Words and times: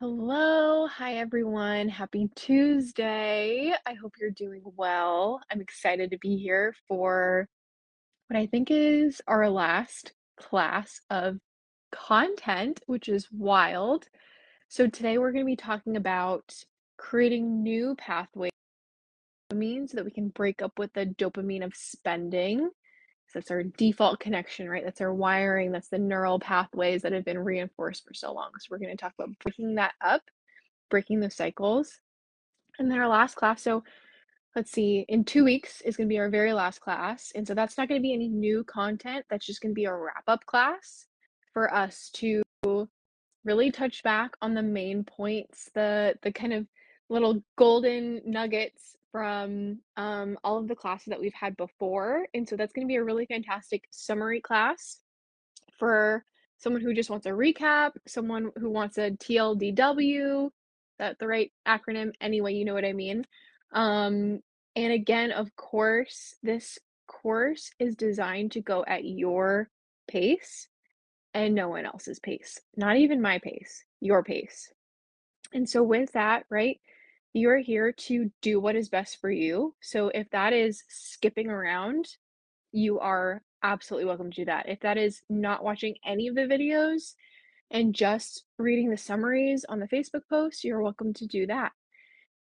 Hello. 0.00 0.86
Hi, 0.86 1.14
everyone. 1.16 1.88
Happy 1.88 2.30
Tuesday. 2.36 3.74
I 3.84 3.94
hope 3.94 4.12
you're 4.20 4.30
doing 4.30 4.62
well. 4.76 5.40
I'm 5.50 5.60
excited 5.60 6.12
to 6.12 6.18
be 6.18 6.36
here 6.36 6.72
for 6.86 7.48
what 8.28 8.38
I 8.38 8.46
think 8.46 8.70
is 8.70 9.20
our 9.26 9.50
last 9.50 10.12
class 10.36 11.00
of 11.10 11.38
content, 11.90 12.80
which 12.86 13.08
is 13.08 13.26
wild. 13.32 14.06
So, 14.68 14.86
today 14.86 15.18
we're 15.18 15.32
going 15.32 15.44
to 15.44 15.50
be 15.50 15.56
talking 15.56 15.96
about 15.96 16.54
creating 16.96 17.64
new 17.64 17.96
pathways 17.96 18.52
so 19.50 19.96
that 19.96 20.04
we 20.04 20.12
can 20.12 20.28
break 20.28 20.62
up 20.62 20.78
with 20.78 20.92
the 20.92 21.06
dopamine 21.06 21.64
of 21.64 21.74
spending. 21.74 22.70
So 23.28 23.38
that's 23.38 23.50
our 23.50 23.62
default 23.62 24.20
connection, 24.20 24.68
right? 24.68 24.84
That's 24.84 25.00
our 25.00 25.12
wiring, 25.12 25.70
that's 25.70 25.88
the 25.88 25.98
neural 25.98 26.38
pathways 26.40 27.02
that 27.02 27.12
have 27.12 27.24
been 27.24 27.38
reinforced 27.38 28.06
for 28.06 28.14
so 28.14 28.32
long. 28.32 28.50
So 28.58 28.68
we're 28.70 28.78
going 28.78 28.96
to 28.96 28.96
talk 28.96 29.12
about 29.18 29.38
breaking 29.40 29.74
that 29.74 29.92
up, 30.00 30.22
breaking 30.90 31.20
those 31.20 31.36
cycles. 31.36 32.00
And 32.78 32.90
then 32.90 32.98
our 32.98 33.08
last 33.08 33.34
class, 33.34 33.62
so 33.62 33.84
let's 34.56 34.70
see, 34.70 35.04
in 35.08 35.24
two 35.24 35.44
weeks 35.44 35.82
is 35.82 35.96
going 35.96 36.08
to 36.08 36.12
be 36.12 36.18
our 36.18 36.30
very 36.30 36.54
last 36.54 36.80
class. 36.80 37.32
And 37.34 37.46
so 37.46 37.54
that's 37.54 37.76
not 37.76 37.88
going 37.88 38.00
to 38.00 38.02
be 38.02 38.14
any 38.14 38.28
new 38.28 38.64
content. 38.64 39.26
That's 39.28 39.44
just 39.44 39.60
going 39.60 39.72
to 39.72 39.78
be 39.78 39.84
a 39.84 39.94
wrap 39.94 40.24
up 40.26 40.46
class 40.46 41.06
for 41.52 41.72
us 41.74 42.10
to 42.14 42.42
really 43.44 43.70
touch 43.70 44.02
back 44.02 44.32
on 44.42 44.54
the 44.54 44.62
main 44.62 45.04
points, 45.04 45.70
the 45.74 46.14
the 46.22 46.32
kind 46.32 46.52
of 46.52 46.66
little 47.08 47.42
golden 47.56 48.20
nuggets 48.24 48.96
from 49.12 49.80
um, 49.96 50.38
all 50.44 50.58
of 50.58 50.68
the 50.68 50.74
classes 50.74 51.06
that 51.06 51.20
we've 51.20 51.32
had 51.34 51.56
before. 51.56 52.26
And 52.34 52.48
so 52.48 52.56
that's 52.56 52.72
going 52.72 52.86
to 52.86 52.90
be 52.90 52.96
a 52.96 53.04
really 53.04 53.26
fantastic 53.26 53.84
summary 53.90 54.40
class 54.40 54.98
for 55.78 56.24
someone 56.58 56.82
who 56.82 56.94
just 56.94 57.10
wants 57.10 57.26
a 57.26 57.30
recap, 57.30 57.92
someone 58.06 58.50
who 58.56 58.70
wants 58.70 58.98
a 58.98 59.10
TLDW, 59.12 60.50
that 60.98 61.18
the 61.18 61.26
right 61.26 61.52
acronym 61.66 62.12
anyway, 62.20 62.54
you 62.54 62.64
know 62.64 62.74
what 62.74 62.84
I 62.84 62.92
mean. 62.92 63.24
Um, 63.72 64.40
and 64.74 64.92
again, 64.92 65.30
of 65.30 65.54
course, 65.56 66.34
this 66.42 66.78
course 67.06 67.70
is 67.78 67.96
designed 67.96 68.52
to 68.52 68.60
go 68.60 68.84
at 68.86 69.04
your 69.04 69.70
pace 70.08 70.68
and 71.34 71.54
no 71.54 71.68
one 71.68 71.86
else's 71.86 72.18
pace, 72.18 72.60
not 72.76 72.96
even 72.96 73.22
my 73.22 73.38
pace, 73.38 73.84
your 74.00 74.22
pace. 74.22 74.72
And 75.52 75.68
so, 75.68 75.82
with 75.82 76.12
that, 76.12 76.44
right, 76.50 76.80
you're 77.38 77.58
here 77.58 77.92
to 77.92 78.30
do 78.42 78.60
what 78.60 78.76
is 78.76 78.88
best 78.88 79.20
for 79.20 79.30
you. 79.30 79.74
So, 79.80 80.08
if 80.08 80.28
that 80.30 80.52
is 80.52 80.82
skipping 80.88 81.48
around, 81.48 82.06
you 82.72 82.98
are 83.00 83.42
absolutely 83.62 84.06
welcome 84.06 84.30
to 84.30 84.42
do 84.42 84.44
that. 84.46 84.68
If 84.68 84.80
that 84.80 84.98
is 84.98 85.22
not 85.28 85.64
watching 85.64 85.96
any 86.06 86.28
of 86.28 86.34
the 86.34 86.42
videos 86.42 87.14
and 87.70 87.94
just 87.94 88.44
reading 88.58 88.90
the 88.90 88.96
summaries 88.96 89.64
on 89.68 89.80
the 89.80 89.88
Facebook 89.88 90.22
post, 90.28 90.64
you're 90.64 90.82
welcome 90.82 91.12
to 91.14 91.26
do 91.26 91.46
that. 91.46 91.72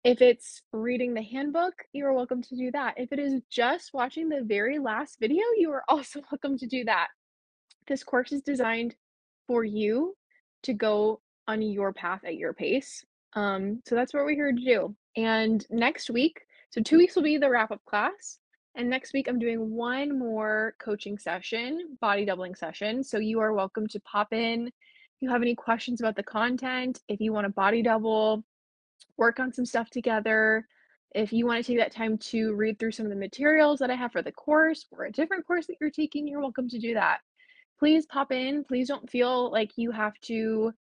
If 0.03 0.21
it's 0.21 0.61
reading 0.73 1.13
the 1.13 1.21
handbook, 1.21 1.73
you're 1.93 2.13
welcome 2.13 2.41
to 2.41 2.55
do 2.55 2.71
that. 2.71 2.95
If 2.97 3.13
it 3.13 3.19
is 3.19 3.41
just 3.49 3.93
watching 3.93 4.27
the 4.27 4.43
very 4.43 4.79
last 4.79 5.17
video, 5.19 5.43
you 5.57 5.71
are 5.71 5.83
also 5.89 6.21
welcome 6.31 6.57
to 6.57 6.67
do 6.67 6.83
that. 6.85 7.07
This 7.87 8.03
course 8.03 8.31
is 8.31 8.41
designed 8.41 8.95
for 9.47 9.63
you 9.63 10.15
to 10.63 10.73
go 10.73 11.21
on 11.47 11.61
your 11.61 11.93
path 11.93 12.21
at 12.25 12.35
your 12.35 12.53
pace. 12.53 13.03
Um, 13.35 13.81
so 13.85 13.95
that's 13.95 14.13
what 14.13 14.25
we're 14.25 14.35
here 14.35 14.51
to 14.51 14.61
do. 14.61 14.95
And 15.15 15.65
next 15.69 16.09
week, 16.09 16.41
so 16.69 16.81
two 16.81 16.97
weeks 16.97 17.15
will 17.15 17.23
be 17.23 17.37
the 17.37 17.49
wrap 17.49 17.71
up 17.71 17.83
class. 17.85 18.39
And 18.75 18.89
next 18.89 19.13
week, 19.13 19.27
I'm 19.27 19.37
doing 19.37 19.71
one 19.71 20.17
more 20.17 20.75
coaching 20.79 21.19
session, 21.19 21.97
body 22.01 22.25
doubling 22.25 22.55
session. 22.55 23.03
So 23.03 23.19
you 23.19 23.39
are 23.39 23.53
welcome 23.53 23.87
to 23.89 23.99
pop 23.99 24.33
in. 24.33 24.67
If 24.67 25.21
you 25.21 25.29
have 25.29 25.43
any 25.43 25.53
questions 25.53 26.01
about 26.01 26.15
the 26.15 26.23
content, 26.23 26.99
if 27.07 27.21
you 27.21 27.31
want 27.31 27.45
to 27.45 27.53
body 27.53 27.83
double, 27.83 28.43
work 29.17 29.39
on 29.39 29.53
some 29.53 29.65
stuff 29.65 29.91
together, 29.91 30.67
if 31.13 31.31
you 31.31 31.45
want 31.45 31.63
to 31.63 31.71
take 31.71 31.79
that 31.79 31.93
time 31.93 32.17
to 32.17 32.55
read 32.55 32.79
through 32.79 32.93
some 32.93 33.05
of 33.05 33.11
the 33.11 33.15
materials 33.15 33.77
that 33.79 33.91
I 33.91 33.95
have 33.95 34.11
for 34.11 34.23
the 34.23 34.31
course 34.31 34.87
or 34.91 35.05
a 35.05 35.11
different 35.11 35.45
course 35.45 35.67
that 35.67 35.75
you're 35.79 35.91
taking, 35.91 36.27
you're 36.27 36.41
welcome 36.41 36.67
to 36.69 36.79
do 36.79 36.95
that. 36.95 37.19
Please 37.77 38.07
pop 38.07 38.31
in. 38.31 38.63
Please 38.63 38.87
don't 38.87 39.09
feel 39.09 39.51
like 39.51 39.71
you 39.75 39.91
have 39.91 40.19
to 40.21 40.73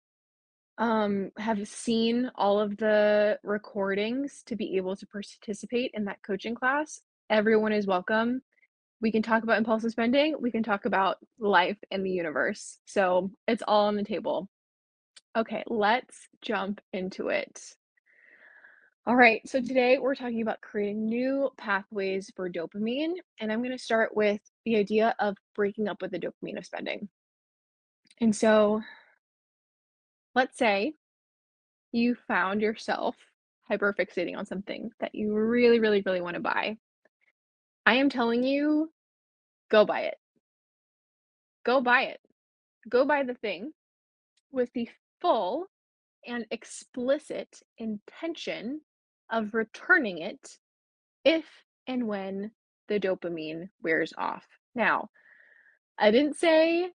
um, 0.81 1.31
have 1.37 1.69
seen 1.69 2.31
all 2.35 2.59
of 2.59 2.77
the 2.79 3.39
recordings 3.45 4.43
to 4.47 4.57
be 4.57 4.79
able 4.79 4.97
to 4.97 5.07
participate 5.07 5.91
in 5.93 6.07
that 6.07 6.23
coaching 6.27 6.55
class. 6.55 7.03
Everyone 7.29 7.73
is 7.73 7.87
welcome. 7.87 8.41
We 9.03 9.13
can 9.13 9.23
talk 9.23 9.43
about 9.43 9.59
impulsive 9.59 9.93
spending. 9.93 10.37
We 10.41 10.51
can 10.51 10.63
talk 10.63 10.87
about 10.87 11.19
life 11.39 11.77
and 11.91 12.05
the 12.05 12.11
universe. 12.11 12.79
So 12.87 13.31
it's 13.47 13.63
all 13.69 13.87
on 13.87 13.97
the 13.97 14.05
table. 14.05 14.49
Okay, 15.37 15.63
let's 15.67 16.29
jump 16.41 16.81
into 16.95 17.29
it. 17.29 17.63
All 19.07 19.17
right, 19.17 19.47
so 19.47 19.61
today 19.61 19.99
we're 19.99 20.15
talking 20.15 20.41
about 20.41 20.63
creating 20.63 21.07
new 21.07 21.51
pathways 21.59 22.31
for 22.35 22.51
dopamine, 22.51 23.13
and 23.39 23.53
I'm 23.53 23.61
going 23.61 23.77
to 23.77 23.79
start 23.79 24.17
with 24.17 24.41
the 24.65 24.77
idea 24.77 25.15
of 25.19 25.37
breaking 25.55 25.89
up 25.89 26.01
with 26.01 26.11
the 26.11 26.19
dopamine 26.19 26.59
of 26.59 26.65
spending. 26.65 27.09
And 28.21 28.35
so 28.35 28.83
let's 30.35 30.57
say 30.57 30.95
you 31.93 32.17
found 32.29 32.61
yourself 32.61 33.17
hyperfixating 33.71 34.37
on 34.37 34.47
something 34.47 34.91
that 35.01 35.15
you 35.15 35.35
really, 35.35 35.79
really, 35.79 36.03
really 36.05 36.21
want 36.21 36.35
to 36.35 36.41
buy. 36.41 36.77
I 37.87 37.95
am 37.95 38.11
telling 38.11 38.43
you, 38.43 38.91
go 39.71 39.85
buy 39.85 40.03
it. 40.03 40.17
Go 41.65 41.81
buy 41.81 42.03
it. 42.03 42.21
Go 42.89 43.05
buy 43.05 43.23
the 43.23 43.35
thing 43.35 43.73
with 44.53 44.73
the 44.73 44.89
full 45.21 45.67
and 46.27 46.47
explicit 46.51 47.61
intention 47.79 48.81
of 49.31 49.55
returning 49.55 50.19
it 50.19 50.59
if 51.25 51.45
and 51.87 52.07
when 52.07 52.51
the 52.89 52.99
dopamine 52.99 53.69
wears 53.83 54.13
off. 54.19 54.45
Now, 54.75 55.11
I 55.99 56.11
didn't 56.11 56.37
say 56.37 56.91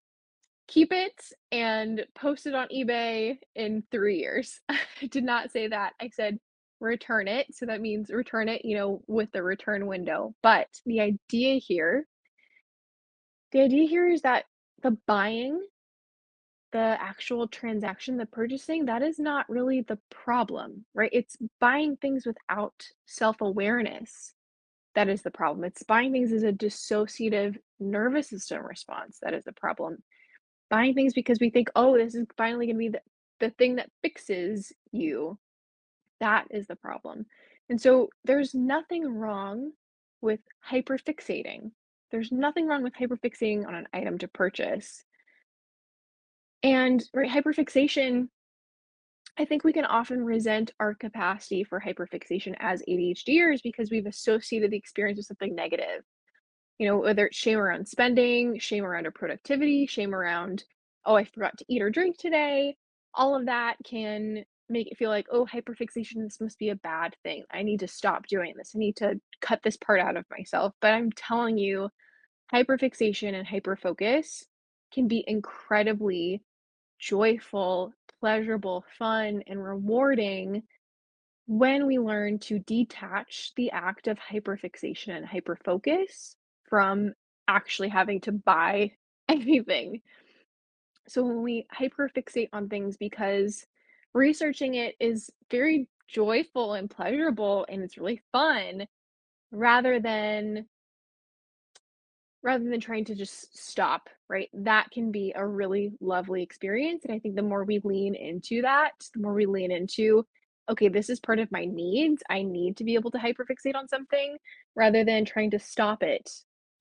keep 0.67 0.91
it 0.91 1.13
and 1.51 2.05
post 2.15 2.47
it 2.47 2.55
on 2.55 2.67
eBay 2.69 3.37
in 3.55 3.83
three 3.91 4.17
years. 4.17 4.61
I 4.69 5.07
did 5.09 5.23
not 5.23 5.51
say 5.51 5.67
that. 5.67 5.93
I 6.01 6.09
said 6.09 6.39
return 6.79 7.27
it. 7.27 7.47
So 7.53 7.65
that 7.65 7.81
means 7.81 8.09
return 8.09 8.49
it, 8.49 8.65
you 8.65 8.77
know, 8.77 9.01
with 9.07 9.31
the 9.31 9.43
return 9.43 9.87
window. 9.87 10.35
But 10.41 10.67
the 10.85 11.01
idea 11.01 11.55
here, 11.55 12.05
the 13.51 13.61
idea 13.61 13.87
here 13.87 14.09
is 14.09 14.21
that 14.21 14.45
the 14.83 14.97
buying, 15.07 15.61
the 16.71 16.97
actual 16.99 17.47
transaction, 17.47 18.17
the 18.17 18.25
purchasing, 18.25 18.85
that 18.85 19.01
is 19.01 19.19
not 19.19 19.49
really 19.49 19.81
the 19.81 19.99
problem, 20.11 20.85
right? 20.93 21.09
It's 21.13 21.37
buying 21.59 21.97
things 21.97 22.25
without 22.25 22.87
self 23.05 23.41
awareness. 23.41 24.33
That 24.95 25.09
is 25.09 25.21
the 25.21 25.31
problem. 25.31 25.65
It's 25.65 25.83
buying 25.83 26.11
things 26.11 26.31
as 26.31 26.43
a 26.43 26.53
dissociative 26.53 27.57
nervous 27.79 28.29
system 28.29 28.65
response. 28.65 29.17
That 29.21 29.33
is 29.33 29.43
the 29.43 29.51
problem 29.51 30.03
buying 30.69 30.93
things 30.93 31.13
because 31.13 31.39
we 31.39 31.49
think, 31.49 31.69
oh, 31.75 31.97
this 31.97 32.15
is 32.15 32.25
finally 32.37 32.65
going 32.67 32.75
to 32.75 32.79
be 32.79 32.89
the, 32.89 33.01
the 33.39 33.49
thing 33.51 33.75
that 33.75 33.89
fixes 34.01 34.71
you. 34.91 35.37
That 36.19 36.47
is 36.49 36.67
the 36.67 36.75
problem. 36.75 37.25
And 37.69 37.79
so 37.79 38.09
there's 38.23 38.53
nothing 38.53 39.05
wrong 39.05 39.71
with 40.21 40.39
hyperfixating. 40.69 41.71
There's 42.11 42.31
nothing 42.31 42.67
wrong 42.67 42.83
with 42.83 42.93
hyperfixating 42.93 43.67
on 43.67 43.75
an 43.75 43.87
item 43.93 44.17
to 44.19 44.27
purchase. 44.27 45.03
And 46.63 47.03
right, 47.13 47.29
hyperfixation, 47.29 48.29
I 49.37 49.45
think 49.45 49.63
we 49.63 49.73
can 49.73 49.85
often 49.85 50.23
resent 50.23 50.71
our 50.79 50.95
capacity 50.95 51.63
for 51.63 51.79
hyperfixation 51.79 52.55
as 52.59 52.81
ADHDers 52.87 53.61
because 53.61 53.91
we've 53.91 54.05
associated 54.05 54.71
the 54.71 54.77
experience 54.77 55.17
with 55.17 55.27
something 55.27 55.53
negative 55.53 56.03
you 56.77 56.87
know, 56.87 56.97
whether 56.97 57.27
it's 57.27 57.37
shame 57.37 57.57
around 57.57 57.87
spending, 57.87 58.59
shame 58.59 58.83
around 58.83 59.05
our 59.05 59.11
productivity, 59.11 59.85
shame 59.85 60.13
around, 60.13 60.63
oh, 61.05 61.15
I 61.15 61.23
forgot 61.23 61.57
to 61.57 61.65
eat 61.67 61.81
or 61.81 61.89
drink 61.89 62.17
today, 62.17 62.75
all 63.13 63.35
of 63.35 63.45
that 63.45 63.77
can 63.85 64.43
make 64.67 64.87
it 64.91 64.97
feel 64.97 65.09
like, 65.09 65.27
oh, 65.31 65.45
hyperfixation, 65.45 66.23
this 66.23 66.41
must 66.41 66.57
be 66.59 66.69
a 66.69 66.75
bad 66.75 67.15
thing. 67.23 67.43
I 67.51 67.63
need 67.63 67.81
to 67.81 67.87
stop 67.87 68.27
doing 68.27 68.53
this. 68.57 68.71
I 68.75 68.79
need 68.79 68.97
to 68.97 69.19
cut 69.41 69.61
this 69.63 69.77
part 69.77 69.99
out 69.99 70.17
of 70.17 70.25
myself. 70.29 70.73
But 70.81 70.93
I'm 70.93 71.11
telling 71.11 71.57
you, 71.57 71.89
hyperfixation 72.53 73.33
and 73.33 73.47
hyperfocus 73.47 74.43
can 74.91 75.07
be 75.07 75.23
incredibly 75.27 76.41
joyful, 76.99 77.93
pleasurable, 78.19 78.85
fun, 78.97 79.43
and 79.47 79.63
rewarding 79.63 80.63
when 81.47 81.85
we 81.85 81.99
learn 81.99 82.39
to 82.39 82.59
detach 82.59 83.51
the 83.55 83.69
act 83.71 84.07
of 84.07 84.17
hyperfixation 84.17 85.09
and 85.15 85.27
hyperfocus 85.27 86.35
from 86.69 87.13
actually 87.47 87.89
having 87.89 88.21
to 88.21 88.31
buy 88.31 88.91
anything. 89.29 90.01
So 91.07 91.23
when 91.23 91.41
we 91.43 91.67
hyperfixate 91.73 92.49
on 92.53 92.67
things 92.69 92.97
because 92.97 93.65
researching 94.13 94.75
it 94.75 94.95
is 94.99 95.29
very 95.51 95.87
joyful 96.07 96.73
and 96.73 96.89
pleasurable 96.89 97.65
and 97.69 97.83
it's 97.83 97.97
really 97.97 98.21
fun 98.31 98.87
rather 99.51 99.99
than 99.99 100.65
rather 102.45 102.63
than 102.69 102.79
trying 102.79 103.05
to 103.05 103.15
just 103.15 103.57
stop, 103.57 104.07
right? 104.29 104.49
That 104.53 104.91
can 104.91 105.11
be 105.11 105.33
a 105.35 105.45
really 105.45 105.93
lovely 105.99 106.43
experience, 106.43 107.03
and 107.03 107.11
I 107.11 107.17
think 107.17 107.35
the 107.35 107.41
more 107.41 107.63
we 107.63 107.81
lean 107.83 108.13
into 108.13 108.61
that, 108.61 108.91
the 109.15 109.19
more 109.19 109.33
we 109.33 109.47
lean 109.47 109.71
into, 109.71 110.27
"Okay, 110.69 110.87
this 110.87 111.09
is 111.09 111.19
part 111.19 111.39
of 111.39 111.51
my 111.51 111.65
needs, 111.65 112.21
I 112.29 112.43
need 112.43 112.77
to 112.77 112.83
be 112.83 112.93
able 112.93 113.09
to 113.11 113.17
hyperfixate 113.17 113.75
on 113.75 113.87
something," 113.87 114.37
rather 114.75 115.03
than 115.03 115.25
trying 115.25 115.49
to 115.51 115.59
stop 115.59 116.03
it, 116.03 116.29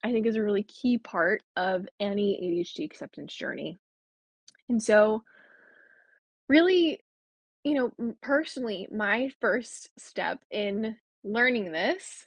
I 0.05 0.13
think 0.13 0.27
is 0.27 0.37
a 0.37 0.43
really 0.43 0.63
key 0.63 0.99
part 0.99 1.43
of 1.57 1.89
any 1.99 2.39
ADHD 2.41 2.85
acceptance 2.85 3.35
journey. 3.35 3.79
And 4.69 4.83
so 4.83 5.25
really, 6.49 7.01
you 7.65 7.75
know, 7.99 8.15
personally, 8.21 8.87
my 8.93 9.31
first 9.41 9.89
step 9.99 10.41
in 10.51 10.97
learning 11.25 11.73
this 11.73 12.27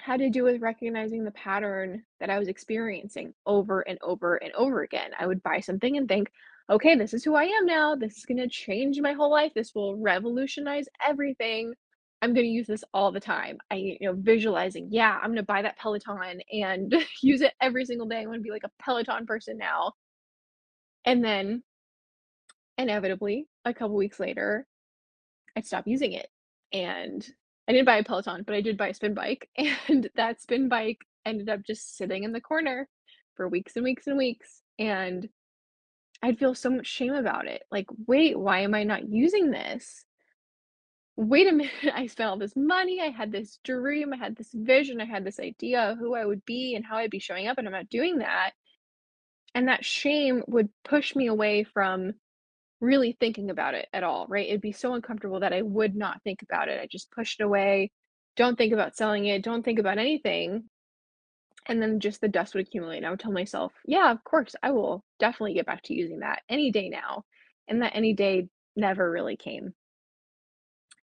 had 0.00 0.20
to 0.20 0.30
do 0.30 0.44
with 0.44 0.62
recognizing 0.62 1.24
the 1.24 1.32
pattern 1.32 2.04
that 2.20 2.30
I 2.30 2.38
was 2.38 2.46
experiencing 2.46 3.34
over 3.44 3.80
and 3.80 3.98
over 4.00 4.36
and 4.36 4.52
over 4.52 4.82
again. 4.82 5.10
I 5.18 5.26
would 5.26 5.42
buy 5.42 5.58
something 5.58 5.96
and 5.96 6.08
think, 6.08 6.30
"Okay, 6.70 6.94
this 6.94 7.12
is 7.12 7.24
who 7.24 7.34
I 7.34 7.44
am 7.44 7.66
now. 7.66 7.96
This 7.96 8.16
is 8.16 8.24
gonna 8.24 8.48
change 8.48 9.00
my 9.00 9.12
whole 9.12 9.30
life. 9.30 9.52
This 9.54 9.74
will 9.74 9.96
revolutionize 9.96 10.88
everything. 11.04 11.74
I'm 12.22 12.34
gonna 12.34 12.46
use 12.46 12.66
this 12.66 12.84
all 12.94 13.12
the 13.12 13.20
time." 13.20 13.58
I 13.70 13.76
you 13.76 13.98
know, 14.02 14.14
visualizing, 14.14 14.88
"Yeah, 14.90 15.18
I'm 15.22 15.30
gonna 15.30 15.42
buy 15.42 15.62
that 15.62 15.78
Peloton 15.78 16.40
and 16.52 16.94
use 17.22 17.40
it 17.42 17.54
every 17.60 17.84
single 17.84 18.06
day. 18.08 18.18
I'm 18.20 18.26
gonna 18.26 18.40
be 18.40 18.50
like 18.50 18.64
a 18.64 18.82
Peloton 18.82 19.26
person 19.26 19.58
now." 19.58 19.94
And 21.04 21.24
then 21.24 21.62
inevitably, 22.76 23.46
a 23.64 23.74
couple 23.74 23.96
weeks 23.96 24.20
later, 24.20 24.66
I'd 25.56 25.66
stop 25.66 25.86
using 25.86 26.12
it, 26.12 26.28
and 26.72 27.26
I 27.68 27.72
didn't 27.72 27.86
buy 27.86 27.98
a 27.98 28.04
Peloton, 28.04 28.44
but 28.44 28.54
I 28.54 28.60
did 28.60 28.76
buy 28.78 28.88
a 28.88 28.94
spin 28.94 29.14
bike, 29.14 29.48
and 29.88 30.10
that 30.16 30.40
spin 30.40 30.68
bike 30.68 30.98
ended 31.26 31.48
up 31.48 31.62
just 31.66 31.96
sitting 31.96 32.24
in 32.24 32.32
the 32.32 32.40
corner 32.40 32.88
for 33.36 33.48
weeks 33.48 33.76
and 33.76 33.84
weeks 33.84 34.06
and 34.06 34.18
weeks, 34.18 34.62
and 34.78 35.28
I'd 36.22 36.38
feel 36.38 36.54
so 36.54 36.70
much 36.70 36.86
shame 36.86 37.14
about 37.14 37.46
it, 37.48 37.64
like, 37.70 37.86
"Wait, 38.06 38.38
why 38.38 38.60
am 38.60 38.74
I 38.74 38.84
not 38.84 39.08
using 39.10 39.50
this? 39.50 40.04
Wait 41.18 41.46
a 41.48 41.52
minute, 41.52 41.72
I 41.94 42.06
spent 42.06 42.30
all 42.30 42.38
this 42.38 42.56
money, 42.56 43.00
I 43.02 43.08
had 43.10 43.30
this 43.30 43.58
dream, 43.64 44.14
I 44.14 44.16
had 44.16 44.36
this 44.36 44.52
vision, 44.54 45.00
I 45.02 45.04
had 45.04 45.24
this 45.24 45.38
idea 45.40 45.90
of 45.90 45.98
who 45.98 46.14
I 46.14 46.24
would 46.24 46.44
be 46.46 46.74
and 46.76 46.84
how 46.84 46.96
I'd 46.96 47.10
be 47.10 47.18
showing 47.18 47.46
up, 47.46 47.58
and 47.58 47.66
I'm 47.66 47.72
not 47.72 47.90
doing 47.90 48.18
that." 48.18 48.52
And 49.54 49.68
that 49.68 49.84
shame 49.84 50.42
would 50.46 50.70
push 50.84 51.14
me 51.14 51.26
away 51.26 51.64
from 51.64 52.14
really 52.80 53.12
thinking 53.20 53.50
about 53.50 53.74
it 53.74 53.88
at 53.92 54.04
all, 54.04 54.26
right? 54.28 54.48
It'd 54.48 54.60
be 54.60 54.72
so 54.72 54.94
uncomfortable 54.94 55.40
that 55.40 55.52
I 55.54 55.62
would 55.62 55.96
not 55.96 56.22
think 56.24 56.42
about 56.42 56.68
it. 56.68 56.80
I 56.80 56.86
just 56.86 57.10
push 57.12 57.36
it 57.38 57.44
away, 57.44 57.92
don't 58.36 58.56
think 58.58 58.72
about 58.72 58.96
selling 58.96 59.26
it, 59.26 59.42
don't 59.42 59.64
think 59.64 59.78
about 59.80 59.98
anything, 59.98 60.70
and 61.66 61.80
then 61.82 62.00
just 62.00 62.20
the 62.20 62.28
dust 62.28 62.54
would 62.54 62.66
accumulate, 62.66 63.04
I 63.04 63.10
would 63.10 63.20
tell 63.20 63.32
myself, 63.32 63.72
"Yeah, 63.86 64.10
of 64.10 64.24
course, 64.24 64.56
I 64.62 64.72
will 64.72 65.04
definitely 65.18 65.54
get 65.54 65.66
back 65.66 65.82
to 65.84 65.94
using 65.94 66.20
that 66.20 66.42
any 66.48 66.70
day 66.72 66.88
now," 66.88 67.24
and 67.68 67.82
that 67.82 67.94
any 67.96 68.14
day 68.14 68.48
never 68.76 69.10
really 69.10 69.36
came. 69.36 69.74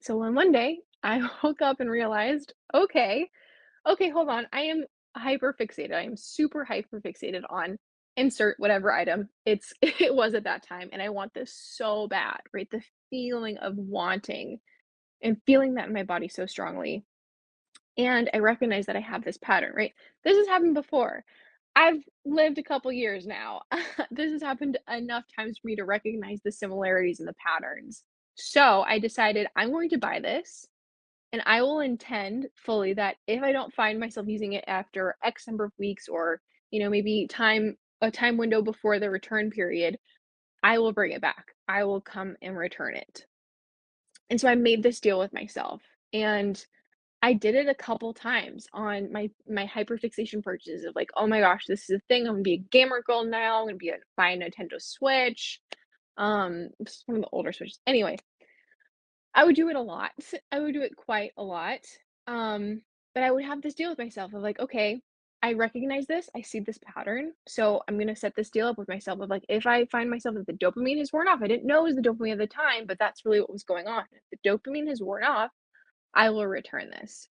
So 0.04 0.20
on 0.22 0.34
one 0.34 0.52
day, 0.52 0.80
I 1.02 1.26
woke 1.42 1.62
up 1.62 1.80
and 1.80 1.90
realized, 1.90 2.52
"Okay, 2.74 3.30
okay, 3.86 4.10
hold 4.10 4.28
on, 4.28 4.46
I 4.52 4.62
am 4.62 4.84
hyper-fixated, 5.16 5.94
I 5.94 6.02
am 6.02 6.16
super 6.16 6.64
hyper-fixated 6.64 7.42
on 7.50 7.78
insert 8.16 8.60
whatever 8.60 8.92
item 8.92 9.28
it's 9.46 9.72
it 9.82 10.14
was 10.14 10.34
at 10.34 10.44
that 10.44 10.66
time, 10.66 10.90
and 10.92 11.02
I 11.02 11.10
want 11.10 11.34
this 11.34 11.54
so 11.54 12.08
bad," 12.08 12.40
right? 12.54 12.68
The 12.70 12.82
feeling 13.10 13.58
of 13.58 13.76
wanting 13.78 14.60
and 15.22 15.40
feeling 15.46 15.74
that 15.74 15.88
in 15.88 15.94
my 15.94 16.04
body 16.04 16.28
so 16.28 16.46
strongly, 16.46 17.04
and 17.98 18.30
I 18.34 18.38
recognize 18.38 18.86
that 18.86 18.96
I 18.96 19.00
have 19.00 19.24
this 19.24 19.38
pattern, 19.38 19.74
right? 19.74 19.92
This 20.24 20.36
has 20.38 20.48
happened 20.48 20.74
before. 20.74 21.24
I've 21.76 22.02
lived 22.24 22.58
a 22.58 22.62
couple 22.62 22.92
years 22.92 23.26
now. 23.26 23.62
This 24.10 24.32
has 24.32 24.42
happened 24.42 24.78
enough 24.92 25.24
times 25.36 25.58
for 25.58 25.68
me 25.68 25.76
to 25.76 25.84
recognize 25.84 26.40
the 26.44 26.52
similarities 26.52 27.20
and 27.20 27.28
the 27.28 27.34
patterns. 27.34 28.04
So, 28.36 28.82
I 28.82 28.98
decided 28.98 29.46
I'm 29.56 29.70
going 29.70 29.90
to 29.90 29.98
buy 29.98 30.20
this, 30.20 30.66
and 31.32 31.42
I 31.46 31.62
will 31.62 31.80
intend 31.80 32.48
fully 32.56 32.94
that 32.94 33.16
if 33.26 33.42
I 33.42 33.52
don't 33.52 33.74
find 33.74 34.00
myself 34.00 34.26
using 34.28 34.54
it 34.54 34.64
after 34.66 35.16
X 35.24 35.46
number 35.48 35.64
of 35.64 35.72
weeks 35.78 36.08
or, 36.08 36.40
you 36.70 36.80
know, 36.80 36.90
maybe 36.90 37.26
time 37.28 37.76
a 38.02 38.10
time 38.10 38.36
window 38.36 38.62
before 38.62 38.98
the 38.98 39.10
return 39.10 39.50
period, 39.50 39.98
I 40.64 40.78
will 40.78 40.92
bring 40.92 41.12
it 41.12 41.22
back. 41.22 41.54
I 41.68 41.84
will 41.84 42.00
come 42.00 42.36
and 42.42 42.56
return 42.56 42.96
it. 42.96 43.26
And 44.30 44.40
so 44.40 44.48
I 44.48 44.54
made 44.56 44.82
this 44.82 45.00
deal 45.00 45.18
with 45.18 45.32
myself, 45.32 45.82
and 46.12 46.64
I 47.22 47.34
did 47.34 47.54
it 47.56 47.68
a 47.68 47.74
couple 47.74 48.14
times 48.14 48.66
on 48.72 49.12
my 49.12 49.30
my 49.48 49.66
hyperfixation 49.66 50.42
purchases 50.42 50.84
of 50.84 50.94
like, 50.96 51.10
"Oh 51.16 51.26
my 51.26 51.40
gosh, 51.40 51.66
this 51.66 51.90
is 51.90 51.98
a 51.98 52.00
thing, 52.08 52.26
I'm 52.26 52.34
gonna 52.34 52.42
be 52.42 52.54
a 52.54 52.58
gamer 52.58 53.02
girl 53.02 53.24
now, 53.24 53.60
I'm 53.60 53.66
gonna 53.68 53.76
be 53.78 53.90
a 53.90 53.98
buy 54.16 54.30
a 54.30 54.38
Nintendo 54.38 54.80
Switch." 54.80 55.60
Um, 56.16 56.70
it's 56.80 57.02
one 57.06 57.16
of 57.16 57.22
the 57.22 57.28
older 57.32 57.52
Switches. 57.52 57.78
Anyway, 57.86 58.18
I 59.34 59.44
would 59.44 59.56
do 59.56 59.68
it 59.68 59.76
a 59.76 59.80
lot. 59.80 60.12
I 60.52 60.60
would 60.60 60.74
do 60.74 60.82
it 60.82 60.96
quite 60.96 61.32
a 61.36 61.42
lot. 61.42 61.80
Um, 62.26 62.82
but 63.14 63.22
I 63.22 63.30
would 63.30 63.44
have 63.44 63.62
this 63.62 63.74
deal 63.74 63.90
with 63.90 63.98
myself 63.98 64.32
of 64.34 64.42
like, 64.42 64.58
"Okay, 64.60 65.00
I 65.42 65.52
recognize 65.52 66.06
this, 66.06 66.30
I 66.34 66.40
see 66.42 66.60
this 66.60 66.78
pattern, 66.78 67.32
so 67.46 67.82
I'm 67.86 67.98
gonna 67.98 68.16
set 68.16 68.34
this 68.34 68.50
deal 68.50 68.68
up 68.68 68.78
with 68.78 68.88
myself 68.88 69.20
of 69.20 69.28
like, 69.30 69.44
if 69.48 69.66
I 69.66 69.84
find 69.86 70.08
myself 70.10 70.36
that 70.36 70.46
the 70.46 70.54
dopamine 70.54 70.98
has 70.98 71.12
worn 71.12 71.28
off, 71.28 71.42
I 71.42 71.48
didn't 71.48 71.66
know 71.66 71.80
it 71.80 71.84
was 71.84 71.96
the 71.96 72.02
dopamine 72.02 72.32
at 72.32 72.38
the 72.38 72.46
time, 72.46 72.86
but 72.86 72.98
that's 72.98 73.24
really 73.24 73.40
what 73.40 73.52
was 73.52 73.64
going 73.64 73.86
on. 73.86 74.04
If 74.12 74.40
the 74.42 74.48
dopamine 74.50 74.88
has 74.88 75.02
worn 75.02 75.24
off, 75.24 75.50
I 76.14 76.30
will 76.30 76.46
return 76.46 76.90
this." 76.90 77.28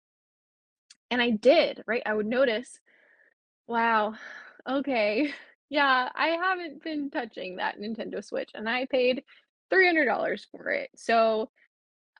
And 1.11 1.21
I 1.23 1.31
did, 1.31 1.83
right? 1.87 2.03
I 2.07 2.15
would 2.15 2.27
notice, 2.27 2.81
"Wow, 3.67 4.15
okay, 4.69 5.35
yeah, 5.71 6.09
I 6.15 6.29
haven't 6.29 6.83
been 6.83 7.11
touching 7.11 7.57
that 7.57 7.79
Nintendo 7.81 8.25
Switch, 8.25 8.51
and 8.55 8.69
I 8.69 8.87
paid 8.87 9.25
$300 9.71 10.47
for 10.51 10.71
it, 10.71 10.91
so 10.97 11.51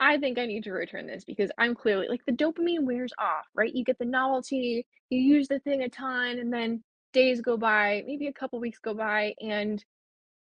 I 0.01 0.19
think 0.19 0.39
I 0.39 0.47
need 0.47 0.65
to 0.65 0.73
return 0.73 1.07
this 1.07 1.25
because 1.25 1.51
I'm 1.59 1.75
clearly" 1.77 2.09
like, 2.09 2.25
the 2.27 2.33
dopamine 2.33 2.85
wears 2.85 3.13
off, 3.19 3.47
right? 3.55 3.75
You 3.75 3.85
get 3.85 3.99
the 3.99 4.05
novelty, 4.07 4.87
you 5.11 5.21
use 5.21 5.49
the 5.49 5.61
thing 5.61 5.83
a 5.83 5.89
ton, 5.91 6.39
and 6.41 6.53
then 6.53 6.85
days 7.15 7.41
go 7.43 7.57
by, 7.59 8.05
maybe 8.07 8.29
a 8.29 8.33
couple 8.33 8.61
weeks 8.61 8.79
go 8.81 8.95
by, 8.95 9.35
and 9.41 9.85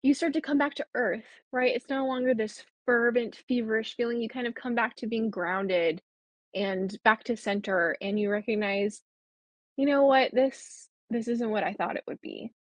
you 0.04 0.14
start 0.16 0.34
to 0.34 0.42
come 0.42 0.58
back 0.60 0.76
to 0.76 0.86
earth, 0.96 1.26
right? 1.54 1.76
It's 1.76 1.90
no 1.90 2.08
longer 2.08 2.34
this 2.36 2.64
fervent, 2.88 3.38
feverish 3.48 3.96
feeling, 3.98 4.22
you 4.22 4.30
kind 4.30 4.48
of 4.48 4.56
come 4.56 4.76
back 4.76 4.96
to 4.98 5.08
being 5.08 5.30
grounded 5.32 6.02
and 6.56 6.98
back 7.04 7.24
to 7.26 7.38
center, 7.38 7.96
and 8.02 8.20
you 8.20 8.32
recognize, 8.32 9.04
"You 9.78 9.86
know 9.88 10.06
what? 10.06 10.34
This 10.34 10.90
this 11.12 11.28
isn't 11.30 11.50
what 11.52 11.64
I 11.66 11.74
thought 11.76 11.98
it 11.98 12.04
would 12.08 12.22
be." 12.22 12.54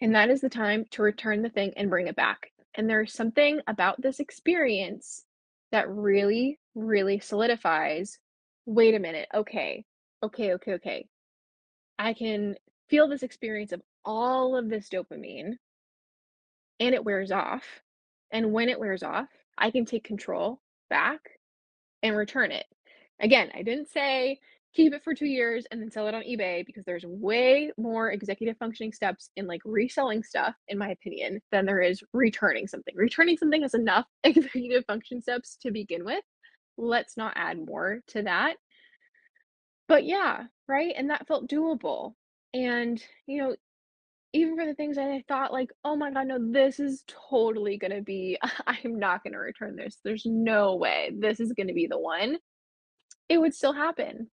And 0.00 0.14
that 0.14 0.30
is 0.30 0.40
the 0.40 0.48
time 0.48 0.84
to 0.90 1.02
return 1.02 1.42
the 1.42 1.48
thing 1.48 1.72
and 1.76 1.90
bring 1.90 2.08
it 2.08 2.16
back. 2.16 2.52
And 2.74 2.88
there's 2.90 3.12
something 3.12 3.60
about 3.66 4.00
this 4.00 4.20
experience 4.20 5.24
that 5.70 5.88
really, 5.88 6.58
really 6.74 7.20
solidifies, 7.20 8.18
"Wait 8.66 8.94
a 8.94 8.98
minute, 8.98 9.28
okay, 9.34 9.84
okay, 10.22 10.54
okay, 10.54 10.72
okay. 10.74 11.08
I 11.98 12.12
can 12.14 12.56
feel 12.88 13.08
this 13.08 13.22
experience 13.22 13.72
of 13.72 13.82
all 14.04 14.56
of 14.56 14.68
this 14.68 14.88
dopamine" 14.88 15.58
"and 16.80 16.94
it 16.94 17.04
wears 17.04 17.30
off, 17.30 17.82
and 18.30 18.52
when 18.52 18.68
it 18.68 18.80
wears 18.80 19.02
off, 19.02 19.28
I 19.56 19.70
can 19.70 19.84
take 19.84 20.04
control 20.04 20.60
back 20.90 21.38
and 22.02 22.16
return 22.16 22.50
it." 22.50 22.66
Again, 23.20 23.50
I 23.54 23.62
didn't 23.62 23.88
say 23.88 24.40
keep 24.74 24.92
it 24.92 25.04
for 25.04 25.14
2 25.14 25.26
years 25.26 25.66
and 25.70 25.80
then 25.80 25.90
sell 25.90 26.08
it 26.08 26.14
on 26.14 26.22
eBay 26.22 26.64
because 26.66 26.84
there's 26.84 27.04
way 27.06 27.72
more 27.78 28.10
executive 28.10 28.56
functioning 28.58 28.92
steps 28.92 29.30
in, 29.36 29.46
like, 29.46 29.60
reselling 29.64 30.22
stuff, 30.22 30.54
in 30.68 30.78
my 30.78 30.90
opinion, 30.90 31.40
than 31.52 31.66
there 31.66 31.80
is 31.80 32.02
returning 32.12 32.66
something. 32.66 32.94
Returning 32.96 33.36
something 33.36 33.62
has 33.62 33.74
enough 33.74 34.06
executive 34.24 34.84
function 34.86 35.22
steps 35.22 35.56
to 35.62 35.70
begin 35.70 36.04
with. 36.04 36.24
Let's 36.76 37.16
not 37.16 37.34
add 37.36 37.58
more 37.64 38.00
to 38.08 38.22
that. 38.22 38.56
But 39.88 40.04
yeah, 40.04 40.44
right? 40.68 40.94
And 40.96 41.10
that 41.10 41.26
felt 41.26 41.48
doable. 41.48 42.14
And, 42.52 43.02
you 43.26 43.38
know, 43.42 43.56
even 44.34 44.56
for 44.56 44.66
the 44.66 44.74
things 44.74 44.96
that 44.96 45.10
I 45.10 45.24
thought 45.28 45.52
like, 45.52 45.72
"Oh 45.84 45.96
my 45.96 46.10
god, 46.12 46.28
no, 46.28 46.38
this 46.40 46.80
is 46.80 47.04
totally 47.08 47.78
gonna 47.78 48.02
be 48.02 48.38
I'm 48.66 48.98
not 48.98 49.24
gonna 49.24 49.38
return 49.40 49.76
this. 49.76 50.00
There's 50.04 50.26
no 50.26 50.76
way 50.76 51.12
this 51.18 51.40
is 51.40 51.52
gonna 51.54 51.74
be 51.74 51.86
the 51.88 51.98
one." 51.98 52.38
It 53.28 53.38
would 53.40 53.54
still 53.54 53.74
happen. 53.74 54.30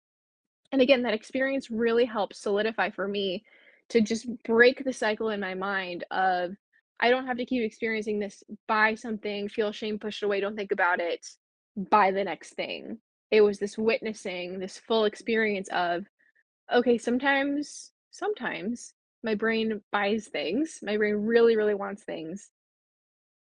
And 0.72 0.82
again, 0.82 1.04
that 1.04 1.14
experience 1.14 1.70
really 1.70 2.06
helped 2.06 2.36
solidify 2.36 2.92
for 2.92 3.08
me 3.08 3.44
to 3.90 4.02
just 4.02 4.28
break 4.44 4.84
the 4.84 4.94
cycle 4.94 5.30
in 5.30 5.40
my 5.40 5.54
mind 5.54 6.06
of, 6.12 6.56
I 7.00 7.10
don't 7.10 7.28
have 7.28 7.38
to 7.38 7.46
keep 7.46 7.64
experiencing 7.64 8.20
this, 8.20 8.44
buy 8.68 8.96
something, 8.96 9.50
feel 9.50 9.72
shame, 9.72 10.00
push 10.00 10.22
it 10.22 10.26
away, 10.26 10.40
don't 10.40 10.56
think 10.56 10.72
about 10.72 11.00
it, 11.00 11.28
buy 11.76 12.12
the 12.12 12.24
next 12.24 12.54
thing. 12.54 13.00
It 13.32 13.42
was 13.42 13.60
this 13.60 13.78
witnessing, 13.78 14.60
this 14.60 14.78
full 14.78 15.06
experience 15.06 15.68
of, 15.72 16.06
okay, 16.74 16.98
sometimes 16.98 17.92
sometimes 18.12 18.94
my 19.24 19.36
brain 19.36 19.82
buys 19.92 20.28
things, 20.28 20.80
my 20.84 20.98
brain 20.98 21.16
really, 21.16 21.56
really 21.58 21.76
wants 21.76 22.04
things 22.04 22.50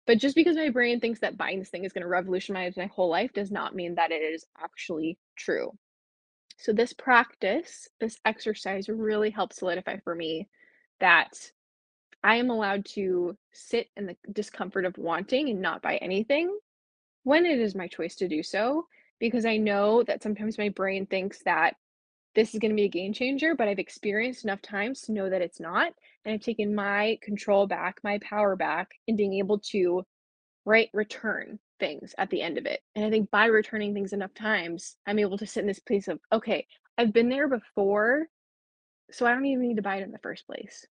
but 0.06 0.18
just 0.18 0.34
because 0.34 0.56
my 0.56 0.70
brain 0.70 0.98
thinks 0.98 1.20
that 1.20 1.36
buying 1.36 1.60
this 1.60 1.68
thing 1.68 1.84
is 1.84 1.92
gonna 1.92 2.08
revolutionize 2.08 2.76
my 2.76 2.86
whole 2.86 3.08
life 3.08 3.32
does 3.32 3.50
not 3.52 3.76
mean 3.76 3.94
that 3.94 4.10
it 4.10 4.22
is 4.22 4.44
actually 4.60 5.18
true. 5.36 5.70
So 6.60 6.74
this 6.74 6.92
practice, 6.92 7.88
this 8.00 8.18
exercise 8.26 8.90
really 8.90 9.30
helps 9.30 9.56
solidify 9.56 9.96
for 10.04 10.14
me 10.14 10.46
that 11.00 11.50
I 12.22 12.36
am 12.36 12.50
allowed 12.50 12.84
to 12.96 13.38
sit 13.50 13.88
in 13.96 14.04
the 14.04 14.16
discomfort 14.30 14.84
of 14.84 14.98
wanting 14.98 15.48
and 15.48 15.62
not 15.62 15.80
buy 15.80 15.96
anything 15.96 16.54
when 17.22 17.46
it 17.46 17.58
is 17.58 17.74
my 17.74 17.88
choice 17.88 18.14
to 18.16 18.28
do 18.28 18.42
so, 18.42 18.86
because 19.18 19.46
I 19.46 19.56
know 19.56 20.02
that 20.02 20.22
sometimes 20.22 20.58
my 20.58 20.68
brain 20.68 21.06
thinks 21.06 21.42
that 21.44 21.76
this 22.34 22.52
is 22.52 22.60
gonna 22.60 22.74
be 22.74 22.84
a 22.84 22.88
game 22.88 23.14
changer, 23.14 23.54
but 23.54 23.66
I've 23.66 23.78
experienced 23.78 24.44
enough 24.44 24.60
times 24.60 25.00
to 25.02 25.12
know 25.12 25.30
that 25.30 25.42
it's 25.42 25.60
not, 25.60 25.94
and 26.26 26.34
I've 26.34 26.42
taken 26.42 26.74
my 26.74 27.18
control 27.22 27.66
back, 27.66 28.00
my 28.04 28.18
power 28.18 28.54
back 28.54 28.90
and 29.08 29.16
being 29.16 29.32
able 29.34 29.60
to, 29.70 30.04
right, 30.66 30.90
return 30.92 31.58
things 31.80 32.14
at 32.18 32.30
the 32.30 32.42
end 32.42 32.58
of 32.58 32.66
it. 32.66 32.80
And 32.94 33.04
I 33.04 33.10
think 33.10 33.30
by 33.30 33.46
returning 33.46 33.94
things 33.94 34.12
enough 34.12 34.34
times, 34.34 34.96
I'm 35.06 35.18
able 35.18 35.38
to 35.38 35.46
sit 35.46 35.62
in 35.62 35.66
this 35.66 35.80
place 35.80 36.06
of, 36.08 36.20
okay, 36.32 36.66
I've 36.96 37.12
been 37.12 37.28
there 37.28 37.48
before, 37.48 38.26
so 39.10 39.26
I 39.26 39.32
don't 39.32 39.46
even 39.46 39.66
need 39.66 39.76
to 39.76 39.82
buy 39.82 39.96
it 39.96 40.02
in 40.02 40.12
the 40.12 40.18
first 40.18 40.46
place. 40.46 40.86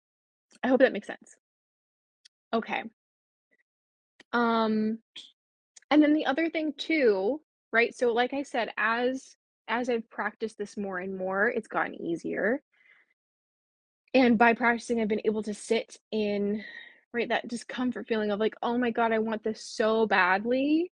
I 0.63 0.67
hope 0.67 0.79
that 0.79 0.93
makes 0.93 1.07
sense. 1.07 1.35
Okay. 2.53 2.83
Um, 4.31 4.99
and 5.91 6.01
then 6.01 6.13
the 6.13 6.25
other 6.25 6.49
thing 6.49 6.73
too, 6.77 7.41
right? 7.71 7.93
So 7.95 8.13
like 8.13 8.33
I 8.33 8.43
said, 8.43 8.69
as 8.77 9.35
as 9.67 9.89
I've 9.89 10.09
practiced 10.09 10.57
this 10.57 10.77
more 10.77 10.99
and 10.99 11.17
more, 11.17 11.47
it's 11.47 11.67
gotten 11.67 11.99
easier. 11.99 12.61
And 14.13 14.37
by 14.37 14.53
practicing, 14.53 15.01
I've 15.01 15.07
been 15.07 15.21
able 15.25 15.43
to 15.43 15.53
sit 15.53 15.97
in, 16.11 16.63
right, 17.13 17.29
that 17.29 17.47
discomfort 17.47 18.07
feeling 18.07 18.31
of 18.31 18.39
like, 18.39 18.55
oh 18.62 18.77
my 18.77 18.91
God, 18.91 19.12
I 19.12 19.19
want 19.19 19.43
this 19.43 19.63
so 19.65 20.05
badly. 20.05 20.91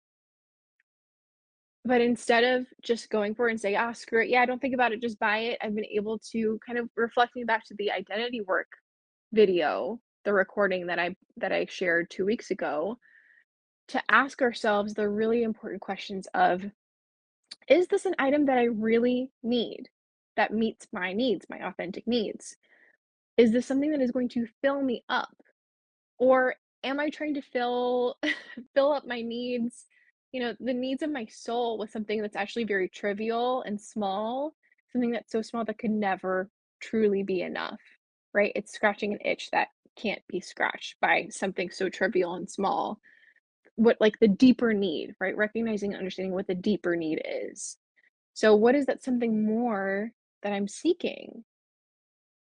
But 1.85 2.01
instead 2.01 2.43
of 2.43 2.67
just 2.83 3.09
going 3.09 3.35
for 3.35 3.47
it 3.47 3.51
and 3.51 3.61
say, 3.61 3.75
ah, 3.75 3.93
screw 3.93 4.21
it, 4.21 4.29
yeah, 4.29 4.45
don't 4.45 4.61
think 4.61 4.73
about 4.73 4.91
it, 4.91 5.01
just 5.01 5.17
buy 5.17 5.37
it, 5.39 5.57
I've 5.61 5.73
been 5.73 5.85
able 5.85 6.19
to 6.31 6.59
kind 6.65 6.77
of 6.77 6.89
reflecting 6.95 7.45
back 7.45 7.65
to 7.65 7.75
the 7.75 7.91
identity 7.91 8.41
work 8.41 8.67
video, 9.31 9.99
the 10.25 10.33
recording 10.33 10.87
that 10.87 10.99
I 10.99 11.15
that 11.37 11.53
I 11.53 11.65
shared 11.69 12.09
2 12.09 12.25
weeks 12.25 12.51
ago, 12.51 12.97
to 13.87 14.01
ask 14.09 14.41
ourselves 14.41 14.93
the 14.93 15.07
really 15.07 15.43
important 15.43 15.81
questions 15.81 16.27
of 16.33 16.63
is 17.67 17.87
this 17.87 18.05
an 18.05 18.15
item 18.19 18.45
that 18.47 18.57
I 18.57 18.65
really 18.65 19.31
need 19.41 19.89
that 20.35 20.53
meets 20.53 20.87
my 20.91 21.13
needs, 21.13 21.45
my 21.49 21.65
authentic 21.65 22.05
needs? 22.07 22.57
Is 23.37 23.51
this 23.51 23.65
something 23.65 23.91
that 23.91 24.01
is 24.01 24.11
going 24.11 24.29
to 24.29 24.47
fill 24.61 24.81
me 24.81 25.03
up? 25.07 25.35
Or 26.19 26.55
am 26.83 26.99
I 26.99 27.09
trying 27.09 27.35
to 27.35 27.41
fill 27.41 28.17
fill 28.75 28.93
up 28.93 29.07
my 29.07 29.21
needs, 29.21 29.85
you 30.31 30.41
know, 30.41 30.53
the 30.59 30.73
needs 30.73 31.03
of 31.03 31.11
my 31.11 31.25
soul 31.25 31.77
with 31.77 31.91
something 31.91 32.21
that's 32.21 32.35
actually 32.35 32.65
very 32.65 32.89
trivial 32.89 33.63
and 33.63 33.79
small, 33.81 34.53
something 34.91 35.11
that's 35.11 35.31
so 35.31 35.41
small 35.41 35.65
that 35.65 35.79
could 35.79 35.91
never 35.91 36.49
truly 36.81 37.23
be 37.23 37.41
enough, 37.41 37.79
right? 38.33 38.51
It's 38.55 38.73
scratching 38.73 39.13
an 39.13 39.19
itch 39.25 39.49
that 39.51 39.69
can't 39.95 40.21
be 40.29 40.39
scratched 40.39 40.95
by 41.01 41.27
something 41.29 41.69
so 41.69 41.89
trivial 41.89 42.35
and 42.35 42.49
small. 42.49 42.99
What 43.75 43.97
like 43.99 44.19
the 44.19 44.27
deeper 44.27 44.73
need, 44.73 45.15
right? 45.19 45.35
Recognizing 45.37 45.91
and 45.91 45.99
understanding 45.99 46.33
what 46.33 46.47
the 46.47 46.55
deeper 46.55 46.95
need 46.95 47.21
is. 47.25 47.77
So 48.33 48.55
what 48.55 48.75
is 48.75 48.85
that 48.87 49.03
something 49.03 49.45
more 49.45 50.11
that 50.43 50.53
I'm 50.53 50.67
seeking? 50.67 51.43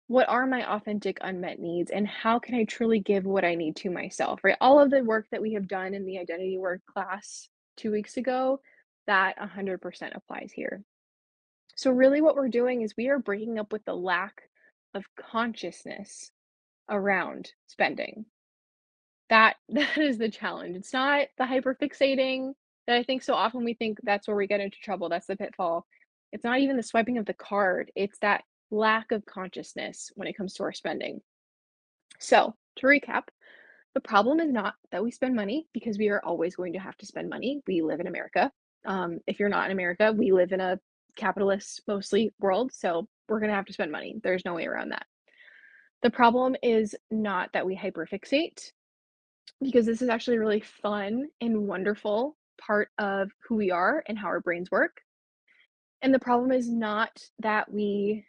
What 0.07 0.27
are 0.29 0.45
my 0.45 0.69
authentic 0.69 1.17
unmet 1.22 1.60
needs 1.60 1.89
and 1.91 2.07
how 2.07 2.39
can 2.39 2.55
I 2.55 2.65
truly 2.65 3.00
give 3.00 3.25
what 3.25 3.45
I 3.45 3.55
need 3.55 3.75
to 3.77 3.89
myself, 3.89 4.41
right? 4.43 4.57
All 4.62 4.79
of 4.79 4.91
the 4.91 5.03
work 5.03 5.27
that 5.31 5.41
we 5.41 5.53
have 5.53 5.67
done 5.67 5.93
in 5.93 6.05
the 6.05 6.19
identity 6.19 6.57
work 6.57 6.81
class 6.86 7.48
2 7.77 7.91
weeks 7.91 8.17
ago, 8.17 8.60
that 9.07 9.38
100% 9.38 10.15
applies 10.15 10.51
here. 10.51 10.83
So 11.75 11.91
really 11.91 12.22
what 12.22 12.36
we're 12.36 12.50
doing 12.50 12.81
is 12.81 12.93
we 12.95 13.10
are 13.10 13.19
breaking 13.19 13.60
up 13.60 13.72
with 13.72 13.83
the 13.86 13.95
lack 13.95 14.43
of 14.93 15.05
consciousness 15.15 16.31
around 16.89 17.51
spending. 17.67 18.25
That 19.29 19.55
that 19.69 19.98
is 19.98 20.17
the 20.17 20.29
challenge. 20.29 20.75
It's 20.75 20.93
not 20.93 21.27
the 21.38 21.45
hyperfixating 21.45 22.53
that 22.88 22.98
I 22.98 23.03
think 23.03 23.24
so 23.24 23.33
often 23.33 23.63
we 23.63 23.74
think 23.74 24.00
that's 24.03 24.27
where 24.27 24.38
we 24.38 24.48
get 24.48 24.60
into 24.60 24.77
trouble. 24.83 25.10
That's 25.10 25.27
the 25.27 25.38
pitfall. 25.38 25.86
It's 26.31 26.43
not 26.43 26.60
even 26.60 26.77
the 26.77 26.83
swiping 26.83 27.17
of 27.17 27.25
the 27.25 27.33
card. 27.33 27.91
It's 27.95 28.19
that 28.19 28.43
lack 28.74 29.12
of 29.12 29.25
consciousness 29.25 30.12
when 30.15 30.27
it 30.27 30.36
comes 30.36 30.53
to 30.56 30.63
our 30.63 30.74
spending. 30.74 31.22
So, 32.20 32.56
to 32.77 32.88
recap, 32.88 33.24
the 33.94 34.01
problem 34.01 34.39
is 34.39 34.51
not 34.51 34.74
that 34.92 35.03
we 35.03 35.12
spend 35.12 35.36
money 35.36 35.68
because 35.74 35.98
we 35.98 36.10
are 36.10 36.24
always 36.24 36.56
going 36.56 36.74
to 36.74 36.80
have 36.80 36.98
to 36.98 37.06
spend 37.06 37.30
money. 37.30 37.62
We 37.68 37.82
live 37.82 38.00
in 38.00 38.08
America. 38.08 38.51
Um, 38.86 39.20
if 39.27 39.39
you're 39.39 39.50
not 39.50 39.65
in 39.65 39.72
America, 39.72 40.12
we 40.12 40.32
live 40.32 40.51
in 40.51 40.60
a 40.60 40.80
capitalist 41.15 41.82
mostly 41.88 42.34
world, 42.39 42.72
so 42.74 43.08
we're 43.30 43.39
going 43.39 43.51
to 43.51 43.56
have 43.56 43.65
to 43.65 43.74
spend 43.74 43.92
money. 43.92 44.15
There's 44.24 44.46
no 44.46 44.56
way 44.56 44.65
around 44.65 44.89
that. 44.89 45.06
The 46.01 46.10
problem 46.10 46.56
is 46.63 46.96
not 47.12 47.50
that 47.53 47.65
we 47.65 47.77
hyperfixate 47.77 48.72
because 49.62 49.86
this 49.86 50.01
is 50.01 50.10
actually 50.10 50.38
a 50.38 50.42
really 50.42 50.63
fun 50.82 51.27
and 51.39 51.68
wonderful 51.68 52.36
part 52.60 52.89
of 52.98 53.30
who 53.48 53.56
we 53.56 53.72
are 53.72 54.03
and 54.08 54.18
how 54.18 54.27
our 54.27 54.42
brains 54.42 54.72
work. 54.72 55.01
And 56.01 56.13
the 56.13 56.20
problem 56.20 56.51
is 56.51 56.70
not 56.70 57.12
that 57.39 57.72
we 57.72 58.25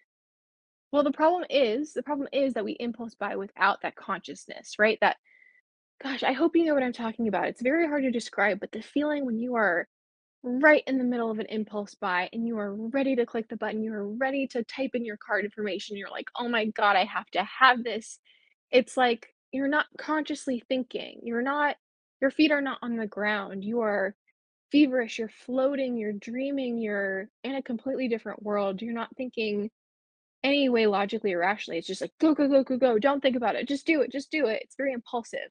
well, 0.95 1.03
the 1.03 1.11
problem 1.11 1.45
is 1.51 1.93
the 1.93 2.05
problem 2.05 2.29
is 2.33 2.55
that 2.55 2.65
we 2.65 2.75
impulse 2.79 3.17
buy 3.17 3.35
without 3.35 3.83
that 3.83 3.97
consciousness, 3.97 4.77
right? 4.79 4.97
That 5.01 5.17
gosh, 6.03 6.23
I 6.23 6.33
hope 6.33 6.57
you 6.57 6.65
know 6.65 6.75
what 6.75 6.85
I'm 6.85 6.93
talking 6.93 7.29
about. 7.29 7.49
It's 7.49 7.63
very 7.63 7.89
hard 7.89 8.05
to 8.05 8.13
describe, 8.13 8.61
but 8.61 8.73
the 8.73 8.83
feeling 8.83 9.27
when 9.27 9.39
you 9.39 9.57
are 9.57 9.89
right 10.45 10.85
in 10.87 10.99
the 10.99 11.05
middle 11.05 11.31
of 11.33 11.41
an 11.41 11.47
impulse 11.49 11.95
buy 11.97 12.31
and 12.33 12.47
you 12.47 12.59
are 12.59 12.75
ready 12.77 13.17
to 13.17 13.27
click 13.27 13.49
the 13.49 13.57
button, 13.57 13.83
you 13.83 13.93
are 13.95 14.09
ready 14.09 14.47
to 14.49 14.65
type 14.65 14.93
in 14.95 15.05
your 15.05 15.19
card 15.19 15.45
information, 15.45 15.97
you're 15.97 16.11
like, 16.11 16.29
"Oh 16.39 16.49
my 16.49 16.67
god, 16.67 16.97
I 16.97 17.05
have 17.07 17.27
to 17.33 17.45
have 17.45 17.85
this." 17.85 18.21
It's 18.71 18.97
like 18.97 19.29
you're 19.53 19.69
not 19.69 19.87
consciously 19.99 20.63
thinking. 20.69 21.21
You're 21.25 21.43
not 21.43 21.77
your 22.21 22.31
feet 22.31 22.53
are 22.53 22.63
not 22.63 22.79
on 22.83 22.97
the 22.97 23.09
ground. 23.09 23.65
You 23.65 23.81
are 23.83 24.15
feverish, 24.73 25.19
you're 25.19 25.31
floating, 25.31 25.97
you're 25.99 26.13
dreaming, 26.15 26.79
you're 26.79 27.29
in 27.45 27.57
a 27.57 27.63
completely 27.63 28.09
different 28.09 28.43
world. 28.45 28.83
You're 28.83 28.95
not 28.95 29.17
thinking 29.17 29.71
any 30.45 30.69
way 30.69 30.87
logically 30.87 31.33
or 31.33 31.41
rationally. 31.41 31.79
It's 31.79 31.89
just 31.89 32.03
like 32.03 32.13
go, 32.21 32.35
go, 32.35 32.49
go, 32.49 32.63
go, 32.63 32.79
go. 32.79 32.99
Don't 33.01 33.23
think 33.23 33.37
about 33.37 33.57
it. 33.57 33.67
Just 33.67 33.87
do 33.87 34.03
it. 34.03 34.13
Just 34.13 34.31
do 34.31 34.47
it. 34.47 34.63
It's 34.63 34.77
very 34.77 34.93
impulsive. 34.93 35.51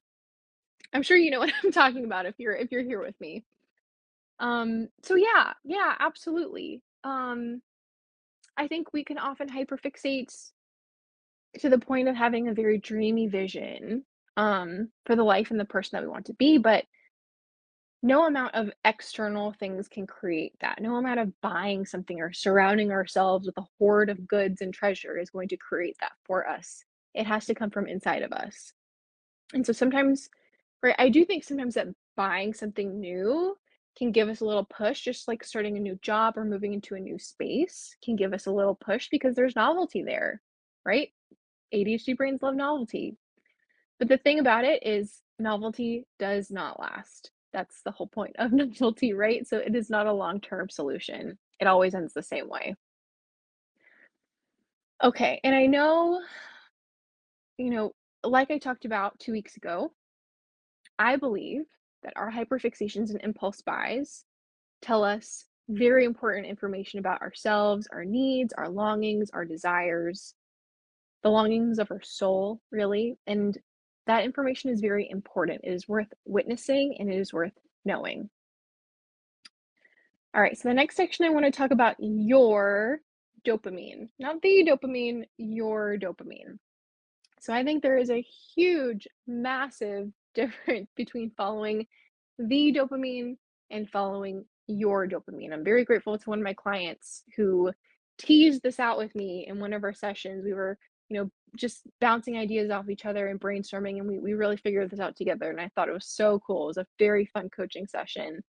I'm 0.94 1.02
sure 1.02 1.16
you 1.16 1.30
know 1.30 1.40
what 1.40 1.52
I'm 1.62 1.72
talking 1.72 2.04
about 2.04 2.26
if 2.26 2.36
you're 2.38 2.54
if 2.54 2.72
you're 2.72 2.84
here 2.84 3.02
with 3.02 3.20
me. 3.20 3.44
Um, 4.40 4.88
so 5.02 5.16
yeah, 5.16 5.52
yeah, 5.64 5.94
absolutely. 5.98 6.82
Um, 7.04 7.60
I 8.56 8.68
think 8.68 8.92
we 8.92 9.04
can 9.04 9.18
often 9.18 9.48
hyperfixate 9.48 10.32
to 11.60 11.68
the 11.68 11.78
point 11.78 12.08
of 12.08 12.16
having 12.16 12.48
a 12.48 12.54
very 12.54 12.78
dreamy 12.78 13.28
vision 13.28 14.04
um 14.36 14.88
for 15.06 15.14
the 15.14 15.22
life 15.22 15.52
and 15.52 15.60
the 15.60 15.64
person 15.64 15.90
that 15.96 16.02
we 16.02 16.08
want 16.08 16.26
to 16.26 16.34
be, 16.34 16.58
but 16.58 16.84
no 18.04 18.26
amount 18.26 18.54
of 18.54 18.70
external 18.84 19.52
things 19.52 19.88
can 19.88 20.06
create 20.06 20.52
that. 20.60 20.78
No 20.78 20.96
amount 20.96 21.20
of 21.20 21.40
buying 21.40 21.86
something 21.86 22.20
or 22.20 22.34
surrounding 22.34 22.92
ourselves 22.92 23.46
with 23.46 23.56
a 23.56 23.66
hoard 23.78 24.10
of 24.10 24.28
goods 24.28 24.60
and 24.60 24.74
treasure 24.74 25.18
is 25.18 25.30
going 25.30 25.48
to 25.48 25.56
create 25.56 25.96
that 26.00 26.12
for 26.26 26.46
us. 26.46 26.84
It 27.14 27.26
has 27.26 27.46
to 27.46 27.54
come 27.54 27.70
from 27.70 27.86
inside 27.86 28.22
of 28.22 28.30
us. 28.30 28.74
And 29.54 29.64
so 29.64 29.72
sometimes, 29.72 30.28
right, 30.82 30.94
I 30.98 31.08
do 31.08 31.24
think 31.24 31.44
sometimes 31.44 31.76
that 31.76 31.86
buying 32.14 32.52
something 32.52 33.00
new 33.00 33.56
can 33.96 34.12
give 34.12 34.28
us 34.28 34.42
a 34.42 34.44
little 34.44 34.66
push, 34.66 35.00
just 35.00 35.26
like 35.26 35.42
starting 35.42 35.78
a 35.78 35.80
new 35.80 35.98
job 36.02 36.36
or 36.36 36.44
moving 36.44 36.74
into 36.74 36.96
a 36.96 37.00
new 37.00 37.18
space 37.18 37.96
can 38.04 38.16
give 38.16 38.34
us 38.34 38.44
a 38.44 38.52
little 38.52 38.74
push 38.74 39.08
because 39.08 39.34
there's 39.34 39.56
novelty 39.56 40.02
there, 40.02 40.42
right? 40.84 41.08
ADHD 41.72 42.14
brains 42.14 42.42
love 42.42 42.54
novelty. 42.54 43.16
But 43.98 44.08
the 44.08 44.18
thing 44.18 44.40
about 44.40 44.66
it 44.66 44.86
is, 44.86 45.22
novelty 45.38 46.06
does 46.18 46.50
not 46.50 46.78
last. 46.78 47.30
That's 47.54 47.80
the 47.82 47.92
whole 47.92 48.08
point 48.08 48.36
of 48.38 48.52
novelty, 48.52 49.14
right? 49.14 49.46
So 49.46 49.56
it 49.56 49.74
is 49.74 49.88
not 49.88 50.06
a 50.06 50.12
long 50.12 50.40
term 50.40 50.68
solution. 50.68 51.38
It 51.60 51.66
always 51.66 51.94
ends 51.94 52.12
the 52.12 52.22
same 52.22 52.48
way. 52.50 52.74
Okay, 55.02 55.40
and 55.44 55.54
I 55.54 55.66
know, 55.66 56.20
you 57.58 57.70
know, 57.70 57.92
like 58.22 58.50
I 58.50 58.58
talked 58.58 58.84
about 58.84 59.18
two 59.18 59.32
weeks 59.32 59.56
ago, 59.56 59.92
I 60.98 61.16
believe 61.16 61.62
that 62.02 62.12
our 62.16 62.30
hyperfixations 62.30 63.10
and 63.10 63.20
impulse 63.22 63.60
buys 63.62 64.24
tell 64.82 65.04
us 65.04 65.46
very 65.68 66.04
important 66.04 66.46
information 66.46 66.98
about 66.98 67.22
ourselves, 67.22 67.88
our 67.92 68.04
needs, 68.04 68.52
our 68.52 68.68
longings, 68.68 69.30
our 69.32 69.44
desires, 69.44 70.34
the 71.22 71.30
longings 71.30 71.78
of 71.78 71.90
our 71.90 72.02
soul, 72.02 72.60
really. 72.70 73.16
And 73.26 73.56
that 74.06 74.24
information 74.24 74.70
is 74.70 74.80
very 74.80 75.08
important. 75.10 75.60
It 75.64 75.72
is 75.72 75.88
worth 75.88 76.12
witnessing 76.24 76.96
and 76.98 77.10
it 77.10 77.18
is 77.18 77.32
worth 77.32 77.52
knowing. 77.84 78.28
All 80.34 80.42
right, 80.42 80.58
so 80.58 80.68
the 80.68 80.74
next 80.74 80.96
section 80.96 81.24
I 81.24 81.30
want 81.30 81.44
to 81.44 81.50
talk 81.50 81.70
about 81.70 81.96
your 81.98 83.00
dopamine, 83.46 84.08
not 84.18 84.42
the 84.42 84.68
dopamine, 84.68 85.24
your 85.38 85.96
dopamine. 85.96 86.58
So 87.40 87.52
I 87.52 87.62
think 87.62 87.82
there 87.82 87.98
is 87.98 88.10
a 88.10 88.24
huge, 88.54 89.06
massive 89.26 90.10
difference 90.34 90.90
between 90.96 91.30
following 91.36 91.86
the 92.38 92.74
dopamine 92.76 93.36
and 93.70 93.88
following 93.88 94.44
your 94.66 95.06
dopamine. 95.06 95.52
I'm 95.52 95.62
very 95.62 95.84
grateful 95.84 96.18
to 96.18 96.30
one 96.30 96.38
of 96.38 96.44
my 96.44 96.54
clients 96.54 97.22
who 97.36 97.70
teased 98.18 98.62
this 98.62 98.80
out 98.80 98.98
with 98.98 99.14
me 99.14 99.46
in 99.46 99.60
one 99.60 99.72
of 99.72 99.84
our 99.84 99.92
sessions. 99.92 100.44
We 100.44 100.54
were, 100.54 100.78
you 101.08 101.18
know, 101.18 101.30
just 101.56 101.82
bouncing 102.00 102.36
ideas 102.36 102.70
off 102.70 102.88
each 102.88 103.06
other 103.06 103.28
and 103.28 103.40
brainstorming, 103.40 103.98
and 103.98 104.08
we 104.08 104.18
we 104.18 104.34
really 104.34 104.56
figured 104.56 104.90
this 104.90 105.00
out 105.00 105.16
together, 105.16 105.50
and 105.50 105.60
I 105.60 105.70
thought 105.74 105.88
it 105.88 105.94
was 105.94 106.06
so 106.08 106.40
cool. 106.46 106.64
It 106.64 106.68
was 106.68 106.76
a 106.78 106.86
very 106.98 107.26
fun 107.26 107.48
coaching 107.50 107.86
session. 107.86 108.42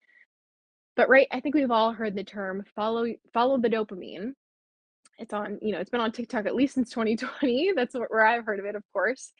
But 0.95 1.09
right, 1.09 1.27
I 1.31 1.39
think 1.39 1.55
we've 1.55 1.71
all 1.71 1.91
heard 1.91 2.15
the 2.15 2.23
term 2.23 2.63
follow 2.75 3.07
follow 3.33 3.57
the 3.57 3.69
dopamine. 3.69 4.33
It's 5.19 5.33
on, 5.33 5.59
you 5.61 5.71
know, 5.71 5.79
it's 5.79 5.89
been 5.89 6.01
on 6.01 6.11
TikTok 6.11 6.45
at 6.45 6.55
least 6.55 6.75
since 6.75 6.89
2020. 6.89 7.73
That's 7.75 7.95
where 7.95 8.25
I've 8.25 8.45
heard 8.45 8.59
of 8.59 8.65
it, 8.65 8.75
of 8.75 8.83
course. 8.91 9.31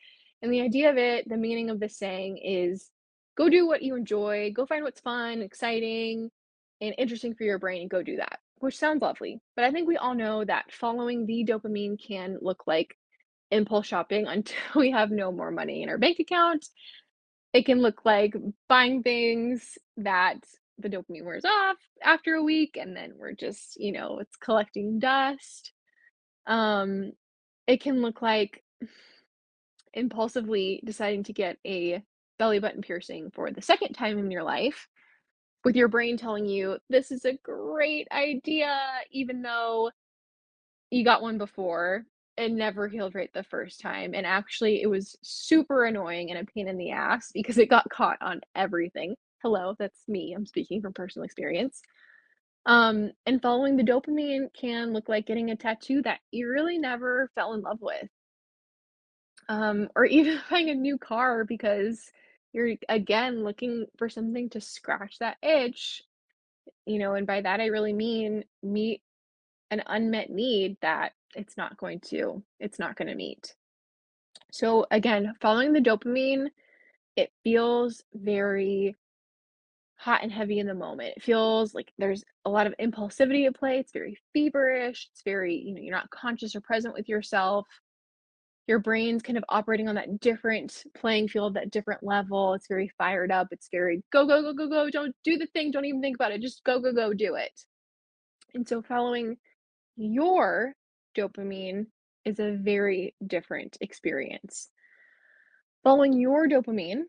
And 0.42 0.52
the 0.52 0.60
idea 0.60 0.90
of 0.90 0.98
it, 0.98 1.28
the 1.28 1.36
meaning 1.36 1.70
of 1.70 1.80
this 1.80 1.96
saying 1.98 2.38
is 2.38 2.90
go 3.36 3.48
do 3.48 3.66
what 3.66 3.82
you 3.82 3.96
enjoy, 3.96 4.52
go 4.54 4.66
find 4.66 4.84
what's 4.84 5.00
fun, 5.00 5.42
exciting, 5.42 6.30
and 6.80 6.94
interesting 6.98 7.34
for 7.34 7.44
your 7.44 7.58
brain 7.58 7.82
and 7.82 7.90
go 7.90 8.02
do 8.02 8.16
that, 8.16 8.40
which 8.58 8.78
sounds 8.78 9.02
lovely. 9.02 9.40
But 9.56 9.64
I 9.64 9.70
think 9.70 9.88
we 9.88 9.96
all 9.96 10.14
know 10.14 10.44
that 10.44 10.72
following 10.72 11.26
the 11.26 11.44
dopamine 11.44 11.96
can 12.04 12.38
look 12.40 12.64
like 12.66 12.96
impulse 13.54 13.86
shopping 13.86 14.26
until 14.26 14.56
we 14.76 14.90
have 14.90 15.10
no 15.10 15.32
more 15.32 15.50
money 15.50 15.82
in 15.82 15.88
our 15.88 15.98
bank 15.98 16.18
account. 16.18 16.66
It 17.52 17.66
can 17.66 17.80
look 17.80 18.04
like 18.04 18.34
buying 18.68 19.02
things 19.02 19.78
that 19.98 20.38
the 20.78 20.88
dopamine 20.88 21.24
wears 21.24 21.44
off 21.44 21.76
after 22.02 22.34
a 22.34 22.42
week 22.42 22.76
and 22.80 22.96
then 22.96 23.12
we're 23.16 23.32
just, 23.32 23.76
you 23.78 23.92
know, 23.92 24.18
it's 24.18 24.36
collecting 24.36 24.98
dust. 24.98 25.72
Um 26.46 27.12
it 27.66 27.80
can 27.80 28.02
look 28.02 28.20
like 28.20 28.62
impulsively 29.94 30.82
deciding 30.84 31.22
to 31.24 31.32
get 31.32 31.56
a 31.64 32.02
belly 32.38 32.58
button 32.58 32.82
piercing 32.82 33.30
for 33.32 33.50
the 33.50 33.62
second 33.62 33.94
time 33.94 34.18
in 34.18 34.30
your 34.30 34.42
life 34.42 34.88
with 35.64 35.76
your 35.76 35.88
brain 35.88 36.16
telling 36.16 36.46
you 36.46 36.76
this 36.90 37.10
is 37.10 37.24
a 37.24 37.38
great 37.42 38.08
idea 38.12 38.76
even 39.12 39.40
though 39.40 39.90
you 40.90 41.04
got 41.04 41.22
one 41.22 41.38
before 41.38 42.04
and 42.36 42.56
never 42.56 42.88
healed 42.88 43.14
right 43.14 43.30
the 43.32 43.44
first 43.44 43.80
time 43.80 44.14
and 44.14 44.26
actually 44.26 44.82
it 44.82 44.86
was 44.86 45.16
super 45.22 45.84
annoying 45.84 46.30
and 46.30 46.38
a 46.38 46.52
pain 46.52 46.68
in 46.68 46.76
the 46.76 46.90
ass 46.90 47.30
because 47.32 47.58
it 47.58 47.70
got 47.70 47.88
caught 47.90 48.18
on 48.20 48.40
everything. 48.54 49.14
Hello 49.42 49.74
that's 49.78 50.00
me 50.08 50.32
i'm 50.34 50.46
speaking 50.46 50.80
from 50.80 50.92
personal 50.92 51.24
experience. 51.24 51.82
Um 52.66 53.12
and 53.26 53.42
following 53.42 53.76
the 53.76 53.82
dopamine 53.82 54.48
can 54.58 54.92
look 54.92 55.08
like 55.08 55.26
getting 55.26 55.50
a 55.50 55.56
tattoo 55.56 56.02
that 56.02 56.20
you 56.32 56.48
really 56.48 56.78
never 56.78 57.30
fell 57.34 57.54
in 57.54 57.60
love 57.60 57.78
with. 57.80 58.08
Um 59.48 59.88
or 59.94 60.04
even 60.06 60.40
buying 60.50 60.70
a 60.70 60.74
new 60.74 60.98
car 60.98 61.44
because 61.44 62.10
you're 62.54 62.76
again 62.88 63.44
looking 63.44 63.86
for 63.98 64.08
something 64.08 64.48
to 64.50 64.60
scratch 64.60 65.18
that 65.18 65.36
itch 65.42 66.02
you 66.86 66.98
know 66.98 67.14
and 67.14 67.26
by 67.26 67.40
that 67.40 67.60
i 67.60 67.66
really 67.66 67.92
mean 67.92 68.44
meet 68.62 69.02
an 69.70 69.82
unmet 69.86 70.30
need 70.30 70.76
that 70.80 71.12
it's 71.34 71.56
not 71.56 71.76
going 71.76 72.00
to 72.00 72.42
it's 72.60 72.78
not 72.78 72.96
going 72.96 73.08
to 73.08 73.14
meet 73.14 73.54
so 74.52 74.86
again 74.90 75.34
following 75.40 75.72
the 75.72 75.80
dopamine 75.80 76.46
it 77.16 77.30
feels 77.42 78.02
very 78.14 78.96
hot 79.96 80.22
and 80.22 80.32
heavy 80.32 80.58
in 80.58 80.66
the 80.66 80.74
moment 80.74 81.14
it 81.16 81.22
feels 81.22 81.74
like 81.74 81.92
there's 81.98 82.24
a 82.44 82.50
lot 82.50 82.66
of 82.66 82.74
impulsivity 82.80 83.46
at 83.46 83.54
play 83.54 83.78
it's 83.78 83.92
very 83.92 84.16
feverish 84.32 85.08
it's 85.12 85.22
very 85.24 85.54
you 85.54 85.74
know 85.74 85.80
you're 85.80 85.94
not 85.94 86.10
conscious 86.10 86.54
or 86.54 86.60
present 86.60 86.94
with 86.94 87.08
yourself 87.08 87.66
your 88.66 88.78
brain's 88.78 89.22
kind 89.22 89.36
of 89.36 89.44
operating 89.48 89.88
on 89.88 89.94
that 89.96 90.20
different 90.20 90.84
playing 90.94 91.28
field, 91.28 91.54
that 91.54 91.70
different 91.70 92.02
level. 92.02 92.54
It's 92.54 92.66
very 92.66 92.90
fired 92.96 93.30
up. 93.30 93.48
It's 93.50 93.68
very 93.70 94.02
go, 94.10 94.26
go, 94.26 94.40
go, 94.40 94.54
go, 94.54 94.68
go. 94.68 94.90
Don't 94.90 95.14
do 95.22 95.36
the 95.36 95.46
thing. 95.46 95.70
Don't 95.70 95.84
even 95.84 96.00
think 96.00 96.16
about 96.16 96.32
it. 96.32 96.40
Just 96.40 96.64
go, 96.64 96.80
go, 96.80 96.92
go, 96.92 97.12
do 97.12 97.34
it. 97.34 97.52
And 98.54 98.66
so 98.66 98.80
following 98.80 99.36
your 99.96 100.72
dopamine 101.14 101.86
is 102.24 102.38
a 102.38 102.56
very 102.56 103.14
different 103.26 103.76
experience. 103.80 104.70
Following 105.82 106.14
your 106.14 106.48
dopamine 106.48 107.02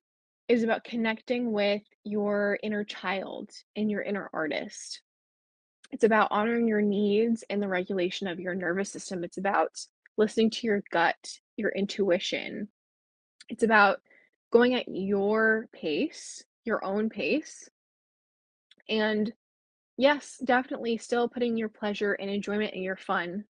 is 0.47 0.63
about 0.63 0.83
connecting 0.83 1.51
with 1.51 1.81
your 2.03 2.59
inner 2.61 2.83
child 2.83 3.49
and 3.75 3.89
your 3.89 4.01
inner 4.01 4.29
artist. 4.33 5.01
It's 5.91 6.03
about 6.03 6.27
honoring 6.31 6.67
your 6.67 6.81
needs 6.81 7.43
and 7.49 7.61
the 7.61 7.67
regulation 7.67 8.27
of 8.27 8.39
your 8.39 8.53
nervous 8.53 8.91
system. 8.91 9.23
It's 9.23 9.37
about 9.37 9.71
listening 10.17 10.49
to 10.51 10.67
your 10.67 10.83
gut, 10.91 11.39
your 11.57 11.71
intuition. 11.71 12.67
It's 13.49 13.63
about 13.63 14.01
going 14.51 14.75
at 14.75 14.87
your 14.87 15.67
pace, 15.73 16.43
your 16.63 16.83
own 16.83 17.09
pace. 17.09 17.69
And 18.89 19.31
yes, 19.97 20.39
definitely 20.43 20.97
still 20.97 21.29
putting 21.29 21.57
your 21.57 21.69
pleasure 21.69 22.13
and 22.13 22.29
enjoyment 22.29 22.73
and 22.73 22.83
your 22.83 22.97
fun 22.97 23.45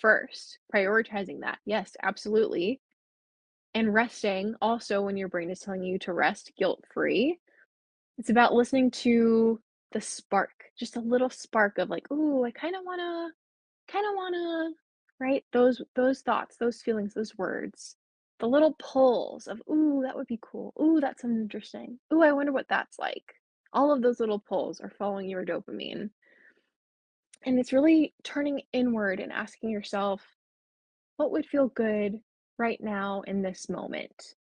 first, 0.00 0.58
prioritizing 0.74 1.40
that. 1.40 1.58
Yes, 1.64 1.96
absolutely. 2.02 2.80
And 3.74 3.92
resting 3.94 4.54
also 4.62 5.02
when 5.02 5.16
your 5.16 5.28
brain 5.28 5.50
is 5.50 5.60
telling 5.60 5.82
you 5.84 5.98
to 6.00 6.12
rest 6.12 6.52
guilt 6.56 6.84
free. 6.92 7.38
It's 8.18 8.30
about 8.30 8.54
listening 8.54 8.90
to 8.92 9.60
the 9.92 10.00
spark, 10.00 10.72
just 10.78 10.96
a 10.96 11.00
little 11.00 11.30
spark 11.30 11.78
of 11.78 11.90
like, 11.90 12.06
oh, 12.10 12.44
I 12.44 12.50
kind 12.50 12.76
of 12.76 12.84
want 12.84 13.00
to, 13.00 13.92
kind 13.92 14.06
of 14.06 14.14
want 14.14 14.34
to 14.34 14.74
Right? 15.20 15.44
Those 15.52 15.82
those 15.94 16.22
thoughts, 16.22 16.56
those 16.58 16.82
feelings, 16.82 17.14
those 17.14 17.38
words, 17.38 17.96
the 18.38 18.48
little 18.48 18.74
pulls 18.78 19.48
of, 19.48 19.62
"Ooh, 19.70 20.02
that 20.02 20.16
would 20.16 20.26
be 20.26 20.38
cool. 20.42 20.74
Ooh, 20.80 21.00
that 21.00 21.20
sounds 21.20 21.40
interesting. 21.40 22.00
Ooh, 22.12 22.22
I 22.22 22.32
wonder 22.32 22.52
what 22.52 22.68
that's 22.68 22.98
like." 22.98 23.34
All 23.72 23.92
of 23.92 24.02
those 24.02 24.20
little 24.20 24.40
pulls 24.40 24.80
are 24.80 24.90
following 24.90 25.28
your 25.30 25.44
dopamine. 25.46 26.10
And 27.46 27.58
it's 27.58 27.72
really 27.72 28.12
turning 28.24 28.60
inward 28.72 29.20
and 29.20 29.32
asking 29.32 29.70
yourself, 29.70 30.36
"What 31.16 31.30
would 31.30 31.46
feel 31.46 31.68
good 31.68 32.20
right 32.58 32.80
now 32.80 33.22
in 33.22 33.40
this 33.40 33.68
moment?" 33.68 34.34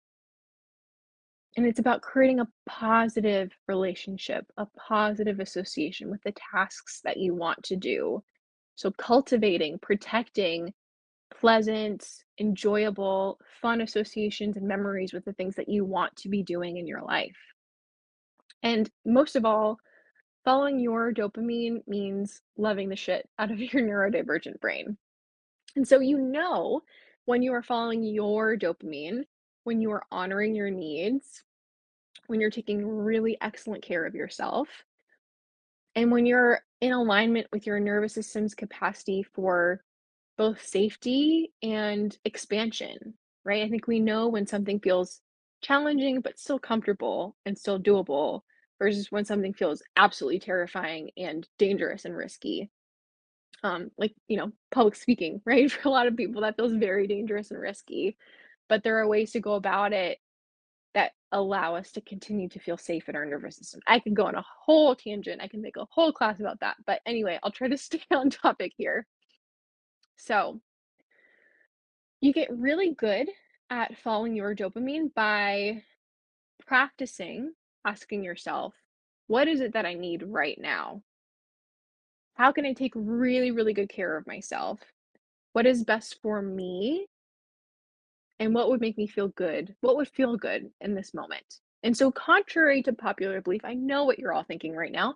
And 1.56 1.66
it's 1.66 1.78
about 1.78 2.02
creating 2.02 2.40
a 2.40 2.48
positive 2.66 3.52
relationship, 3.68 4.50
a 4.56 4.66
positive 4.66 5.38
association 5.38 6.10
with 6.10 6.22
the 6.22 6.32
tasks 6.32 7.00
that 7.02 7.18
you 7.18 7.34
want 7.34 7.62
to 7.64 7.76
do. 7.76 8.24
So 8.74 8.90
cultivating, 8.90 9.78
protecting 9.78 10.74
pleasant, 11.30 12.24
enjoyable, 12.38 13.38
fun 13.60 13.82
associations 13.82 14.56
and 14.56 14.66
memories 14.66 15.12
with 15.12 15.24
the 15.24 15.32
things 15.34 15.54
that 15.56 15.68
you 15.68 15.84
want 15.84 16.16
to 16.16 16.28
be 16.28 16.42
doing 16.42 16.76
in 16.76 16.86
your 16.86 17.02
life. 17.02 17.36
And 18.62 18.90
most 19.04 19.36
of 19.36 19.44
all, 19.44 19.78
following 20.44 20.78
your 20.78 21.12
dopamine 21.12 21.86
means 21.86 22.42
loving 22.56 22.88
the 22.88 22.96
shit 22.96 23.28
out 23.38 23.50
of 23.50 23.58
your 23.72 23.82
neurodivergent 23.82 24.60
brain. 24.60 24.96
And 25.76 25.86
so 25.86 26.00
you 26.00 26.18
know 26.18 26.82
when 27.24 27.42
you 27.42 27.52
are 27.52 27.62
following 27.62 28.02
your 28.02 28.56
dopamine, 28.56 29.24
when 29.64 29.80
you 29.80 29.90
are 29.90 30.04
honoring 30.12 30.54
your 30.54 30.70
needs, 30.70 31.42
when 32.26 32.40
you're 32.40 32.50
taking 32.50 32.86
really 32.86 33.36
excellent 33.40 33.82
care 33.82 34.04
of 34.04 34.14
yourself, 34.14 34.68
and 35.96 36.10
when 36.10 36.26
you're 36.26 36.60
in 36.80 36.92
alignment 36.92 37.46
with 37.52 37.66
your 37.66 37.80
nervous 37.80 38.14
system's 38.14 38.54
capacity 38.54 39.22
for 39.22 39.82
both 40.36 40.64
safety 40.66 41.52
and 41.62 42.18
expansion, 42.24 43.14
right? 43.44 43.62
I 43.62 43.68
think 43.68 43.86
we 43.86 44.00
know 44.00 44.28
when 44.28 44.46
something 44.46 44.80
feels 44.80 45.20
challenging 45.62 46.20
but 46.20 46.38
still 46.38 46.58
comfortable 46.58 47.36
and 47.46 47.56
still 47.56 47.78
doable 47.78 48.42
versus 48.84 49.10
when 49.10 49.24
something 49.24 49.54
feels 49.54 49.82
absolutely 49.96 50.38
terrifying 50.38 51.10
and 51.16 51.48
dangerous 51.58 52.04
and 52.04 52.14
risky. 52.14 52.70
Um, 53.62 53.90
like, 53.96 54.14
you 54.28 54.36
know, 54.36 54.52
public 54.70 54.94
speaking, 54.94 55.40
right? 55.46 55.72
For 55.72 55.88
a 55.88 55.90
lot 55.90 56.06
of 56.06 56.18
people, 56.18 56.42
that 56.42 56.56
feels 56.56 56.74
very 56.74 57.06
dangerous 57.06 57.50
and 57.50 57.58
risky. 57.58 58.18
But 58.68 58.82
there 58.84 58.98
are 58.98 59.08
ways 59.08 59.32
to 59.32 59.40
go 59.40 59.54
about 59.54 59.94
it 59.94 60.18
that 60.92 61.12
allow 61.32 61.76
us 61.76 61.92
to 61.92 62.02
continue 62.02 62.46
to 62.50 62.58
feel 62.58 62.76
safe 62.76 63.08
in 63.08 63.16
our 63.16 63.24
nervous 63.24 63.56
system. 63.56 63.80
I 63.86 64.00
could 64.00 64.14
go 64.14 64.26
on 64.26 64.34
a 64.34 64.44
whole 64.66 64.94
tangent. 64.94 65.40
I 65.42 65.48
can 65.48 65.62
make 65.62 65.78
a 65.78 65.86
whole 65.90 66.12
class 66.12 66.40
about 66.40 66.60
that. 66.60 66.76
But 66.86 67.00
anyway, 67.06 67.38
I'll 67.42 67.50
try 67.50 67.68
to 67.68 67.78
stay 67.78 68.02
on 68.10 68.28
topic 68.28 68.72
here. 68.76 69.06
So, 70.16 70.60
you 72.20 72.34
get 72.34 72.54
really 72.54 72.92
good 72.92 73.30
at 73.70 73.96
following 73.96 74.36
your 74.36 74.54
dopamine 74.54 75.12
by 75.14 75.82
practicing 76.66 77.54
asking 77.84 78.24
yourself, 78.24 78.74
what 79.26 79.48
is 79.48 79.60
it 79.60 79.72
that 79.72 79.86
I 79.86 79.94
need 79.94 80.22
right 80.22 80.58
now? 80.60 81.02
How 82.34 82.52
can 82.52 82.66
I 82.66 82.72
take 82.72 82.92
really, 82.94 83.50
really 83.50 83.72
good 83.72 83.88
care 83.88 84.16
of 84.16 84.26
myself? 84.26 84.80
What 85.52 85.66
is 85.66 85.84
best 85.84 86.18
for 86.20 86.42
me? 86.42 87.06
And 88.40 88.54
what 88.54 88.68
would 88.68 88.80
make 88.80 88.98
me 88.98 89.06
feel 89.06 89.28
good? 89.28 89.74
What 89.80 89.96
would 89.96 90.08
feel 90.08 90.36
good 90.36 90.70
in 90.80 90.94
this 90.94 91.14
moment? 91.14 91.60
And 91.84 91.96
so, 91.96 92.10
contrary 92.10 92.82
to 92.82 92.92
popular 92.92 93.40
belief, 93.40 93.60
I 93.64 93.74
know 93.74 94.04
what 94.04 94.18
you're 94.18 94.32
all 94.32 94.42
thinking 94.42 94.74
right 94.74 94.90
now. 94.90 95.14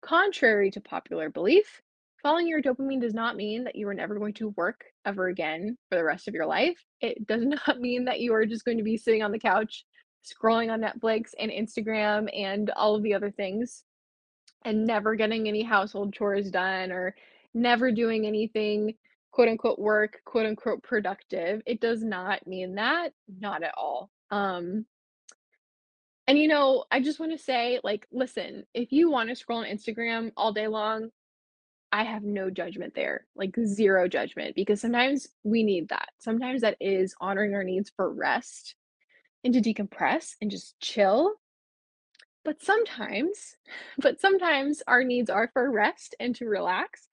Contrary 0.00 0.70
to 0.70 0.80
popular 0.80 1.28
belief, 1.28 1.82
following 2.22 2.46
your 2.46 2.62
dopamine 2.62 3.00
does 3.00 3.14
not 3.14 3.36
mean 3.36 3.64
that 3.64 3.76
you 3.76 3.86
are 3.88 3.94
never 3.94 4.18
going 4.18 4.32
to 4.34 4.50
work 4.50 4.84
ever 5.04 5.28
again 5.28 5.76
for 5.90 5.96
the 5.96 6.04
rest 6.04 6.26
of 6.26 6.34
your 6.34 6.46
life. 6.46 6.82
It 7.00 7.26
does 7.26 7.44
not 7.68 7.80
mean 7.80 8.06
that 8.06 8.20
you 8.20 8.32
are 8.32 8.46
just 8.46 8.64
going 8.64 8.78
to 8.78 8.84
be 8.84 8.96
sitting 8.96 9.22
on 9.22 9.32
the 9.32 9.38
couch 9.38 9.84
scrolling 10.24 10.72
on 10.72 10.80
Netflix 10.80 11.30
and 11.38 11.50
Instagram 11.50 12.28
and 12.34 12.70
all 12.70 12.94
of 12.94 13.02
the 13.02 13.14
other 13.14 13.30
things 13.30 13.84
and 14.64 14.86
never 14.86 15.14
getting 15.14 15.46
any 15.46 15.62
household 15.62 16.12
chores 16.12 16.50
done 16.50 16.90
or 16.90 17.14
never 17.52 17.92
doing 17.92 18.26
anything 18.26 18.94
quote 19.30 19.48
unquote 19.48 19.78
work, 19.78 20.20
quote 20.24 20.46
unquote 20.46 20.82
productive. 20.82 21.60
It 21.66 21.80
does 21.80 22.02
not 22.02 22.46
mean 22.46 22.76
that, 22.76 23.12
not 23.40 23.62
at 23.62 23.74
all. 23.76 24.10
Um, 24.30 24.86
and 26.26 26.38
you 26.38 26.48
know, 26.48 26.84
I 26.90 27.00
just 27.00 27.20
want 27.20 27.32
to 27.32 27.38
say, 27.38 27.80
like, 27.84 28.06
listen, 28.10 28.64
if 28.72 28.92
you 28.92 29.10
want 29.10 29.28
to 29.28 29.36
scroll 29.36 29.58
on 29.58 29.66
Instagram 29.66 30.32
all 30.36 30.52
day 30.52 30.68
long, 30.68 31.10
I 31.92 32.04
have 32.04 32.22
no 32.22 32.48
judgment 32.48 32.94
there, 32.94 33.26
like 33.36 33.54
zero 33.64 34.08
judgment, 34.08 34.56
because 34.56 34.80
sometimes 34.80 35.28
we 35.44 35.62
need 35.62 35.90
that. 35.90 36.08
Sometimes 36.18 36.62
that 36.62 36.76
is 36.80 37.14
honoring 37.20 37.54
our 37.54 37.62
needs 37.62 37.92
for 37.94 38.12
rest 38.12 38.74
and 39.44 39.54
to 39.54 39.60
decompress 39.60 40.32
and 40.40 40.50
just 40.50 40.78
chill. 40.80 41.34
But 42.44 42.62
sometimes, 42.62 43.56
but 43.98 44.20
sometimes 44.20 44.82
our 44.86 45.04
needs 45.04 45.30
are 45.30 45.50
for 45.52 45.70
rest 45.70 46.14
and 46.18 46.34
to 46.36 46.46
relax. 46.46 47.08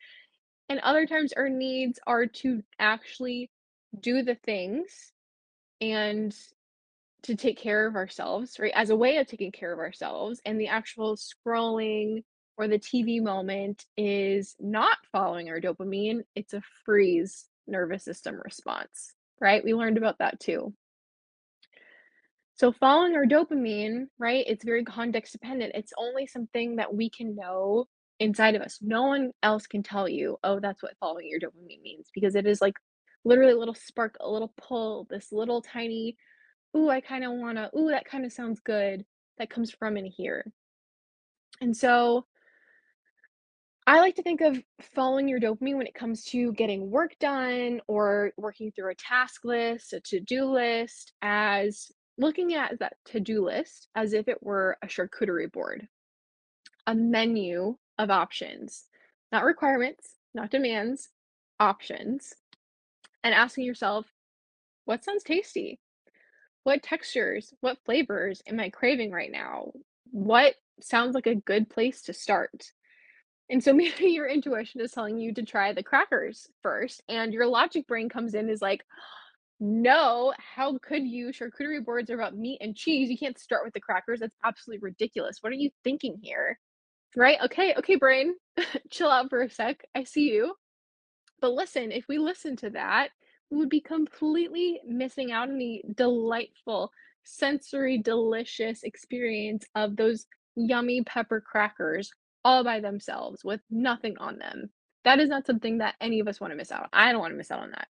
And 0.69 0.79
other 0.79 1.05
times 1.05 1.33
our 1.33 1.49
needs 1.49 1.99
are 2.07 2.25
to 2.25 2.63
actually 2.79 3.51
do 3.99 4.23
the 4.23 4.35
things 4.35 5.11
and 5.81 6.33
to 7.23 7.35
take 7.35 7.57
care 7.57 7.85
of 7.85 7.95
ourselves, 7.95 8.57
right? 8.57 8.71
As 8.73 8.89
a 8.89 8.95
way 8.95 9.17
of 9.17 9.27
taking 9.27 9.51
care 9.51 9.73
of 9.73 9.79
ourselves. 9.79 10.41
And 10.45 10.59
the 10.59 10.69
actual 10.69 11.17
scrolling 11.17 12.23
or 12.57 12.67
the 12.67 12.79
TV 12.79 13.21
moment 13.21 13.85
is 13.97 14.55
not 14.59 14.97
following 15.11 15.49
our 15.49 15.59
dopamine, 15.59 16.21
it's 16.35 16.53
a 16.53 16.61
freeze 16.85 17.45
nervous 17.67 18.03
system 18.03 18.39
response, 18.43 19.13
right? 19.39 19.63
We 19.63 19.73
learned 19.73 19.97
about 19.97 20.19
that 20.19 20.39
too. 20.39 20.73
So, 22.61 22.71
following 22.71 23.15
our 23.15 23.25
dopamine, 23.25 24.05
right, 24.19 24.45
it's 24.47 24.63
very 24.63 24.83
context 24.83 25.33
dependent. 25.33 25.71
It's 25.73 25.93
only 25.97 26.27
something 26.27 26.75
that 26.75 26.93
we 26.93 27.09
can 27.09 27.35
know 27.35 27.87
inside 28.19 28.53
of 28.53 28.61
us. 28.61 28.77
No 28.83 29.01
one 29.01 29.31
else 29.41 29.65
can 29.65 29.81
tell 29.81 30.07
you, 30.07 30.37
oh, 30.43 30.59
that's 30.59 30.83
what 30.83 30.95
following 30.99 31.27
your 31.27 31.39
dopamine 31.39 31.81
means 31.81 32.11
because 32.13 32.35
it 32.35 32.45
is 32.45 32.61
like 32.61 32.75
literally 33.25 33.53
a 33.53 33.57
little 33.57 33.73
spark, 33.73 34.15
a 34.19 34.29
little 34.29 34.53
pull, 34.61 35.07
this 35.09 35.31
little 35.31 35.63
tiny, 35.63 36.15
ooh, 36.77 36.87
I 36.87 37.01
kind 37.01 37.23
of 37.23 37.31
want 37.31 37.57
to, 37.57 37.71
ooh, 37.75 37.89
that 37.89 38.05
kind 38.05 38.25
of 38.25 38.31
sounds 38.31 38.59
good 38.59 39.05
that 39.39 39.49
comes 39.49 39.71
from 39.71 39.97
in 39.97 40.05
here. 40.05 40.45
And 41.61 41.75
so, 41.75 42.27
I 43.87 44.01
like 44.01 44.17
to 44.17 44.21
think 44.21 44.41
of 44.41 44.61
following 44.93 45.27
your 45.27 45.39
dopamine 45.39 45.77
when 45.77 45.87
it 45.87 45.95
comes 45.95 46.25
to 46.25 46.53
getting 46.53 46.91
work 46.91 47.17
done 47.19 47.81
or 47.87 48.33
working 48.37 48.71
through 48.71 48.91
a 48.91 48.95
task 48.95 49.45
list, 49.45 49.93
a 49.93 49.99
to-do 49.99 50.45
list, 50.45 51.13
as 51.23 51.91
looking 52.21 52.53
at 52.53 52.79
that 52.79 52.93
to-do 53.05 53.43
list 53.43 53.87
as 53.95 54.13
if 54.13 54.27
it 54.27 54.41
were 54.41 54.77
a 54.83 54.87
charcuterie 54.87 55.51
board, 55.51 55.87
a 56.85 56.95
menu 56.95 57.75
of 57.97 58.11
options, 58.11 58.85
not 59.31 59.43
requirements, 59.43 60.15
not 60.33 60.51
demands, 60.51 61.09
options, 61.59 62.33
and 63.23 63.33
asking 63.33 63.65
yourself, 63.65 64.05
what 64.85 65.03
sounds 65.03 65.23
tasty? 65.23 65.79
What 66.63 66.83
textures, 66.83 67.53
what 67.61 67.79
flavors 67.85 68.41
am 68.47 68.59
I 68.59 68.69
craving 68.69 69.11
right 69.11 69.31
now? 69.31 69.71
What 70.11 70.55
sounds 70.79 71.15
like 71.15 71.27
a 71.27 71.35
good 71.35 71.69
place 71.69 72.03
to 72.03 72.13
start? 72.13 72.71
And 73.49 73.63
so 73.63 73.73
maybe 73.73 74.05
your 74.05 74.27
intuition 74.27 74.79
is 74.79 74.91
telling 74.91 75.17
you 75.17 75.33
to 75.33 75.43
try 75.43 75.73
the 75.73 75.83
crackers 75.83 76.47
first, 76.61 77.01
and 77.09 77.33
your 77.33 77.47
logic 77.47 77.87
brain 77.87 78.09
comes 78.09 78.35
in 78.35 78.47
is 78.47 78.61
like, 78.61 78.83
no, 79.61 80.33
how 80.39 80.79
could 80.79 81.07
you? 81.07 81.27
Charcuterie 81.27 81.85
boards 81.85 82.09
are 82.09 82.15
about 82.15 82.35
meat 82.35 82.57
and 82.61 82.75
cheese. 82.75 83.11
You 83.11 83.17
can't 83.17 83.37
start 83.37 83.63
with 83.63 83.75
the 83.75 83.79
crackers. 83.79 84.19
That's 84.19 84.35
absolutely 84.43 84.81
ridiculous. 84.81 85.37
What 85.41 85.53
are 85.53 85.55
you 85.55 85.69
thinking 85.83 86.17
here? 86.19 86.57
Right? 87.15 87.37
Okay, 87.45 87.75
okay, 87.77 87.95
brain, 87.95 88.33
chill 88.89 89.11
out 89.11 89.29
for 89.29 89.43
a 89.43 89.49
sec. 89.49 89.85
I 89.93 90.03
see 90.03 90.31
you. 90.31 90.55
But 91.41 91.53
listen, 91.53 91.91
if 91.91 92.07
we 92.09 92.17
listen 92.17 92.55
to 92.57 92.71
that, 92.71 93.09
we 93.51 93.57
would 93.57 93.69
be 93.69 93.81
completely 93.81 94.81
missing 94.87 95.31
out 95.31 95.49
on 95.49 95.59
the 95.59 95.83
delightful, 95.95 96.91
sensory, 97.23 97.99
delicious 97.99 98.81
experience 98.81 99.65
of 99.75 99.95
those 99.95 100.25
yummy 100.55 101.03
pepper 101.03 101.39
crackers 101.39 102.11
all 102.43 102.63
by 102.63 102.79
themselves 102.79 103.43
with 103.43 103.61
nothing 103.69 104.17
on 104.17 104.39
them. 104.39 104.71
That 105.03 105.19
is 105.19 105.29
not 105.29 105.45
something 105.45 105.77
that 105.79 105.95
any 106.01 106.19
of 106.19 106.27
us 106.27 106.39
want 106.41 106.51
to 106.51 106.57
miss 106.57 106.71
out. 106.71 106.89
I 106.93 107.11
don't 107.11 107.21
want 107.21 107.33
to 107.33 107.37
miss 107.37 107.51
out 107.51 107.59
on 107.59 107.71
that. 107.71 107.87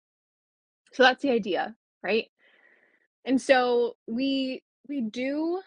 So 0.93 1.03
that's 1.03 1.23
the 1.23 1.31
idea, 1.31 1.75
right? 2.03 2.27
And 3.25 3.41
so 3.41 3.97
we 4.07 4.63
we 4.89 5.03
do 5.03 5.61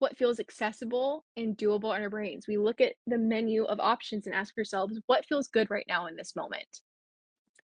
what 0.00 0.18
feels 0.18 0.40
accessible 0.40 1.24
and 1.36 1.56
doable 1.56 1.96
in 1.96 2.02
our 2.02 2.10
brains. 2.10 2.46
We 2.48 2.58
look 2.58 2.80
at 2.80 2.94
the 3.06 3.18
menu 3.18 3.64
of 3.64 3.80
options 3.80 4.26
and 4.26 4.34
ask 4.34 4.56
ourselves 4.58 5.00
what 5.06 5.24
feels 5.26 5.48
good 5.48 5.70
right 5.70 5.86
now 5.88 6.06
in 6.06 6.16
this 6.16 6.36
moment. 6.36 6.80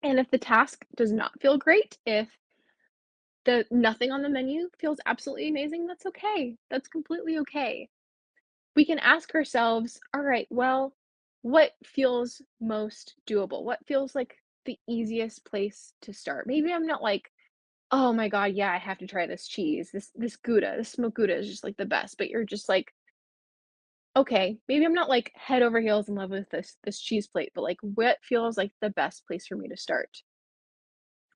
And 0.02 0.18
if 0.18 0.30
the 0.30 0.38
task 0.38 0.84
does 0.96 1.12
not 1.12 1.40
feel 1.40 1.58
great, 1.58 1.98
if 2.06 2.28
the 3.44 3.64
nothing 3.70 4.12
on 4.12 4.22
the 4.22 4.28
menu 4.28 4.68
feels 4.78 4.98
absolutely 5.06 5.48
amazing, 5.48 5.86
that's 5.86 6.06
okay. 6.06 6.56
That's 6.70 6.88
completely 6.88 7.38
okay 7.38 7.88
we 8.78 8.84
can 8.84 9.00
ask 9.00 9.34
ourselves, 9.34 9.98
all 10.14 10.22
right, 10.22 10.46
well, 10.50 10.94
what 11.42 11.72
feels 11.84 12.40
most 12.60 13.16
doable? 13.28 13.64
What 13.64 13.84
feels 13.88 14.14
like 14.14 14.36
the 14.68 14.78
easiest 14.86 15.44
place 15.44 15.94
to 16.02 16.12
start? 16.12 16.46
Maybe 16.46 16.72
I'm 16.72 16.86
not 16.86 17.02
like, 17.02 17.30
oh 17.90 18.12
my 18.12 18.28
god, 18.28 18.52
yeah, 18.52 18.70
I 18.70 18.78
have 18.78 18.98
to 18.98 19.06
try 19.06 19.26
this 19.26 19.48
cheese. 19.48 19.90
This 19.92 20.10
this 20.14 20.36
Gouda, 20.36 20.74
this 20.76 20.90
smoked 20.90 21.16
Gouda 21.16 21.38
is 21.38 21.48
just 21.48 21.64
like 21.64 21.76
the 21.78 21.86
best, 21.86 22.18
but 22.18 22.28
you're 22.28 22.44
just 22.44 22.68
like 22.68 22.92
okay, 24.16 24.58
maybe 24.68 24.84
I'm 24.84 24.94
not 24.94 25.08
like 25.08 25.30
head 25.36 25.62
over 25.62 25.80
heels 25.80 26.08
in 26.08 26.16
love 26.16 26.30
with 26.30 26.50
this 26.50 26.76
this 26.84 27.00
cheese 27.00 27.28
plate, 27.28 27.52
but 27.54 27.62
like 27.62 27.78
what 27.80 28.18
feels 28.22 28.58
like 28.58 28.72
the 28.80 28.90
best 28.90 29.26
place 29.26 29.46
for 29.46 29.56
me 29.56 29.68
to 29.68 29.76
start? 29.76 30.10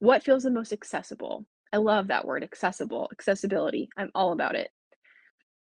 What 0.00 0.24
feels 0.24 0.42
the 0.42 0.50
most 0.50 0.72
accessible? 0.72 1.46
I 1.72 1.78
love 1.78 2.08
that 2.08 2.26
word, 2.26 2.42
accessible, 2.42 3.08
accessibility. 3.12 3.88
I'm 3.96 4.10
all 4.14 4.32
about 4.32 4.56
it. 4.56 4.70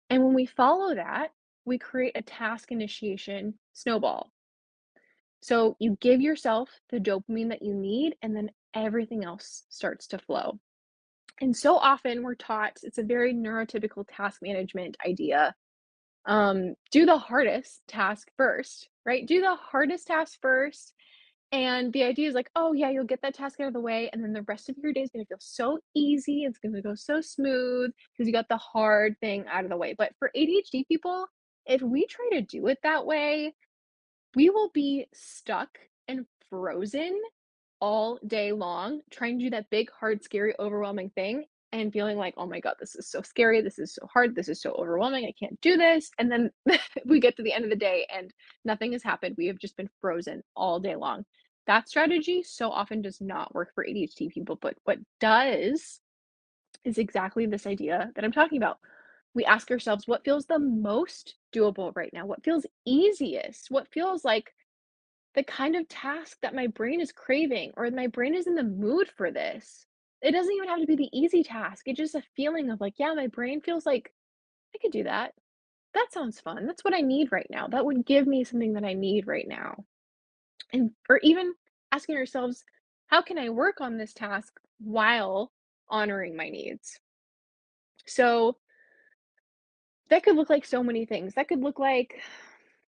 And 0.10 0.24
when 0.24 0.34
we 0.34 0.46
follow 0.46 0.96
that, 0.96 1.32
we 1.66 1.78
create 1.78 2.14
a 2.16 2.22
task 2.22 2.72
initiation 2.72 3.56
snowball. 3.74 4.32
So 5.42 5.76
you 5.80 5.98
give 6.02 6.22
yourself 6.22 6.70
the 6.90 7.00
dopamine 7.00 7.50
that 7.50 7.62
you 7.62 7.74
need, 7.74 8.16
and 8.22 8.36
then 8.36 8.52
everything 8.74 9.24
else 9.24 9.64
starts 9.70 10.08
to 10.08 10.18
flow. 10.18 10.60
And 11.42 11.56
so 11.56 11.78
often 11.78 12.24
we're 12.24 12.36
taught 12.36 12.78
it's 12.84 12.98
a 12.98 13.04
very 13.04 13.34
neurotypical 13.34 14.06
task 14.14 14.42
management 14.42 14.98
idea. 15.06 15.56
Um, 16.26 16.76
do 16.92 17.06
the 17.06 17.18
hardest 17.18 17.82
task 17.88 18.28
first, 18.38 18.90
right? 19.06 19.26
Do 19.26 19.40
the 19.40 19.56
hardest 19.56 20.08
task 20.08 20.38
first, 20.42 20.94
and 21.52 21.92
the 21.94 22.04
idea 22.04 22.28
is 22.28 22.36
like, 22.36 22.52
oh, 22.56 22.74
yeah, 22.74 22.90
you'll 22.90 23.06
get 23.06 23.22
that 23.24 23.34
task 23.34 23.60
out 23.60 23.68
of 23.68 23.74
the 23.74 23.80
way. 23.80 24.10
And 24.14 24.24
then 24.24 24.34
the 24.34 24.44
rest 24.44 24.70
of 24.70 24.76
your 24.84 24.94
day 24.94 25.02
is 25.02 25.10
going 25.10 25.26
to 25.26 25.30
feel 25.30 25.40
so 25.40 25.80
easy. 25.96 26.44
It's 26.44 26.60
going 26.60 26.76
to 26.76 26.82
go 26.82 26.94
so 26.94 27.22
smooth 27.22 27.92
because 28.14 28.28
you 28.28 28.34
got 28.34 28.50
the 28.50 28.58
hard 28.58 29.16
thing 29.20 29.46
out 29.52 29.64
of 29.64 29.72
the 29.72 29.78
way. 29.78 29.96
But 29.98 30.12
for 30.20 30.30
ADHD 30.36 30.88
people, 30.88 31.26
if 31.66 31.82
we 31.82 32.06
try 32.06 32.30
to 32.34 32.42
do 32.42 32.68
it 32.68 32.78
that 32.84 33.06
way, 33.06 33.56
we 34.36 34.50
will 34.50 34.70
be 34.74 35.08
stuck 35.14 35.80
and 36.08 36.26
frozen 36.50 37.20
all 37.82 38.20
day 38.28 38.52
long 38.52 39.02
trying 39.10 39.40
to 39.40 39.46
do 39.46 39.50
that 39.52 39.70
big, 39.70 39.90
hard, 39.92 40.24
scary, 40.24 40.54
overwhelming 40.60 41.10
thing 41.12 41.46
and 41.72 41.94
feeling 41.94 42.18
like, 42.18 42.34
oh 42.38 42.48
my 42.48 42.60
God, 42.60 42.76
this 42.80 42.96
is 42.96 43.08
so 43.10 43.22
scary. 43.22 43.62
This 43.62 43.80
is 43.80 43.94
so 43.94 44.08
hard. 44.12 44.36
This 44.36 44.50
is 44.50 44.62
so 44.62 44.72
overwhelming. 44.72 45.26
I 45.26 45.34
can't 45.40 45.60
do 45.62 45.78
this. 45.78 46.10
And 46.18 46.32
then 46.32 46.52
we 47.06 47.20
get 47.20 47.38
to 47.38 47.44
the 47.44 47.54
end 47.54 47.64
of 47.64 47.70
the 47.70 47.76
day 47.76 48.08
and 48.14 48.34
nothing 48.66 48.92
has 48.94 49.04
happened. 49.04 49.36
We 49.38 49.48
have 49.48 49.60
just 49.60 49.78
been 49.78 49.90
frozen 50.02 50.44
all 50.56 50.80
day 50.80 50.96
long. 50.96 51.26
That 51.68 51.88
strategy 51.88 52.44
so 52.44 52.70
often 52.72 53.02
does 53.02 53.22
not 53.22 53.54
work 53.54 53.72
for 53.76 53.86
ADHD 53.86 54.30
people, 54.30 54.58
but 54.60 54.76
what 54.86 54.98
does 55.20 56.02
is 56.84 56.98
exactly 56.98 57.46
this 57.46 57.68
idea 57.68 58.12
that 58.16 58.24
I'm 58.24 58.32
talking 58.32 58.58
about. 58.58 58.80
We 59.36 59.46
ask 59.46 59.70
ourselves 59.72 60.08
what 60.08 60.24
feels 60.26 60.46
the 60.46 60.60
most 60.60 61.36
doable 61.54 61.96
right 61.96 62.12
now, 62.14 62.26
what 62.26 62.44
feels 62.44 62.66
easiest, 62.86 63.70
what 63.70 63.88
feels 63.92 64.26
like 64.26 64.54
the 65.36 65.44
kind 65.44 65.76
of 65.76 65.88
task 65.88 66.38
that 66.42 66.56
my 66.56 66.68
brain 66.68 67.00
is 67.00 67.12
craving 67.12 67.72
or 67.78 67.90
my 67.92 68.08
brain 68.08 68.36
is 68.36 68.48
in 68.48 68.56
the 68.56 68.64
mood 68.64 69.10
for 69.16 69.32
this. 69.32 69.86
It 70.22 70.32
doesn't 70.32 70.54
even 70.54 70.68
have 70.68 70.80
to 70.82 70.88
be 70.88 70.96
the 70.96 71.10
easy 71.18 71.44
task. 71.44 71.84
It's 71.88 71.98
just 71.98 72.16
a 72.16 72.24
feeling 72.36 72.70
of 72.70 72.82
like, 72.82 72.96
yeah, 72.98 73.14
my 73.14 73.28
brain 73.28 73.62
feels 73.62 73.86
like 73.86 74.12
I 74.76 74.80
could 74.80 74.92
do 74.92 75.04
that. 75.04 75.34
That 75.94 76.08
sounds 76.12 76.40
fun. 76.40 76.66
That's 76.66 76.84
what 76.84 76.94
I 76.94 77.02
need 77.02 77.32
right 77.32 77.48
now. 77.50 77.68
That 77.68 77.86
would 77.86 78.06
give 78.06 78.28
me 78.28 78.44
something 78.44 78.74
that 78.74 78.84
I 78.84 78.94
need 78.94 79.28
right 79.28 79.48
now. 79.48 79.86
And 80.74 80.92
or 81.10 81.20
even 81.24 81.54
asking 81.92 82.18
ourselves, 82.18 82.64
how 83.08 83.22
can 83.22 83.38
I 83.38 83.50
work 83.50 83.82
on 83.82 83.98
this 83.98 84.14
task 84.14 84.60
while 84.80 85.52
honoring 85.90 86.36
my 86.36 86.50
needs? 86.50 87.00
So 88.06 88.58
that 90.10 90.24
could 90.24 90.36
look 90.36 90.50
like 90.50 90.66
so 90.66 90.84
many 90.84 91.06
things. 91.06 91.36
That 91.36 91.48
could 91.48 91.62
look 91.62 91.80
like, 91.80 92.22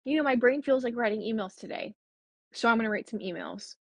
you 0.05 0.17
know, 0.17 0.23
my 0.23 0.37
brain 0.37 0.63
feels 0.63 0.85
like 0.85 0.97
writing 0.97 1.21
emails 1.23 1.57
today. 1.57 1.95
So 2.53 2.69
I'm 2.69 2.77
going 2.79 2.85
to 2.87 2.91
write 2.91 3.09
some 3.11 3.21
emails. 3.21 3.77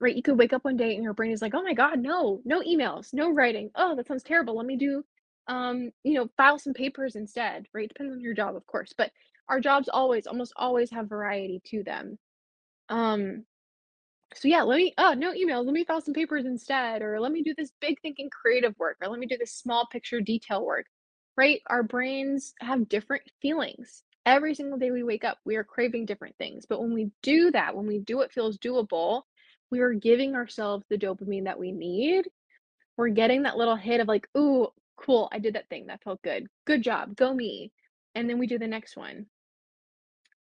Right? 0.00 0.16
You 0.16 0.22
could 0.22 0.38
wake 0.38 0.54
up 0.54 0.64
one 0.64 0.78
day 0.78 0.94
and 0.94 1.04
your 1.04 1.12
brain 1.12 1.30
is 1.30 1.42
like, 1.42 1.54
"Oh 1.54 1.62
my 1.62 1.74
god, 1.74 1.98
no. 2.00 2.40
No 2.44 2.60
emails, 2.62 3.12
no 3.12 3.30
writing. 3.30 3.70
Oh, 3.74 3.94
that 3.96 4.06
sounds 4.06 4.22
terrible. 4.22 4.56
Let 4.56 4.66
me 4.66 4.76
do 4.76 5.04
um, 5.46 5.90
you 6.04 6.14
know, 6.14 6.28
file 6.36 6.58
some 6.58 6.72
papers 6.74 7.16
instead." 7.16 7.66
Right? 7.74 7.88
Depends 7.88 8.12
on 8.14 8.20
your 8.20 8.32
job, 8.34 8.56
of 8.56 8.66
course, 8.66 8.94
but 8.96 9.12
our 9.48 9.60
jobs 9.60 9.88
always 9.90 10.26
almost 10.26 10.52
always 10.56 10.90
have 10.90 11.08
variety 11.08 11.60
to 11.66 11.82
them. 11.82 12.18
Um 12.90 13.46
So 14.34 14.48
yeah, 14.48 14.62
let 14.62 14.76
me 14.78 14.94
oh, 14.98 15.14
no 15.14 15.32
emails, 15.34 15.66
let 15.66 15.74
me 15.74 15.84
file 15.84 16.00
some 16.02 16.14
papers 16.14 16.46
instead, 16.46 17.02
or 17.02 17.20
let 17.20 17.32
me 17.32 17.42
do 17.42 17.54
this 17.56 17.72
big 17.80 18.00
thinking 18.02 18.30
creative 18.30 18.78
work, 18.78 18.98
or 19.02 19.08
let 19.08 19.20
me 19.20 19.26
do 19.26 19.38
this 19.38 19.52
small 19.54 19.86
picture 19.86 20.20
detail 20.20 20.64
work, 20.64 20.86
right? 21.40 21.62
Our 21.68 21.82
brains 21.82 22.52
have 22.60 22.90
different 22.90 23.22
feelings. 23.40 24.02
Every 24.26 24.54
single 24.54 24.78
day 24.78 24.90
we 24.90 25.02
wake 25.02 25.24
up, 25.24 25.38
we 25.46 25.56
are 25.56 25.64
craving 25.64 26.04
different 26.04 26.36
things. 26.36 26.66
But 26.68 26.82
when 26.82 26.92
we 26.92 27.12
do 27.22 27.50
that, 27.52 27.74
when 27.74 27.86
we 27.86 27.98
do 27.98 28.18
what 28.18 28.30
feels 28.30 28.58
doable, 28.58 29.22
we 29.70 29.80
are 29.80 29.94
giving 29.94 30.34
ourselves 30.34 30.84
the 30.90 30.98
dopamine 30.98 31.44
that 31.44 31.58
we 31.58 31.72
need. 31.72 32.28
We're 32.98 33.08
getting 33.08 33.44
that 33.44 33.56
little 33.56 33.74
hit 33.74 34.02
of 34.02 34.06
like, 34.06 34.28
ooh, 34.36 34.68
cool, 34.98 35.30
I 35.32 35.38
did 35.38 35.54
that 35.54 35.70
thing. 35.70 35.86
That 35.86 36.02
felt 36.02 36.20
good. 36.20 36.46
Good 36.66 36.82
job. 36.82 37.16
Go 37.16 37.32
me. 37.32 37.72
And 38.14 38.28
then 38.28 38.38
we 38.38 38.46
do 38.46 38.58
the 38.58 38.66
next 38.66 38.94
one. 38.94 39.24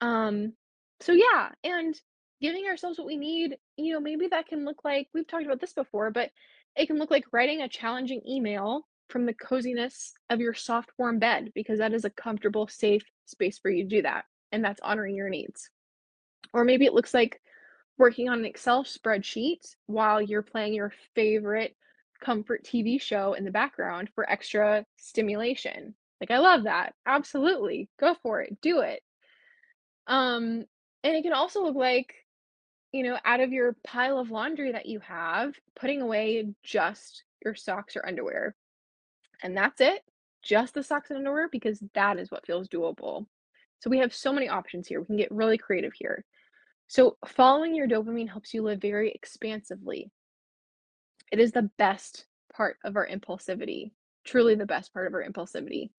Um, 0.02 0.52
so 1.00 1.14
yeah, 1.14 1.52
and 1.64 1.96
giving 2.42 2.66
ourselves 2.66 2.98
what 2.98 3.08
we 3.08 3.16
need, 3.16 3.56
you 3.78 3.94
know, 3.94 4.02
maybe 4.02 4.28
that 4.28 4.48
can 4.48 4.66
look 4.66 4.84
like 4.84 5.08
we've 5.14 5.26
talked 5.26 5.46
about 5.46 5.62
this 5.62 5.72
before, 5.72 6.12
but 6.12 6.30
it 6.76 6.88
can 6.88 6.98
look 6.98 7.10
like 7.10 7.24
writing 7.32 7.62
a 7.62 7.70
challenging 7.70 8.22
email 8.28 8.86
from 9.10 9.26
the 9.26 9.34
coziness 9.34 10.14
of 10.30 10.40
your 10.40 10.54
soft, 10.54 10.92
warm 10.98 11.20
bed 11.20 11.52
because 11.56 11.80
that 11.80 11.94
is 11.94 12.06
a 12.06 12.10
comfortable, 12.12 12.68
safe 12.68 13.04
space 13.26 13.58
for 13.58 13.70
you 13.70 13.84
to 13.84 13.90
do 13.90 14.02
that. 14.04 14.26
And 14.52 14.64
that's 14.64 14.82
honoring 14.82 15.16
your 15.16 15.30
needs. 15.30 15.70
Or 16.54 16.64
maybe 16.64 16.86
it 16.86 16.94
looks 16.94 17.14
like 17.14 17.42
working 17.98 18.30
on 18.30 18.40
an 18.40 18.46
Excel 18.46 18.84
spreadsheet 18.84 19.76
while 19.88 20.22
you're 20.22 20.42
playing 20.42 20.74
your 20.74 20.94
favorite 21.16 21.76
comfort 22.24 22.64
TV 22.64 23.00
show 23.00 23.34
in 23.34 23.46
the 23.46 23.52
background 23.52 24.10
for 24.16 24.30
extra 24.30 24.86
stimulation. 24.98 25.94
Like, 26.20 26.32
I 26.32 26.40
love 26.40 26.64
that. 26.64 26.94
Absolutely. 27.06 27.90
Go 28.00 28.16
for 28.22 28.42
it. 28.42 28.60
Do 28.62 28.82
it. 28.82 29.02
Um, 30.08 30.66
and 31.04 31.16
it 31.16 31.24
can 31.24 31.34
also 31.34 31.64
look 31.64 31.76
like, 31.76 32.14
you 32.92 33.04
know, 33.04 33.18
out 33.24 33.40
of 33.40 33.54
your 33.54 33.76
pile 33.86 34.18
of 34.18 34.32
laundry 34.32 34.72
that 34.72 34.88
you 34.88 35.00
have, 35.00 35.54
putting 35.80 36.02
away 36.02 36.54
just 36.64 37.24
your 37.44 37.56
socks 37.56 37.96
or 37.96 38.06
underwear. 38.06 38.56
And 39.44 39.56
that's 39.56 39.82
it. 39.82 40.04
Just 40.44 40.74
the 40.74 40.84
socks 40.84 41.10
and 41.10 41.18
underwear 41.18 41.50
because 41.52 41.84
that 41.94 42.18
is 42.18 42.32
what 42.32 42.46
feels 42.46 42.68
doable. 42.68 43.26
So 43.80 43.90
we 43.90 44.00
have 44.00 44.14
so 44.14 44.34
many 44.34 44.50
options 44.50 44.88
here. 44.88 45.00
We 45.00 45.06
can 45.06 45.18
get 45.18 45.32
really 45.32 45.58
creative 45.58 45.94
here. 45.94 46.26
So 46.88 47.18
following 47.28 47.76
your 47.76 47.88
dopamine 47.88 48.30
helps 48.30 48.54
you 48.54 48.64
live 48.64 48.82
very 48.82 49.12
expansively. 49.12 50.12
It 51.32 51.40
is 51.40 51.52
the 51.52 51.70
best 51.78 52.26
part 52.54 52.78
of 52.84 52.96
our 52.96 53.08
impulsivity, 53.08 53.92
truly 54.26 54.56
the 54.56 54.66
best 54.66 54.94
part 54.94 55.08
of 55.08 55.14
our 55.14 55.24
impulsivity. 55.24 55.92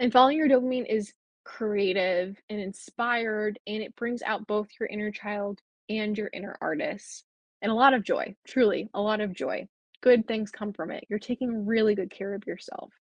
And 0.00 0.12
following 0.12 0.38
your 0.38 0.48
dopamine 0.48 0.86
is 0.88 1.12
creative 1.44 2.36
and 2.48 2.60
inspired, 2.60 3.58
and 3.66 3.82
it 3.82 3.94
brings 3.96 4.22
out 4.22 4.46
both 4.46 4.68
your 4.80 4.88
inner 4.88 5.10
child 5.10 5.60
and 5.88 6.16
your 6.16 6.30
inner 6.32 6.56
artist. 6.60 7.24
And 7.62 7.70
a 7.70 7.74
lot 7.74 7.94
of 7.94 8.02
joy, 8.02 8.34
truly, 8.46 8.88
a 8.94 9.00
lot 9.00 9.20
of 9.20 9.34
joy. 9.34 9.68
Good 10.04 10.28
things 10.28 10.50
come 10.50 10.74
from 10.74 10.90
it. 10.90 11.06
You're 11.08 11.18
taking 11.18 11.64
really 11.64 11.94
good 11.94 12.10
care 12.10 12.34
of 12.34 12.46
yourself. 12.46 12.92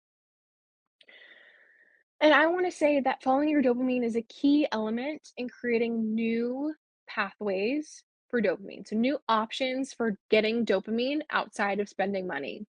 And 2.21 2.33
I 2.33 2.47
want 2.47 2.65
to 2.65 2.71
say 2.71 3.01
that 3.01 3.25
following 3.25 3.49
your 3.49 3.61
dopamine 3.61 4.05
is 4.05 4.15
a 4.15 4.23
key 4.23 4.69
element 4.71 5.33
in 5.37 5.49
creating 5.49 6.15
new 6.15 6.73
pathways 7.09 8.05
for 8.31 8.41
dopamine. 8.41 8.87
So, 8.87 8.95
new 8.95 9.19
options 9.29 9.93
for 9.93 10.17
getting 10.31 10.65
dopamine 10.65 11.23
outside 11.31 11.81
of 11.81 11.89
spending 11.89 12.25
money. 12.25 12.67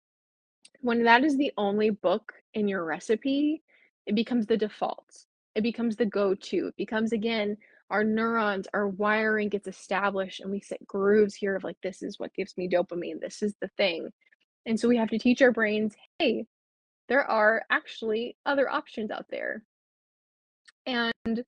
When 0.80 1.04
that 1.04 1.22
is 1.22 1.36
the 1.36 1.52
only 1.56 1.90
book 1.90 2.32
in 2.52 2.66
your 2.66 2.84
recipe, 2.84 3.62
it 4.06 4.16
becomes 4.16 4.46
the 4.46 4.56
default. 4.56 5.26
It 5.54 5.62
becomes 5.62 5.94
the 5.94 6.06
go 6.06 6.34
to. 6.34 6.66
It 6.66 6.76
becomes, 6.76 7.12
again, 7.12 7.56
our 7.90 8.04
neurons, 8.04 8.66
our 8.74 8.88
wiring 8.88 9.48
gets 9.48 9.68
established, 9.68 10.40
and 10.40 10.50
we 10.50 10.60
set 10.60 10.86
grooves 10.86 11.34
here 11.34 11.54
of 11.56 11.64
like, 11.64 11.76
this 11.82 12.02
is 12.02 12.18
what 12.18 12.34
gives 12.34 12.56
me 12.56 12.68
dopamine. 12.68 13.20
This 13.20 13.42
is 13.42 13.54
the 13.60 13.68
thing. 13.76 14.10
And 14.66 14.78
so 14.78 14.88
we 14.88 14.96
have 14.96 15.10
to 15.10 15.18
teach 15.18 15.42
our 15.42 15.52
brains, 15.52 15.94
hey, 16.18 16.46
there 17.08 17.24
are 17.24 17.62
actually 17.70 18.36
other 18.44 18.68
options 18.68 19.10
out 19.10 19.26
there. 19.30 19.62
And 20.86 21.44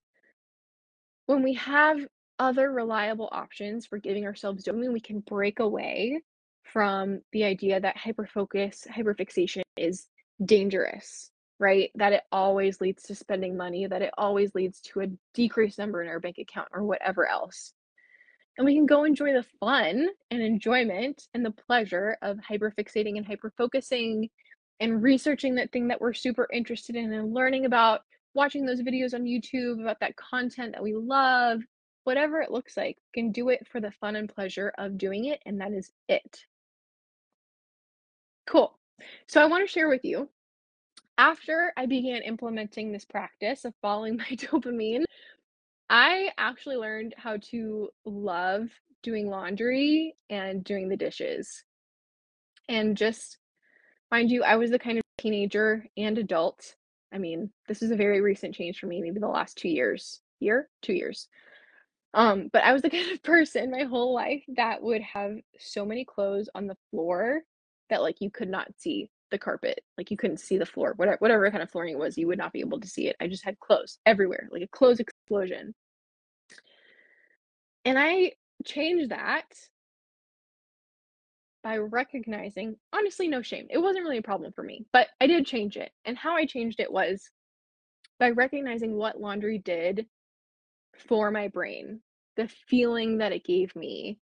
when 1.25 1.43
we 1.43 1.53
have 1.55 1.99
other 2.39 2.71
reliable 2.71 3.29
options 3.31 3.85
for 3.85 3.97
giving 3.97 4.25
ourselves 4.25 4.63
dopamine, 4.63 4.93
we 4.93 5.01
can 5.01 5.19
break 5.19 5.59
away 5.59 6.21
from 6.63 7.19
the 7.33 7.43
idea 7.43 7.79
that 7.79 7.97
hyperfocus, 7.97 8.87
hyperfixation 8.87 9.61
is 9.75 10.07
dangerous, 10.43 11.31
right? 11.59 11.91
That 11.95 12.13
it 12.13 12.23
always 12.31 12.81
leads 12.81 13.03
to 13.03 13.15
spending 13.15 13.57
money, 13.57 13.85
that 13.85 14.01
it 14.01 14.13
always 14.17 14.55
leads 14.55 14.79
to 14.81 15.01
a 15.01 15.07
decreased 15.33 15.77
number 15.77 16.01
in 16.01 16.07
our 16.07 16.19
bank 16.19 16.37
account 16.37 16.69
or 16.73 16.83
whatever 16.83 17.27
else. 17.27 17.73
And 18.57 18.65
we 18.65 18.75
can 18.75 18.85
go 18.85 19.03
enjoy 19.03 19.33
the 19.33 19.45
fun 19.59 20.07
and 20.31 20.41
enjoyment 20.41 21.23
and 21.33 21.45
the 21.45 21.51
pleasure 21.51 22.17
of 22.21 22.39
hyperfixating 22.39 23.17
and 23.17 23.27
hyperfocusing 23.27 24.29
and 24.79 25.03
researching 25.03 25.55
that 25.55 25.71
thing 25.71 25.89
that 25.89 26.01
we're 26.01 26.13
super 26.13 26.47
interested 26.51 26.95
in 26.95 27.11
and 27.13 27.33
learning 27.33 27.65
about 27.65 28.01
watching 28.33 28.65
those 28.65 28.81
videos 28.81 29.13
on 29.13 29.23
YouTube 29.23 29.81
about 29.81 29.99
that 29.99 30.15
content 30.15 30.73
that 30.73 30.83
we 30.83 30.93
love, 30.93 31.61
whatever 32.03 32.41
it 32.41 32.51
looks 32.51 32.77
like, 32.77 32.97
we 32.97 33.21
can 33.21 33.31
do 33.31 33.49
it 33.49 33.67
for 33.71 33.81
the 33.81 33.91
fun 33.91 34.15
and 34.15 34.33
pleasure 34.33 34.73
of 34.77 34.97
doing 34.97 35.25
it, 35.25 35.39
and 35.45 35.59
that 35.61 35.71
is 35.71 35.91
it. 36.07 36.45
Cool. 38.47 38.77
So 39.27 39.41
I 39.41 39.45
want 39.45 39.65
to 39.65 39.71
share 39.71 39.89
with 39.89 40.03
you 40.03 40.29
after 41.19 41.73
I 41.75 41.85
began 41.85 42.21
implementing 42.21 42.93
this 42.93 43.03
practice 43.03 43.65
of 43.65 43.73
following 43.81 44.15
my 44.17 44.23
dopamine, 44.23 45.03
I 45.89 46.31
actually 46.37 46.77
learned 46.77 47.13
how 47.17 47.37
to 47.51 47.89
love 48.05 48.69
doing 49.03 49.29
laundry 49.29 50.15
and 50.29 50.63
doing 50.63 50.87
the 50.87 50.97
dishes. 50.97 51.65
And 52.69 52.95
just 52.95 53.37
mind 54.11 54.31
you, 54.31 54.43
I 54.43 54.55
was 54.55 54.71
the 54.71 54.79
kind 54.79 54.97
of 54.97 55.03
teenager 55.17 55.85
and 55.97 56.17
adult. 56.17 56.75
I 57.13 57.17
mean, 57.17 57.51
this 57.67 57.81
is 57.81 57.91
a 57.91 57.97
very 57.97 58.21
recent 58.21 58.55
change 58.55 58.79
for 58.79 58.87
me, 58.87 59.01
maybe 59.01 59.19
the 59.19 59.27
last 59.27 59.57
two 59.57 59.69
years. 59.69 60.21
Year? 60.39 60.69
Two 60.81 60.93
years. 60.93 61.27
Um, 62.13 62.49
but 62.53 62.63
I 62.63 62.71
was 62.71 62.81
the 62.81 62.89
kind 62.97 63.11
of 63.11 63.21
person 63.23 63.71
my 63.71 63.83
whole 63.83 64.13
life 64.13 64.43
that 64.55 64.81
would 64.81 65.01
have 65.01 65.33
so 65.59 65.85
many 65.85 66.05
clothes 66.05 66.49
on 66.55 66.67
the 66.67 66.77
floor 66.91 67.41
that 67.89 68.01
like 68.01 68.21
you 68.21 68.29
could 68.29 68.49
not 68.49 68.67
see 68.77 69.09
the 69.31 69.37
carpet. 69.37 69.81
Like 69.97 70.11
you 70.11 70.17
couldn't 70.17 70.39
see 70.39 70.57
the 70.57 70.65
floor. 70.65 70.93
Whatever 70.95 71.17
whatever 71.19 71.51
kind 71.51 71.63
of 71.63 71.71
flooring 71.71 71.93
it 71.93 71.99
was, 71.99 72.17
you 72.17 72.27
would 72.27 72.37
not 72.37 72.53
be 72.53 72.59
able 72.59 72.79
to 72.79 72.87
see 72.87 73.07
it. 73.07 73.15
I 73.19 73.27
just 73.27 73.43
had 73.45 73.59
clothes 73.59 73.99
everywhere, 74.05 74.47
like 74.51 74.63
a 74.63 74.67
clothes 74.67 74.99
explosion. 74.99 75.73
And 77.85 77.97
I 77.97 78.33
changed 78.65 79.09
that 79.09 79.45
by 81.63 81.77
recognizing 81.77 82.77
honestly, 82.93 83.27
no 83.27 83.41
shame. 83.41 83.67
It 83.69 83.77
wasn't 83.79 84.03
really 84.03 84.17
a 84.17 84.23
problem 84.23 84.51
for 84.53 84.63
me, 84.63 84.85
but 84.93 85.07
I 85.19 85.27
did 85.27 85.45
change 85.45 85.77
it. 85.77 85.91
And 86.05 86.17
how 86.17 86.35
I 86.35 86.45
changed 86.45 86.79
it 86.79 86.91
was 86.91 87.29
by 88.19 88.31
recognizing 88.31 88.95
what 88.95 89.19
laundry 89.19 89.57
did 89.57 90.05
for 91.07 91.31
my 91.31 91.47
brain, 91.47 92.01
the 92.35 92.47
feeling 92.67 93.17
that 93.19 93.31
it 93.31 93.45
gave 93.45 93.75
me, 93.75 94.19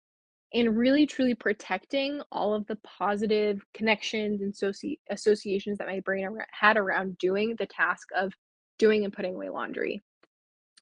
and 0.54 0.76
really 0.76 1.06
truly 1.06 1.34
protecting 1.34 2.22
all 2.32 2.54
of 2.54 2.66
the 2.66 2.76
positive 2.76 3.64
connections 3.74 4.40
and 4.40 4.52
associ- 4.52 4.98
associations 5.10 5.78
that 5.78 5.86
my 5.86 6.00
brain 6.00 6.26
had 6.50 6.76
around 6.76 7.18
doing 7.18 7.54
the 7.58 7.66
task 7.66 8.08
of 8.16 8.32
doing 8.78 9.04
and 9.04 9.12
putting 9.12 9.34
away 9.34 9.50
laundry. 9.50 10.02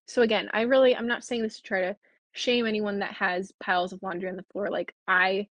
So 0.07 0.23
again, 0.23 0.49
I 0.53 0.63
really 0.63 0.95
I'm 0.95 1.09
not 1.09 1.25
saying 1.25 1.43
this 1.43 1.57
to 1.57 1.63
try 1.63 1.81
to 1.81 1.97
shame 2.33 2.67
anyone 2.67 3.01
that 3.01 3.15
has 3.15 3.53
piles 3.61 3.93
of 3.93 4.03
laundry 4.03 4.29
on 4.29 4.37
the 4.37 4.45
floor. 4.53 4.71
Like 4.71 4.95
I 5.09 5.49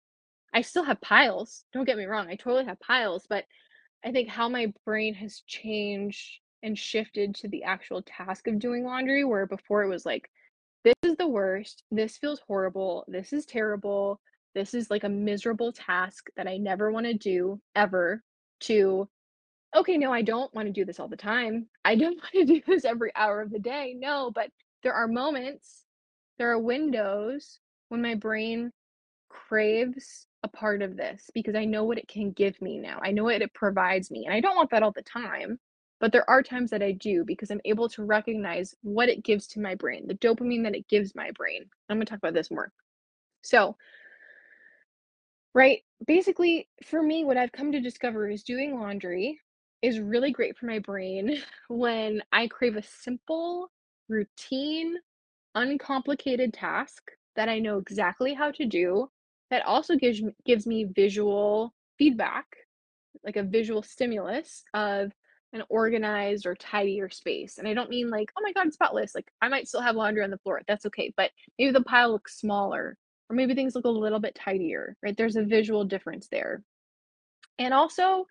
I 0.52 0.62
still 0.62 0.84
have 0.84 1.00
piles. 1.00 1.64
Don't 1.72 1.86
get 1.86 1.96
me 1.96 2.04
wrong. 2.04 2.28
I 2.28 2.36
totally 2.36 2.64
have 2.66 2.78
piles, 2.78 3.26
but 3.28 3.44
I 4.04 4.12
think 4.12 4.28
how 4.28 4.48
my 4.48 4.72
brain 4.84 5.14
has 5.14 5.42
changed 5.46 6.38
and 6.62 6.78
shifted 6.78 7.34
to 7.34 7.48
the 7.48 7.64
actual 7.64 8.02
task 8.02 8.46
of 8.46 8.58
doing 8.60 8.84
laundry 8.84 9.24
where 9.24 9.46
before 9.46 9.82
it 9.82 9.88
was 9.88 10.06
like 10.06 10.30
this 10.84 10.94
is 11.02 11.16
the 11.16 11.26
worst. 11.26 11.82
This 11.90 12.18
feels 12.18 12.40
horrible. 12.46 13.04
This 13.08 13.32
is 13.32 13.46
terrible. 13.46 14.20
This 14.54 14.74
is 14.74 14.90
like 14.90 15.04
a 15.04 15.08
miserable 15.08 15.72
task 15.72 16.28
that 16.36 16.46
I 16.46 16.58
never 16.58 16.92
want 16.92 17.06
to 17.06 17.14
do 17.14 17.60
ever. 17.74 18.22
To, 18.60 19.08
okay, 19.74 19.96
no, 19.96 20.12
I 20.12 20.22
don't 20.22 20.54
want 20.54 20.66
to 20.66 20.72
do 20.72 20.84
this 20.84 21.00
all 21.00 21.08
the 21.08 21.16
time. 21.16 21.66
I 21.84 21.96
don't 21.96 22.16
want 22.22 22.32
to 22.32 22.44
do 22.44 22.60
this 22.66 22.84
every 22.84 23.10
hour 23.16 23.40
of 23.40 23.50
the 23.50 23.58
day. 23.58 23.96
No, 23.98 24.30
but 24.34 24.50
there 24.82 24.94
are 24.94 25.08
moments, 25.08 25.84
there 26.38 26.50
are 26.50 26.58
windows 26.58 27.58
when 27.88 28.02
my 28.02 28.14
brain 28.14 28.70
craves 29.28 30.26
a 30.42 30.48
part 30.48 30.82
of 30.82 30.96
this 30.96 31.30
because 31.34 31.54
I 31.54 31.64
know 31.64 31.84
what 31.84 31.98
it 31.98 32.06
can 32.06 32.30
give 32.30 32.60
me 32.60 32.78
now. 32.78 33.00
I 33.02 33.10
know 33.10 33.24
what 33.24 33.42
it 33.42 33.54
provides 33.54 34.10
me. 34.10 34.26
And 34.26 34.34
I 34.34 34.40
don't 34.40 34.56
want 34.56 34.70
that 34.70 34.82
all 34.82 34.92
the 34.92 35.02
time. 35.02 35.58
But 36.04 36.12
there 36.12 36.28
are 36.28 36.42
times 36.42 36.68
that 36.68 36.82
I 36.82 36.92
do 36.92 37.24
because 37.24 37.50
I'm 37.50 37.62
able 37.64 37.88
to 37.88 38.04
recognize 38.04 38.76
what 38.82 39.08
it 39.08 39.24
gives 39.24 39.46
to 39.46 39.58
my 39.58 39.74
brain, 39.74 40.06
the 40.06 40.12
dopamine 40.16 40.62
that 40.64 40.74
it 40.76 40.86
gives 40.86 41.14
my 41.14 41.30
brain. 41.30 41.64
I'm 41.88 41.96
going 41.96 42.04
to 42.04 42.10
talk 42.10 42.18
about 42.18 42.34
this 42.34 42.50
more. 42.50 42.70
So, 43.42 43.78
right, 45.54 45.80
basically, 46.06 46.68
for 46.84 47.02
me, 47.02 47.24
what 47.24 47.38
I've 47.38 47.52
come 47.52 47.72
to 47.72 47.80
discover 47.80 48.28
is 48.28 48.42
doing 48.42 48.78
laundry 48.78 49.40
is 49.80 49.98
really 49.98 50.30
great 50.30 50.58
for 50.58 50.66
my 50.66 50.78
brain 50.78 51.38
when 51.70 52.22
I 52.32 52.48
crave 52.48 52.76
a 52.76 52.82
simple, 52.82 53.70
routine, 54.10 54.96
uncomplicated 55.54 56.52
task 56.52 57.02
that 57.36 57.48
I 57.48 57.60
know 57.60 57.78
exactly 57.78 58.34
how 58.34 58.50
to 58.50 58.66
do 58.66 59.10
that 59.50 59.64
also 59.64 59.96
gives 59.96 60.22
m 60.22 60.34
gives 60.44 60.66
me 60.66 60.84
visual 60.84 61.74
feedback, 61.98 62.44
like 63.24 63.36
a 63.36 63.42
visual 63.42 63.82
stimulus 63.82 64.64
of 64.74 65.12
an 65.54 65.64
organized 65.70 66.46
or 66.46 66.54
tidier 66.56 67.10
space, 67.10 67.58
and 67.58 67.68
I 67.68 67.74
don't 67.74 67.90
mean 67.90 68.10
like, 68.10 68.32
"Oh 68.38 68.42
my 68.42 68.52
god, 68.52 68.72
spotless," 68.74 69.14
like, 69.14 69.30
I 69.42 69.48
might 69.48 69.68
still 69.68 69.82
have 69.82 69.96
laundry 69.96 70.24
on 70.24 70.30
the 70.30 70.38
floor, 70.38 70.62
that's 70.68 70.86
okay, 70.86 71.12
but 71.16 71.32
maybe 71.58 71.72
the 71.72 71.82
pile 71.84 72.12
looks 72.12 72.38
smaller, 72.38 72.98
or 73.30 73.36
maybe 73.36 73.54
things 73.54 73.74
look 73.76 73.86
a 73.86 73.90
little 73.90 74.20
bit 74.20 74.34
tidier, 74.36 74.96
right? 75.02 75.16
There's 75.16 75.36
a 75.36 75.44
visual 75.44 75.84
difference 75.84 76.28
there. 76.28 76.62
And 77.58 77.74
also, 77.74 78.26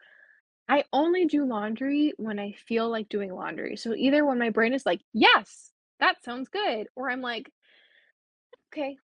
I 0.70 0.86
only 0.94 1.26
do 1.26 1.46
laundry 1.46 2.14
when 2.18 2.40
I 2.40 2.54
feel 2.54 2.90
like 2.90 3.10
doing 3.10 3.34
laundry, 3.34 3.78
so 3.78 3.96
either 3.96 4.26
when 4.26 4.40
my 4.40 4.50
brain 4.52 4.74
is 4.74 4.86
like, 4.86 5.02
"Yes, 5.14 5.74
that 6.00 6.24
sounds 6.24 6.50
good," 6.50 6.88
or 6.96 7.10
I'm 7.12 7.22
like 7.22 7.52
"Okay." 8.74 8.98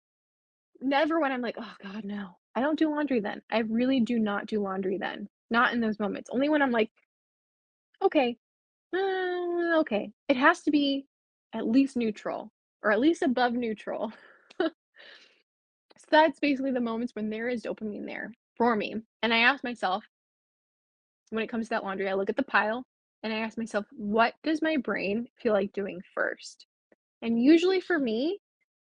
Never 0.81 1.21
when 1.21 1.33
I'm 1.33 1.43
like, 1.43 1.57
"Oh 1.59 1.77
god, 1.83 2.05
no." 2.05 2.39
I 2.55 2.61
don't 2.63 2.79
do 2.79 2.91
laundry 2.91 3.21
then. 3.21 3.43
I 3.51 3.61
really 3.61 4.01
do 4.01 4.19
not 4.19 4.47
do 4.47 4.61
laundry 4.63 4.99
then. 4.99 5.29
Not 5.51 5.75
in 5.75 5.81
those 5.81 6.01
moments. 6.01 6.31
Only 6.33 6.49
when 6.49 6.63
I'm 6.63 6.73
like 6.73 6.91
"Okay. 8.03 8.37
Uh, 8.95 9.79
okay." 9.81 10.13
It 10.29 10.37
has 10.37 10.63
to 10.63 10.71
be 10.71 11.07
at 11.55 11.67
least 11.69 11.97
neutral 11.97 12.53
or 12.83 12.93
at 12.93 13.01
least 13.01 13.23
above 13.23 13.55
neutral. 13.55 14.13
So 15.99 16.07
that's 16.11 16.41
basically 16.41 16.71
the 16.71 16.81
moments 16.81 17.15
when 17.15 17.29
there 17.29 17.49
is 17.49 17.63
dopamine 17.63 18.07
there 18.07 18.33
for 18.57 18.75
me, 18.77 18.97
and 19.23 19.35
I 19.35 19.39
ask 19.39 19.63
myself 19.65 20.05
when 21.31 21.45
it 21.45 21.49
comes 21.49 21.67
to 21.67 21.71
that 21.71 21.85
laundry, 21.85 22.09
I 22.09 22.15
look 22.15 22.31
at 22.31 22.37
the 22.37 22.43
pile 22.43 22.85
and 23.23 23.33
I 23.33 23.39
ask 23.39 23.59
myself, 23.59 23.85
"What 23.93 24.35
does 24.43 24.63
my 24.63 24.77
brain 24.77 25.29
feel 25.37 25.53
like 25.53 25.73
doing 25.73 26.01
first? 26.15 26.67
And 27.23 27.43
usually 27.43 27.81
for 27.81 27.99
me, 27.99 28.39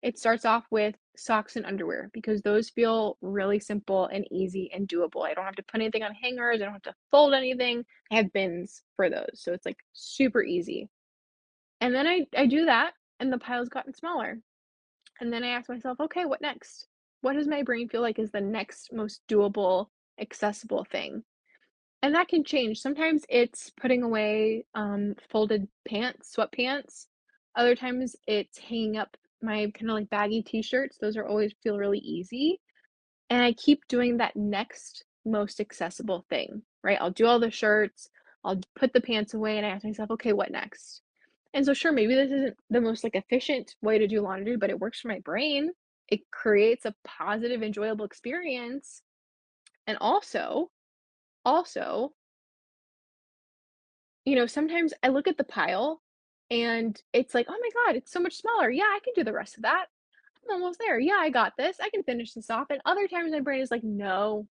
it 0.02 0.18
starts 0.18 0.44
off 0.44 0.66
with 0.70 0.96
socks 1.18 1.56
and 1.56 1.66
underwear 1.66 2.10
because 2.12 2.42
those 2.42 2.70
feel 2.70 3.18
really 3.22 3.60
simple 3.60 4.06
and 4.06 4.26
easy 4.32 4.70
and 4.72 4.88
doable. 4.88 5.26
I 5.26 5.34
don't 5.34 5.44
have 5.44 5.56
to 5.56 5.62
put 5.64 5.80
anything 5.80 6.02
on 6.04 6.14
hangers, 6.14 6.60
I 6.60 6.64
don't 6.64 6.72
have 6.74 6.82
to 6.82 6.94
fold 7.10 7.34
anything. 7.34 7.84
I 8.12 8.16
have 8.16 8.32
bins 8.32 8.82
for 8.96 9.10
those, 9.10 9.30
so 9.34 9.52
it's, 9.52 9.66
like, 9.66 9.78
super 9.92 10.42
easy. 10.42 10.88
And 11.80 11.94
then 11.94 12.06
I 12.06 12.26
I 12.36 12.46
do 12.46 12.64
that, 12.66 12.94
and 13.20 13.32
the 13.32 13.38
pile's 13.38 13.68
gotten 13.68 13.94
smaller. 13.94 14.40
And 15.20 15.32
then 15.32 15.44
I 15.44 15.48
ask 15.50 15.68
myself, 15.68 16.00
"Okay, 16.00 16.24
what 16.26 16.40
next? 16.40 16.88
What 17.22 17.34
does 17.34 17.48
my 17.48 17.62
brain 17.62 17.88
feel 17.88 18.02
like 18.02 18.18
is 18.18 18.32
the 18.32 18.40
next 18.40 18.92
most 18.92 19.22
doable, 19.28 19.88
accessible 20.20 20.84
thing?" 20.84 21.24
And 22.02 22.14
that 22.14 22.28
can 22.28 22.44
change. 22.44 22.80
Sometimes 22.80 23.24
it's 23.28 23.70
putting 23.70 24.02
away, 24.02 24.66
um, 24.74 25.14
folded 25.30 25.68
pants, 25.88 26.34
sweatpants. 26.36 27.08
Other 27.56 27.74
times 27.76 28.16
it's 28.26 28.58
hanging 28.58 28.96
up 28.98 29.16
my 29.42 29.70
kinda, 29.74 29.92
like, 29.94 30.10
baggy 30.10 30.42
t-shirts, 30.42 30.98
those 31.00 31.16
are 31.16 31.26
always 31.26 31.54
feel 31.62 31.78
really 31.78 31.98
easy. 32.00 32.60
And 33.30 33.42
I 33.42 33.52
keep 33.54 33.86
doing 33.88 34.18
that 34.18 34.36
next 34.36 35.04
most 35.26 35.60
accessible 35.60 36.26
thing, 36.30 36.62
right? 36.84 36.98
I'll 37.00 37.10
do 37.12 37.26
all 37.26 37.40
the 37.40 37.50
shirts, 37.50 38.08
I'll 38.44 38.60
put 38.76 38.92
the 38.94 39.00
pants 39.02 39.34
away, 39.34 39.58
and 39.58 39.66
I 39.66 39.70
ask 39.70 39.84
myself, 39.84 40.10
"Okay, 40.12 40.32
what 40.34 40.50
next?" 40.52 41.02
And 41.54 41.66
so, 41.66 41.74
sure, 41.74 41.92
maybe 41.92 42.14
this 42.14 42.30
isn't 42.32 42.56
the 42.70 42.80
most, 42.80 43.04
like, 43.04 43.16
efficient 43.16 43.76
way 43.82 43.98
to 43.98 44.08
do 44.08 44.20
laundry, 44.22 44.56
but 44.56 44.70
it 44.70 44.80
works 44.80 45.00
for 45.00 45.08
my 45.08 45.20
brain. 45.20 45.72
It 46.08 46.30
creates 46.32 46.84
a 46.86 46.94
positive, 47.04 47.62
enjoyable 47.62 48.04
experience. 48.06 49.02
And 49.86 49.98
also 50.00 50.70
also 51.46 52.14
you 54.26 54.36
know, 54.36 54.46
sometimes 54.46 54.92
I 55.02 55.08
look 55.08 55.28
at 55.28 55.36
the 55.38 55.44
pile, 55.44 56.02
and 56.50 57.00
it's 57.12 57.34
like, 57.34 57.46
"Oh 57.48 57.58
my 57.60 57.70
god, 57.86 57.96
it's 57.96 58.12
so 58.12 58.20
much 58.20 58.36
smaller. 58.36 58.70
Yeah, 58.70 58.84
I 58.84 59.00
can 59.04 59.14
do 59.14 59.24
the 59.24 59.32
rest 59.32 59.56
of 59.56 59.62
that. 59.62 59.86
I'm 60.44 60.54
almost 60.54 60.78
there. 60.78 60.98
Yeah, 60.98 61.18
I 61.18 61.30
got 61.30 61.56
this. 61.56 61.78
I 61.80 61.90
can 61.90 62.02
finish 62.02 62.32
this 62.34 62.50
off." 62.50 62.70
And 62.70 62.80
other 62.84 63.08
times 63.08 63.32
my 63.32 63.40
brain 63.40 63.60
is 63.60 63.70
like, 63.70 63.84
"No. 63.84 64.46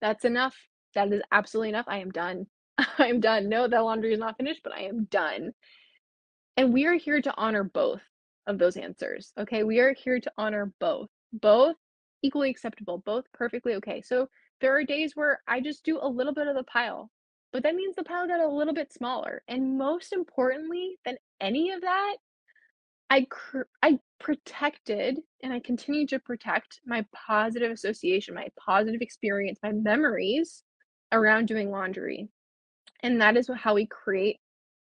That's 0.00 0.24
enough. 0.24 0.56
That 0.94 1.12
is 1.12 1.22
absolutely 1.30 1.70
enough. 1.70 1.86
I 1.88 1.98
am 1.98 2.10
done. 2.10 2.46
I 2.98 3.06
am 3.06 3.20
done. 3.20 3.48
No, 3.48 3.68
the 3.68 3.80
laundry 3.82 4.12
is 4.12 4.18
not 4.18 4.36
finished, 4.36 4.62
but 4.64 4.72
I 4.74 4.82
am 4.82 5.04
done." 5.04 5.52
And 6.56 6.72
we 6.72 6.86
are 6.86 6.94
here 6.94 7.20
to 7.22 7.34
honor 7.36 7.64
both 7.64 8.02
of 8.46 8.58
those 8.58 8.76
answers, 8.76 9.32
okay? 9.38 9.62
We 9.62 9.80
are 9.80 9.94
here 9.94 10.20
to 10.20 10.32
honor 10.36 10.72
both. 10.80 11.08
Both 11.32 11.76
equally 12.22 12.50
acceptable, 12.50 12.98
both 12.98 13.24
perfectly 13.32 13.74
okay. 13.76 14.02
So, 14.02 14.28
there 14.60 14.76
are 14.76 14.84
days 14.84 15.16
where 15.16 15.40
I 15.48 15.60
just 15.60 15.84
do 15.84 15.98
a 16.00 16.08
little 16.08 16.34
bit 16.34 16.46
of 16.46 16.54
the 16.54 16.62
pile, 16.64 17.10
but 17.52 17.62
that 17.62 17.74
means 17.74 17.96
the 17.96 18.04
pile 18.04 18.26
got 18.26 18.40
a 18.40 18.48
little 18.48 18.74
bit 18.74 18.92
smaller. 18.92 19.42
And 19.48 19.78
most 19.78 20.12
importantly 20.12 20.98
than 21.04 21.16
any 21.40 21.72
of 21.72 21.82
that, 21.82 22.16
I 23.10 23.26
cr 23.28 23.62
I 23.82 23.98
protected, 24.18 25.20
and 25.42 25.52
I 25.52 25.60
continue 25.60 26.06
to 26.08 26.18
protect 26.18 26.80
my 26.86 27.04
positive 27.14 27.70
association, 27.70 28.34
my 28.34 28.48
positive 28.58 29.02
experience, 29.02 29.58
my 29.62 29.72
memories 29.72 30.62
around 31.12 31.46
doing 31.46 31.70
laundry. 31.70 32.28
And 33.02 33.20
that 33.20 33.36
is 33.36 33.50
how 33.54 33.74
we 33.74 33.86
create 33.86 34.38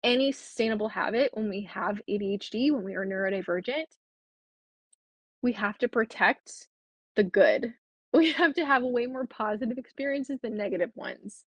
any 0.05 0.33
sustainable 0.33 0.89
habit 0.89 1.31
when 1.35 1.49
we 1.49 1.63
have 1.63 2.01
ADHD, 2.09 2.71
when 2.71 2.85
we 2.85 2.95
are 2.95 3.07
neurodivergent 3.07 3.87
we 5.45 5.53
have 5.53 5.77
to 5.79 5.89
protect 5.89 6.69
the 7.15 7.23
good. 7.23 7.75
We 8.15 8.31
have 8.35 8.55
to 8.55 8.65
have 8.65 8.85
way 8.85 9.07
more 9.07 9.27
positive 9.27 9.77
experiences 9.77 10.39
than 10.41 10.57
negative 10.57 10.93
ones. 10.95 11.45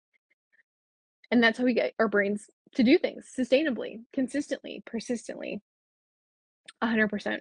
And 1.31 1.43
that's 1.43 1.59
how 1.59 1.65
we 1.65 1.75
get 1.75 1.95
our 1.99 2.09
brains 2.09 2.51
to 2.75 2.83
do 2.83 2.99
things 2.99 3.27
sustainably, 3.39 4.01
consistently, 4.13 4.83
persistently. 4.87 5.61
100%. 6.83 7.41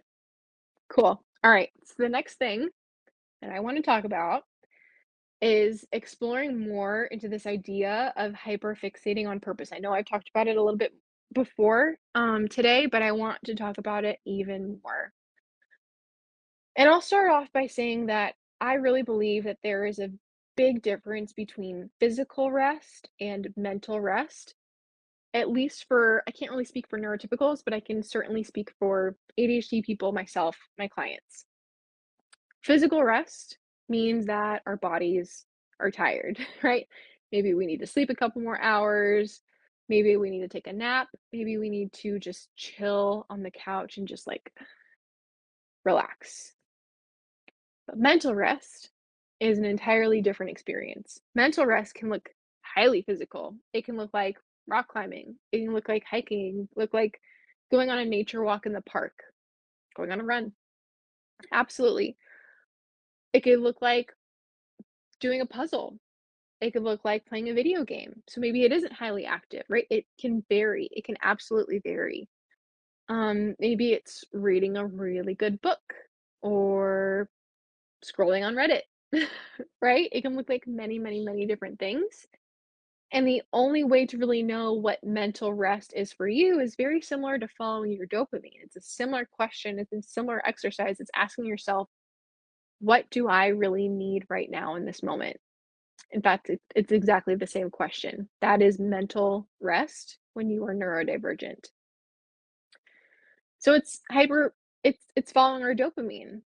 Cool. 0.90 1.24
Alright, 1.46 1.70
so 1.86 1.94
the 1.98 2.10
next 2.10 2.36
thing 2.36 2.70
that 3.42 3.52
I 3.52 3.60
wanna 3.60 3.82
talk 3.82 4.04
about 4.04 4.44
is 5.42 5.86
exploring 5.92 6.68
more 6.68 7.06
into 7.06 7.30
this 7.30 7.46
idea 7.46 8.14
of 8.18 8.34
hyperfixating 8.34 9.28
on 9.28 9.40
purpose. 9.40 9.70
I 9.74 9.80
know 9.80 9.94
I've 9.94 10.06
talked 10.06 10.30
about 10.30 10.48
it 10.48 10.58
a 10.58 10.62
little 10.64 10.78
bit 10.78 10.94
before, 11.34 11.96
um, 12.16 12.48
today, 12.48 12.88
but 12.88 13.02
I 13.02 13.14
want 13.14 13.40
to 13.46 13.56
talk 13.56 13.78
about 13.78 14.04
it 14.04 14.20
even 14.26 14.80
more. 14.84 15.14
And 16.76 16.90
I'll 16.90 17.02
start 17.02 17.32
off 17.32 17.52
by 17.54 17.68
saying 17.68 18.08
that 18.08 18.36
I 18.60 18.74
really 18.76 19.04
believe 19.04 19.46
that 19.46 19.60
there 19.64 19.86
is 19.86 20.00
a 20.00 20.10
big 20.60 20.82
difference 20.82 21.32
between 21.32 21.90
physical 22.02 22.52
rest 22.52 23.08
and 23.22 23.48
mental 23.56 24.02
rest, 24.02 24.56
at 25.34 25.50
least 25.50 25.86
for 25.88 26.22
I 26.28 26.32
can't 26.32 26.52
really 26.52 26.66
speak 26.66 26.90
for 26.90 27.00
neurotypicals, 27.00 27.62
but 27.64 27.74
I 27.74 27.80
can 27.80 28.04
certainly 28.04 28.44
speak 28.44 28.74
for 28.78 29.16
ADHD 29.40 29.82
people, 29.82 30.12
myself, 30.12 30.58
my 30.78 30.90
clients. 30.90 31.46
Physical 32.62 33.06
rest 33.06 33.58
means 33.88 34.26
that 34.26 34.62
our 34.66 34.76
bodies 34.76 35.46
are 35.80 35.92
tired, 35.92 36.38
right? 36.62 36.90
Maybe 37.32 37.54
we 37.54 37.66
need 37.66 37.80
to 37.80 37.88
sleep 37.88 38.10
a 38.10 38.16
couple 38.16 38.42
more 38.42 38.62
hours, 38.62 39.40
maybe 39.88 40.18
we 40.18 40.30
need 40.30 40.42
to 40.42 40.50
take 40.50 40.68
a 40.68 40.74
nap, 40.74 41.08
maybe 41.32 41.58
we 41.58 41.70
need 41.70 41.94
to 41.94 42.20
just 42.20 42.50
chill 42.58 43.26
on 43.30 43.44
the 43.44 43.52
couch 43.52 43.96
and 43.96 44.10
just, 44.10 44.28
like 44.28 44.52
relax. 45.86 46.52
But 47.88 47.98
mental 47.98 48.36
rest 48.36 48.92
is 49.40 49.58
an 49.58 49.66
entirely 49.66 50.22
different 50.22 50.52
experience. 50.52 51.20
Mental 51.36 51.66
rest 51.66 51.96
can 51.96 52.10
look 52.10 52.30
highly 52.62 53.02
physical. 53.02 53.56
It 53.74 53.86
can 53.86 53.98
look 53.98 54.14
like 54.14 54.38
rock 54.68 54.88
climbing, 54.88 55.36
it 55.52 55.60
can 55.60 55.74
look 55.74 55.90
like 55.90 56.04
hiking, 56.10 56.68
look 56.76 56.94
like 56.94 57.20
going 57.72 57.90
on 57.90 58.00
a 58.00 58.06
nature 58.06 58.44
walk 58.44 58.66
in 58.66 58.74
the 58.74 58.82
park, 58.82 59.14
going 59.96 60.12
on 60.12 60.20
a 60.20 60.24
run. 60.24 60.52
Absolutely. 61.52 62.18
It 63.34 63.42
could 63.42 63.60
look 63.60 63.82
like 63.82 64.12
doing 65.20 65.42
a 65.42 65.46
puzzle. 65.46 65.98
It 66.62 66.72
could 66.74 66.84
look 66.84 67.06
like 67.06 67.26
playing 67.26 67.50
a 67.50 67.54
video 67.54 67.84
game. 67.86 68.22
So 68.28 68.42
maybe 68.42 68.64
it 68.64 68.72
isn't 68.74 68.92
highly 68.92 69.26
active, 69.26 69.64
right? 69.70 69.88
It 69.90 70.06
can 70.20 70.44
vary, 70.50 70.90
it 70.92 71.06
can 71.06 71.16
absolutely 71.22 71.80
vary. 71.80 72.28
Um, 73.08 73.56
maybe 73.60 73.94
it's 73.94 74.24
reading 74.34 74.78
a 74.78 74.86
really 74.86 75.34
good 75.34 75.62
book 75.62 75.80
or 76.42 77.30
scrolling 78.06 78.46
on 78.46 78.56
Reddit, 78.56 78.82
right? 79.82 80.10
It 80.12 80.22
can 80.22 80.36
look 80.36 80.50
like 80.50 80.68
many, 80.68 81.00
many, 81.00 81.24
many 81.24 81.46
different 81.46 81.80
things. 81.80 82.28
And 83.12 83.28
the 83.28 83.42
only 83.54 83.84
way 83.84 84.06
to 84.06 84.18
really 84.18 84.44
know 84.44 84.74
what 84.74 85.04
mental 85.04 85.52
rest 85.54 85.94
is 85.96 86.14
for 86.14 86.28
you 86.28 86.60
is 86.60 86.76
very 86.76 87.02
similar 87.02 87.40
to 87.40 87.48
following 87.48 87.92
your 87.92 88.06
dopamine. 88.06 88.62
It's 88.64 88.76
a 88.76 88.82
similar 88.82 89.26
question, 89.26 89.80
it's 89.80 89.94
a 89.94 90.02
similar 90.04 90.46
exercise. 90.48 91.00
It's 91.00 91.10
asking 91.16 91.46
yourself, 91.46 91.90
"What 92.80 93.10
do 93.10 93.28
I 93.28 93.48
really 93.48 93.88
need 93.88 94.26
right 94.30 94.50
now 94.50 94.76
in 94.76 94.86
this 94.86 95.02
moment?" 95.02 95.38
In 96.12 96.22
fact, 96.22 96.50
it 96.50 96.62
it's 96.76 96.92
exactly 96.92 97.36
the 97.36 97.48
same 97.48 97.72
question. 97.72 98.30
That 98.42 98.62
is 98.62 98.80
mental 98.80 99.48
rest 99.60 100.20
when 100.34 100.50
you 100.50 100.66
are 100.66 100.76
neurodivergent. 100.76 101.70
So 103.60 103.74
it's 103.74 104.02
hyper 104.12 104.54
it's 104.84 105.06
it's 105.16 105.32
following 105.32 105.64
our 105.64 105.76
dopamine. 105.76 106.42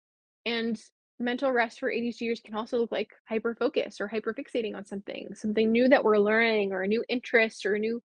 And 0.46 0.82
mental 1.24 1.52
rest 1.52 1.80
for 1.80 1.92
ADHDers 1.92 2.44
can 2.44 2.56
also 2.56 2.78
look 2.78 2.92
like 2.92 3.12
hyperfocus 3.30 4.00
or 4.00 4.08
hyper 4.08 4.34
fixating 4.34 4.76
on 4.76 4.86
something, 4.86 5.34
something 5.34 5.72
new 5.72 5.88
that 5.88 6.04
we're 6.04 6.18
learning 6.18 6.72
or 6.72 6.84
a 6.84 6.88
new 6.88 7.04
interest 7.10 7.66
or 7.66 7.76
a 7.76 7.80
new 7.80 8.02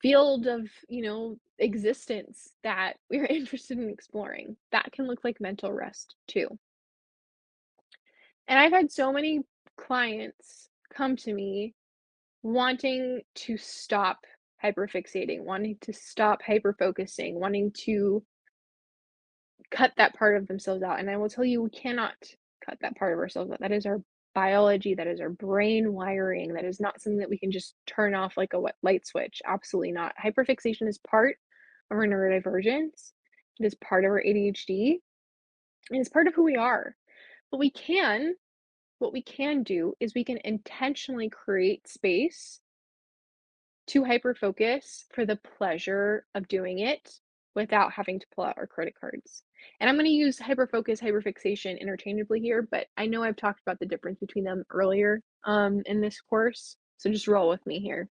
field 0.00 0.46
of, 0.46 0.68
you 0.88 1.02
know, 1.02 1.36
existence 1.58 2.52
that 2.62 2.94
we're 3.10 3.26
interested 3.26 3.78
in 3.78 3.90
exploring. 3.90 4.56
That 4.72 4.92
can 4.92 5.06
look 5.06 5.24
like 5.24 5.40
mental 5.40 5.72
rest 5.72 6.14
too. 6.26 6.48
And 8.48 8.58
I've 8.58 8.72
had 8.72 8.90
so 8.90 9.12
many 9.12 9.40
clients 9.76 10.68
come 10.92 11.16
to 11.16 11.32
me 11.32 11.74
wanting 12.42 13.20
to 13.34 13.56
stop 13.56 14.18
hyperfixating, 14.62 15.42
wanting 15.42 15.76
to 15.82 15.92
stop 15.92 16.40
hyperfocusing, 16.42 17.34
wanting 17.34 17.70
to 17.72 18.22
cut 19.70 19.92
that 19.96 20.14
part 20.14 20.36
of 20.36 20.46
themselves 20.46 20.82
out. 20.82 20.98
And 20.98 21.10
I 21.10 21.16
will 21.16 21.28
tell 21.28 21.44
you, 21.44 21.62
we 21.62 21.70
cannot 21.70 22.14
cut 22.64 22.78
that 22.80 22.96
part 22.96 23.12
of 23.12 23.18
ourselves 23.18 23.50
out. 23.50 23.60
That 23.60 23.72
is 23.72 23.86
our 23.86 24.02
biology, 24.34 24.94
that 24.94 25.06
is 25.06 25.20
our 25.20 25.30
brain 25.30 25.92
wiring. 25.92 26.52
That 26.54 26.64
is 26.64 26.80
not 26.80 27.00
something 27.00 27.18
that 27.18 27.30
we 27.30 27.38
can 27.38 27.50
just 27.50 27.74
turn 27.86 28.14
off 28.14 28.36
like 28.36 28.52
a 28.52 28.62
light 28.82 29.06
switch. 29.06 29.42
Absolutely 29.46 29.92
not. 29.92 30.14
Hyperfixation 30.22 30.88
is 30.88 30.98
part 30.98 31.36
of 31.90 31.96
our 31.96 32.06
neurodivergence, 32.06 33.12
it 33.58 33.66
is 33.66 33.74
part 33.74 34.04
of 34.04 34.10
our 34.10 34.22
ADHD, 34.22 34.98
and 35.90 36.00
it's 36.00 36.08
part 36.08 36.28
of 36.28 36.34
who 36.34 36.44
we 36.44 36.56
are. 36.56 36.94
But 37.50 37.58
we 37.58 37.70
can, 37.70 38.34
what 39.00 39.12
we 39.12 39.22
can 39.22 39.64
do 39.64 39.94
is 39.98 40.14
we 40.14 40.24
can 40.24 40.38
intentionally 40.44 41.28
create 41.28 41.88
space 41.88 42.60
to 43.88 44.04
hyper 44.04 44.34
focus 44.34 45.04
for 45.12 45.26
the 45.26 45.40
pleasure 45.58 46.24
of 46.36 46.46
doing 46.46 46.78
it 46.78 47.18
without 47.54 47.92
having 47.92 48.20
to 48.20 48.26
pull 48.34 48.44
out 48.44 48.58
our 48.58 48.66
credit 48.66 48.94
cards. 48.98 49.42
And 49.80 49.88
I'm 49.88 49.96
going 49.96 50.06
to 50.06 50.12
use 50.12 50.38
hyperfocus, 50.38 51.00
hyperfixation 51.00 51.80
interchangeably 51.80 52.40
here, 52.40 52.66
but 52.70 52.86
I 52.96 53.06
know 53.06 53.22
I've 53.22 53.36
talked 53.36 53.60
about 53.60 53.78
the 53.80 53.86
difference 53.86 54.18
between 54.18 54.44
them 54.44 54.64
earlier 54.70 55.20
um, 55.44 55.82
in 55.86 56.00
this 56.00 56.20
course. 56.20 56.76
So 56.98 57.10
just 57.10 57.28
roll 57.28 57.48
with 57.48 57.64
me 57.66 57.80
here. 57.80 58.08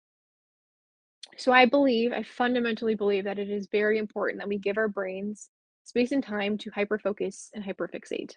So 1.36 1.52
I 1.52 1.66
believe, 1.66 2.12
I 2.12 2.22
fundamentally 2.22 2.94
believe 2.94 3.24
that 3.24 3.38
it 3.38 3.50
is 3.50 3.66
very 3.72 3.98
important 3.98 4.38
that 4.40 4.48
we 4.48 4.58
give 4.58 4.78
our 4.78 4.88
brains 4.88 5.50
space 5.84 6.12
and 6.12 6.22
time 6.22 6.58
to 6.58 6.70
hyperfocus 6.70 7.48
and 7.54 7.64
hyperfixate. 7.64 8.32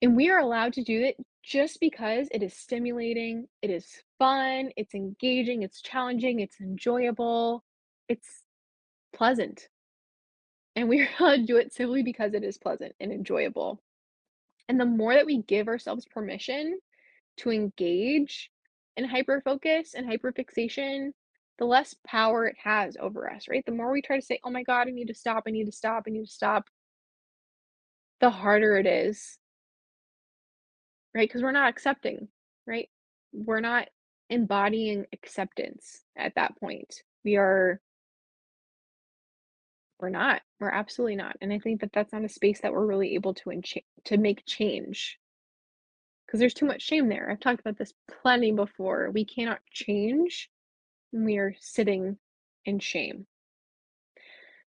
And 0.00 0.16
we 0.16 0.30
are 0.30 0.38
allowed 0.38 0.72
to 0.74 0.84
do 0.84 1.02
it 1.02 1.16
just 1.42 1.80
because 1.80 2.28
it 2.30 2.42
is 2.42 2.54
stimulating, 2.54 3.46
it 3.62 3.70
is 3.70 3.86
fun, 4.18 4.70
it's 4.76 4.94
engaging, 4.94 5.62
it's 5.62 5.82
challenging, 5.82 6.40
it's 6.40 6.60
enjoyable, 6.60 7.64
it's 8.08 8.43
pleasant. 9.14 9.68
And 10.76 10.88
we 10.88 11.06
are 11.20 11.38
do 11.38 11.56
it 11.56 11.72
simply 11.72 12.02
because 12.02 12.34
it 12.34 12.44
is 12.44 12.58
pleasant 12.58 12.94
and 13.00 13.12
enjoyable. 13.12 13.80
And 14.68 14.80
the 14.80 14.86
more 14.86 15.14
that 15.14 15.26
we 15.26 15.42
give 15.42 15.68
ourselves 15.68 16.06
permission 16.06 16.78
to 17.38 17.50
engage 17.50 18.50
in 18.96 19.08
hyperfocus 19.08 19.94
and 19.94 20.06
hyperfixation, 20.06 21.10
the 21.58 21.64
less 21.64 21.94
power 22.06 22.46
it 22.46 22.56
has 22.62 22.96
over 22.98 23.30
us, 23.30 23.46
right? 23.48 23.64
The 23.64 23.72
more 23.72 23.92
we 23.92 24.02
try 24.02 24.18
to 24.18 24.24
say, 24.24 24.40
oh 24.44 24.50
my 24.50 24.62
God, 24.62 24.88
I 24.88 24.90
need 24.90 25.08
to 25.08 25.14
stop, 25.14 25.44
I 25.46 25.50
need 25.50 25.66
to 25.66 25.72
stop, 25.72 26.04
I 26.06 26.10
need 26.10 26.26
to 26.26 26.32
stop, 26.32 26.64
the 28.20 28.30
harder 28.30 28.76
it 28.76 28.86
is, 28.86 29.38
right? 31.14 31.28
Because 31.28 31.42
we're 31.42 31.52
not 31.52 31.68
accepting, 31.68 32.28
right? 32.66 32.88
We're 33.32 33.60
not 33.60 33.88
embodying 34.30 35.06
acceptance 35.12 36.02
at 36.16 36.34
that 36.36 36.58
point. 36.58 37.02
We 37.24 37.36
are 37.36 37.80
we're 40.00 40.10
not. 40.10 40.42
We're 40.60 40.70
absolutely 40.70 41.16
not. 41.16 41.36
And 41.40 41.52
I 41.52 41.58
think 41.58 41.80
that 41.80 41.92
that's 41.92 42.12
not 42.12 42.24
a 42.24 42.28
space 42.28 42.60
that 42.60 42.72
we're 42.72 42.86
really 42.86 43.14
able 43.14 43.34
to 43.34 43.50
encha- 43.50 43.84
to 44.04 44.16
make 44.16 44.44
change. 44.46 45.18
Because 46.26 46.40
there's 46.40 46.54
too 46.54 46.66
much 46.66 46.82
shame 46.82 47.08
there. 47.08 47.30
I've 47.30 47.40
talked 47.40 47.60
about 47.60 47.78
this 47.78 47.92
plenty 48.22 48.52
before. 48.52 49.10
We 49.10 49.24
cannot 49.24 49.60
change 49.70 50.50
when 51.10 51.24
we 51.24 51.38
are 51.38 51.54
sitting 51.60 52.18
in 52.64 52.78
shame. 52.78 53.26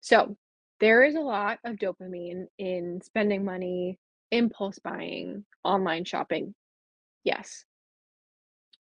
So, 0.02 0.38
there 0.80 1.04
is 1.04 1.16
a 1.16 1.22
lot 1.22 1.60
of 1.64 1.78
dopamine 1.78 2.48
in 2.58 3.02
spending 3.02 3.46
money, 3.46 3.98
impulse 4.32 4.78
buying, 4.80 5.46
online 5.64 6.06
shopping. 6.06 6.54
Yes. 7.24 7.66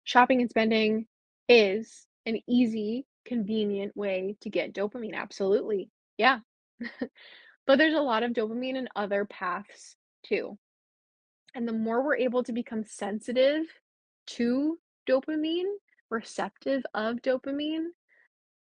Shopping 0.03 0.41
and 0.41 0.51
spending 0.51 1.07
is 1.49 2.07
an 2.27 2.41
easy, 2.49 3.07
convenient 3.25 3.97
way 3.97 4.37
to 4.41 4.51
get 4.51 4.75
dopamine. 4.75 5.15
Absolutely. 5.15 5.89
Yeah. 6.19 6.41
But 7.67 7.79
there's 7.79 7.95
a 7.95 8.01
lot 8.01 8.23
of 8.23 8.33
dopamine 8.33 8.77
in 8.77 8.89
other 8.95 9.25
paths 9.25 9.97
too. 10.23 10.59
And 11.55 11.67
the 11.67 11.73
more 11.73 12.05
we're 12.05 12.17
able 12.17 12.43
to 12.45 12.53
become 12.53 12.85
sensitive 12.85 13.65
to 14.27 14.79
dopamine, 15.09 15.73
receptive 16.11 16.83
of 16.95 17.23
dopamine, 17.23 17.87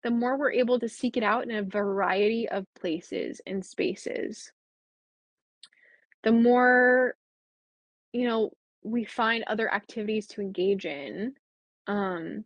the 0.02 0.10
more 0.10 0.36
we're 0.36 0.52
able 0.52 0.78
to 0.80 0.88
seek 0.88 1.16
it 1.16 1.22
out 1.22 1.44
in 1.44 1.50
a 1.50 1.62
variety 1.62 2.48
of 2.48 2.66
places 2.78 3.40
and 3.46 3.64
spaces. 3.64 4.52
The 6.22 6.32
more, 6.32 7.16
you 8.12 8.26
know, 8.28 8.52
we 8.82 9.04
find 9.04 9.44
other 9.44 9.72
activities 9.72 10.26
to 10.28 10.42
engage 10.42 10.84
in, 10.84 11.34
um, 11.86 12.44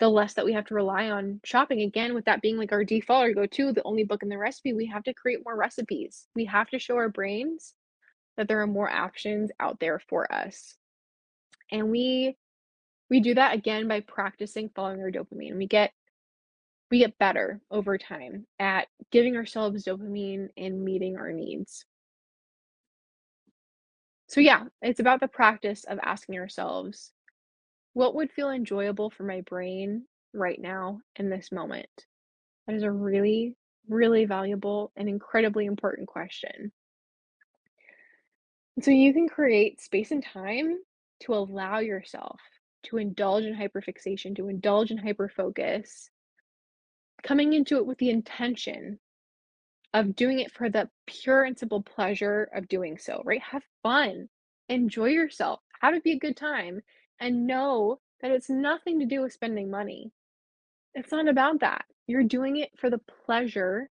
the 0.00 0.08
less 0.08 0.34
that 0.34 0.44
we 0.44 0.54
have 0.54 0.64
to 0.64 0.74
rely 0.74 1.10
on 1.10 1.40
shopping. 1.44 1.82
Again, 1.82 2.14
with 2.14 2.24
that 2.24 2.40
being 2.40 2.56
like 2.56 2.72
our 2.72 2.84
default 2.84 3.26
or 3.26 3.34
go 3.34 3.46
to 3.46 3.72
the 3.72 3.82
only 3.84 4.02
book 4.02 4.22
in 4.22 4.30
the 4.30 4.38
recipe, 4.38 4.72
we 4.72 4.86
have 4.86 5.04
to 5.04 5.14
create 5.14 5.44
more 5.44 5.56
recipes. 5.56 6.26
We 6.34 6.46
have 6.46 6.68
to 6.70 6.78
show 6.78 6.96
our 6.96 7.10
brains 7.10 7.74
that 8.36 8.48
there 8.48 8.60
are 8.62 8.66
more 8.66 8.90
options 8.90 9.50
out 9.60 9.78
there 9.78 10.00
for 10.08 10.32
us. 10.32 10.76
And 11.70 11.90
we 11.90 12.36
we 13.10 13.20
do 13.20 13.34
that 13.34 13.54
again 13.54 13.88
by 13.88 14.00
practicing 14.00 14.70
following 14.74 15.00
our 15.00 15.10
dopamine. 15.10 15.56
We 15.56 15.66
get 15.66 15.92
we 16.90 17.00
get 17.00 17.18
better 17.18 17.60
over 17.70 17.98
time 17.98 18.46
at 18.58 18.88
giving 19.12 19.36
ourselves 19.36 19.84
dopamine 19.84 20.48
and 20.56 20.82
meeting 20.84 21.16
our 21.16 21.30
needs. 21.30 21.84
So 24.28 24.40
yeah, 24.40 24.64
it's 24.80 25.00
about 25.00 25.20
the 25.20 25.28
practice 25.28 25.84
of 25.84 25.98
asking 26.02 26.38
ourselves, 26.38 27.12
what 27.92 28.14
would 28.14 28.32
feel 28.32 28.50
enjoyable 28.50 29.10
for 29.10 29.24
my 29.24 29.40
brain 29.42 30.04
right 30.32 30.60
now 30.60 31.00
in 31.16 31.28
this 31.28 31.50
moment? 31.50 31.88
That 32.66 32.76
is 32.76 32.82
a 32.82 32.90
really, 32.90 33.56
really 33.88 34.24
valuable 34.24 34.92
and 34.96 35.08
incredibly 35.08 35.66
important 35.66 36.08
question. 36.08 36.72
So 38.80 38.90
you 38.90 39.12
can 39.12 39.28
create 39.28 39.80
space 39.80 40.10
and 40.10 40.24
time 40.24 40.78
to 41.20 41.34
allow 41.34 41.80
yourself 41.80 42.40
to 42.84 42.96
indulge 42.96 43.44
in 43.44 43.54
hyperfixation, 43.54 44.36
to 44.36 44.48
indulge 44.48 44.90
in 44.90 44.98
hyperfocus, 44.98 46.08
coming 47.22 47.52
into 47.52 47.76
it 47.76 47.86
with 47.86 47.98
the 47.98 48.10
intention 48.10 48.98
of 49.92 50.16
doing 50.16 50.38
it 50.38 50.52
for 50.52 50.70
the 50.70 50.88
pure 51.06 51.44
and 51.44 51.58
simple 51.58 51.82
pleasure 51.82 52.48
of 52.54 52.68
doing 52.68 52.96
so, 52.96 53.22
right? 53.24 53.42
Have 53.42 53.64
fun, 53.82 54.28
enjoy 54.68 55.08
yourself, 55.08 55.60
have 55.80 55.94
it 55.94 56.04
be 56.04 56.12
a 56.12 56.18
good 56.18 56.36
time, 56.36 56.80
and 57.20 57.46
know 57.46 58.00
that 58.22 58.30
it's 58.30 58.50
nothing 58.50 59.00
to 59.00 59.06
do 59.06 59.22
with 59.22 59.32
spending 59.32 59.70
money. 59.70 60.10
It's 60.94 61.12
not 61.12 61.28
about 61.28 61.60
that. 61.60 61.84
You're 62.06 62.24
doing 62.24 62.56
it 62.56 62.70
for 62.78 62.90
the 62.90 63.00
pleasure 63.26 63.88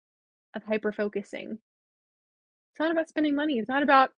of 0.54 0.62
hyper 0.62 0.92
focusing. 0.92 1.58
It's 2.72 2.80
not 2.80 2.90
about 2.90 3.08
spending 3.08 3.34
money. 3.34 3.58
It's 3.58 3.68
not 3.68 3.82
about, 3.82 4.10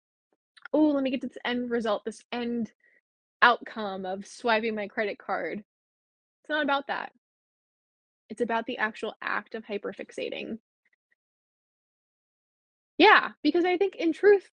oh, 0.74 0.90
let 0.92 1.04
me 1.04 1.12
get 1.12 1.22
to 1.22 1.28
this 1.28 1.38
end 1.46 1.70
result, 1.72 2.06
this 2.06 2.24
end 2.32 2.72
outcome 3.42 4.06
of 4.06 4.26
swiping 4.26 4.76
my 4.76 4.88
credit 4.88 5.18
card. 5.18 5.60
It's 5.60 6.50
not 6.50 6.64
about 6.64 6.88
that. 6.88 7.12
It's 8.30 8.42
about 8.42 8.66
the 8.66 8.78
actual 8.78 9.16
act 9.22 9.56
of 9.56 9.66
hyperfixating. 9.66 10.60
Yeah, 12.98 13.30
because 13.44 13.64
I 13.64 13.78
think 13.78 13.96
in 13.96 14.12
truth, 14.12 14.50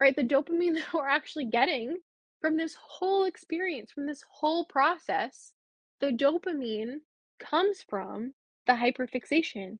right, 0.00 0.14
the 0.14 0.22
dopamine 0.24 0.74
that 0.76 0.92
we're 0.92 1.08
actually 1.08 1.46
getting 1.46 1.98
from 2.40 2.56
this 2.56 2.76
whole 2.80 3.24
experience, 3.24 3.92
from 3.92 4.06
this 4.06 4.22
whole 4.30 4.64
process, 4.64 5.52
the 6.00 6.08
dopamine 6.12 6.98
comes 7.40 7.84
from 7.88 8.34
the 8.66 8.74
hyperfixation. 8.74 9.78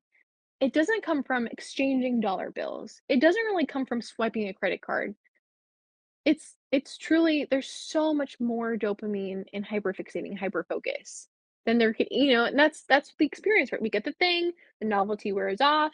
It 0.61 0.73
doesn't 0.73 1.05
come 1.05 1.23
from 1.23 1.47
exchanging 1.47 2.21
dollar 2.21 2.51
bills. 2.51 3.01
It 3.09 3.21
doesn't 3.21 3.45
really 3.45 3.67
come 3.67 3.87
from 3.87 4.03
swiping 4.03 4.49
a 4.49 4.55
credit 4.55 4.81
card. 4.83 5.15
It's 6.25 6.57
it's 6.73 6.99
truly 6.99 7.47
there's 7.51 7.69
so 7.71 8.13
much 8.13 8.39
more 8.41 8.77
dopamine 8.77 9.45
in 9.53 9.65
hyperfixating, 9.65 10.39
hyperfocus 10.39 11.29
than 11.65 11.79
there 11.79 11.95
could, 11.95 12.09
you 12.11 12.33
know, 12.33 12.45
and 12.45 12.59
that's 12.59 12.83
that's 12.89 13.15
the 13.19 13.27
experience, 13.27 13.73
right? 13.73 13.81
We 13.81 13.91
get 13.91 14.05
the 14.05 14.13
thing, 14.13 14.53
the 14.81 14.87
novelty 14.87 15.33
wears 15.33 15.61
off, 15.61 15.93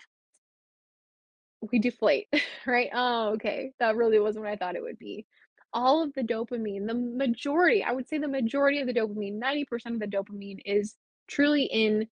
we 1.70 1.78
deflate, 1.78 2.28
right? 2.66 2.90
Oh, 2.94 3.30
okay. 3.34 3.72
That 3.78 3.96
really 3.96 4.18
wasn't 4.18 4.44
what 4.44 4.52
I 4.52 4.56
thought 4.56 4.76
it 4.76 4.82
would 4.82 4.98
be 4.98 5.26
all 5.74 6.02
of 6.02 6.14
the 6.14 6.22
dopamine, 6.22 6.86
the 6.86 6.94
majority, 6.94 7.82
I 7.82 7.92
would 7.92 8.08
say 8.08 8.18
the 8.18 8.28
majority 8.28 8.80
of 8.80 8.86
the 8.86 8.94
dopamine, 8.94 9.40
90% 9.40 9.86
of 9.86 9.98
the 9.98 10.06
dopamine 10.06 10.60
is 10.64 10.94
truly 11.26 11.64
in 11.64 12.08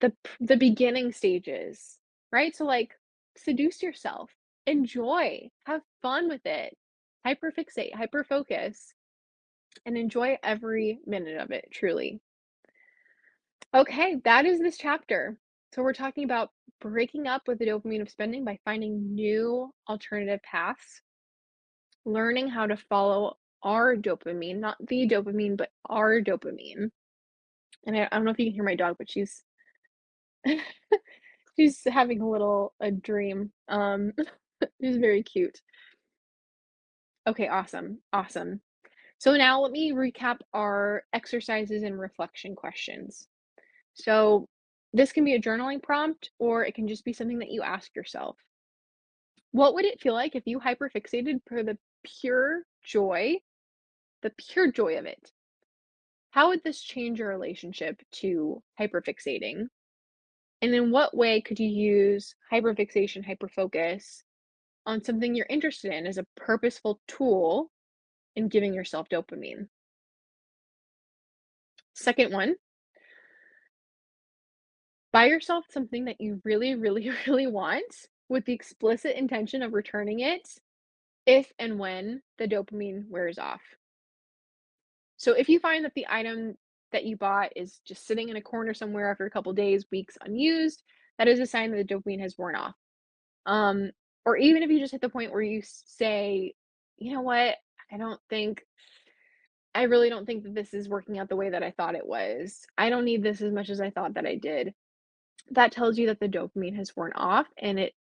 the 0.00 0.12
the 0.40 0.56
beginning 0.56 1.12
stages, 1.12 1.98
right? 2.32 2.56
So 2.56 2.64
like 2.64 2.92
seduce 3.36 3.82
yourself, 3.82 4.30
enjoy, 4.66 5.50
have 5.66 5.82
fun 6.02 6.28
with 6.28 6.44
it, 6.46 6.76
hyperfixate, 7.26 7.92
hyperfocus, 7.92 8.78
and 9.84 9.96
enjoy 9.96 10.38
every 10.42 11.00
minute 11.06 11.38
of 11.38 11.50
it, 11.50 11.68
truly. 11.72 12.20
Okay, 13.74 14.16
that 14.24 14.46
is 14.46 14.60
this 14.60 14.78
chapter. 14.78 15.36
So 15.74 15.82
we're 15.82 15.92
talking 15.92 16.24
about 16.24 16.50
breaking 16.80 17.26
up 17.26 17.42
with 17.46 17.58
the 17.58 17.66
dopamine 17.66 18.00
of 18.00 18.08
spending 18.08 18.44
by 18.44 18.58
finding 18.64 19.14
new 19.14 19.70
alternative 19.88 20.40
paths 20.42 21.02
learning 22.08 22.48
how 22.48 22.66
to 22.66 22.76
follow 22.76 23.36
our 23.62 23.96
dopamine, 23.96 24.58
not 24.58 24.76
the 24.86 25.08
dopamine, 25.08 25.56
but 25.56 25.70
our 25.88 26.20
dopamine. 26.20 26.90
And 27.86 27.96
I, 27.96 28.08
I 28.10 28.16
don't 28.16 28.24
know 28.24 28.30
if 28.30 28.38
you 28.38 28.46
can 28.46 28.54
hear 28.54 28.64
my 28.64 28.76
dog, 28.76 28.96
but 28.98 29.10
she's 29.10 29.42
she's 31.56 31.82
having 31.86 32.20
a 32.20 32.28
little 32.28 32.72
a 32.80 32.90
dream. 32.90 33.52
Um, 33.68 34.12
she's 34.80 34.96
very 34.96 35.22
cute. 35.22 35.60
Okay, 37.26 37.48
awesome, 37.48 37.98
awesome. 38.12 38.60
So 39.18 39.36
now 39.36 39.60
let 39.60 39.72
me 39.72 39.92
recap 39.92 40.38
our 40.54 41.02
exercises 41.12 41.82
and 41.82 41.98
reflection 41.98 42.54
questions. 42.54 43.26
So 43.94 44.48
this 44.92 45.12
can 45.12 45.24
be 45.24 45.34
a 45.34 45.40
journaling 45.40 45.82
prompt, 45.82 46.30
or 46.38 46.64
it 46.64 46.74
can 46.74 46.88
just 46.88 47.04
be 47.04 47.12
something 47.12 47.40
that 47.40 47.50
you 47.50 47.62
ask 47.62 47.94
yourself. 47.94 48.36
What 49.50 49.74
would 49.74 49.84
it 49.84 50.00
feel 50.00 50.14
like 50.14 50.36
if 50.36 50.44
you 50.46 50.60
hyperfixated 50.60 51.40
for 51.48 51.62
the 51.62 51.76
pure 52.20 52.62
joy, 52.84 53.36
the 54.22 54.30
pure 54.30 54.70
joy 54.70 54.98
of 54.98 55.06
it? 55.06 55.32
How 56.30 56.48
would 56.48 56.62
this 56.62 56.80
change 56.80 57.18
your 57.18 57.28
relationship 57.28 58.00
to 58.12 58.62
hyperfixating? 58.78 59.66
And 60.60 60.74
in 60.74 60.90
what 60.90 61.16
way 61.16 61.40
could 61.40 61.58
you 61.58 61.68
use 61.68 62.34
hyperfixation, 62.52 63.24
hyperfocus 63.26 64.22
on 64.86 65.02
something 65.04 65.34
you're 65.34 65.46
interested 65.48 65.92
in 65.92 66.06
as 66.06 66.18
a 66.18 66.26
purposeful 66.36 67.00
tool 67.06 67.70
in 68.36 68.48
giving 68.48 68.74
yourself 68.74 69.08
dopamine? 69.08 69.68
Second 71.94 72.32
one, 72.32 72.56
buy 75.12 75.26
yourself 75.26 75.64
something 75.70 76.04
that 76.04 76.20
you 76.20 76.40
really, 76.44 76.74
really, 76.74 77.10
really 77.26 77.46
want 77.46 78.06
with 78.28 78.44
the 78.44 78.52
explicit 78.52 79.16
intention 79.16 79.62
of 79.62 79.72
returning 79.72 80.20
it 80.20 80.46
if 81.28 81.52
and 81.58 81.78
when 81.78 82.22
the 82.38 82.48
dopamine 82.48 83.04
wears 83.10 83.38
off. 83.38 83.60
So 85.18 85.34
if 85.34 85.50
you 85.50 85.60
find 85.60 85.84
that 85.84 85.92
the 85.94 86.06
item 86.08 86.56
that 86.90 87.04
you 87.04 87.18
bought 87.18 87.50
is 87.54 87.80
just 87.86 88.06
sitting 88.06 88.30
in 88.30 88.36
a 88.36 88.40
corner 88.40 88.72
somewhere 88.72 89.10
after 89.10 89.26
a 89.26 89.30
couple 89.30 89.52
days, 89.52 89.84
weeks 89.92 90.16
unused, 90.22 90.82
that 91.18 91.28
is 91.28 91.38
a 91.38 91.44
sign 91.44 91.70
that 91.70 91.86
the 91.86 91.94
dopamine 91.94 92.20
has 92.20 92.38
worn 92.38 92.56
off. 92.56 92.74
Um, 93.44 93.90
or 94.24 94.38
even 94.38 94.62
if 94.62 94.70
you 94.70 94.78
just 94.78 94.92
hit 94.92 95.02
the 95.02 95.10
point 95.10 95.30
where 95.30 95.42
you 95.42 95.60
say, 95.62 96.54
you 96.96 97.12
know 97.12 97.20
what, 97.20 97.56
I 97.92 97.98
don't 97.98 98.20
think, 98.30 98.62
I 99.74 99.82
really 99.82 100.08
don't 100.08 100.24
think 100.24 100.44
that 100.44 100.54
this 100.54 100.72
is 100.72 100.88
working 100.88 101.18
out 101.18 101.28
the 101.28 101.36
way 101.36 101.50
that 101.50 101.62
I 101.62 101.72
thought 101.72 101.94
it 101.94 102.06
was. 102.06 102.64
I 102.78 102.88
don't 102.88 103.04
need 103.04 103.22
this 103.22 103.42
as 103.42 103.52
much 103.52 103.68
as 103.68 103.82
I 103.82 103.90
thought 103.90 104.14
that 104.14 104.24
I 104.24 104.36
did. 104.36 104.72
That 105.50 105.72
tells 105.72 105.98
you 105.98 106.06
that 106.06 106.20
the 106.20 106.28
dopamine 106.28 106.76
has 106.76 106.96
worn 106.96 107.12
off 107.12 107.46
and 107.60 107.78
it 107.78 107.92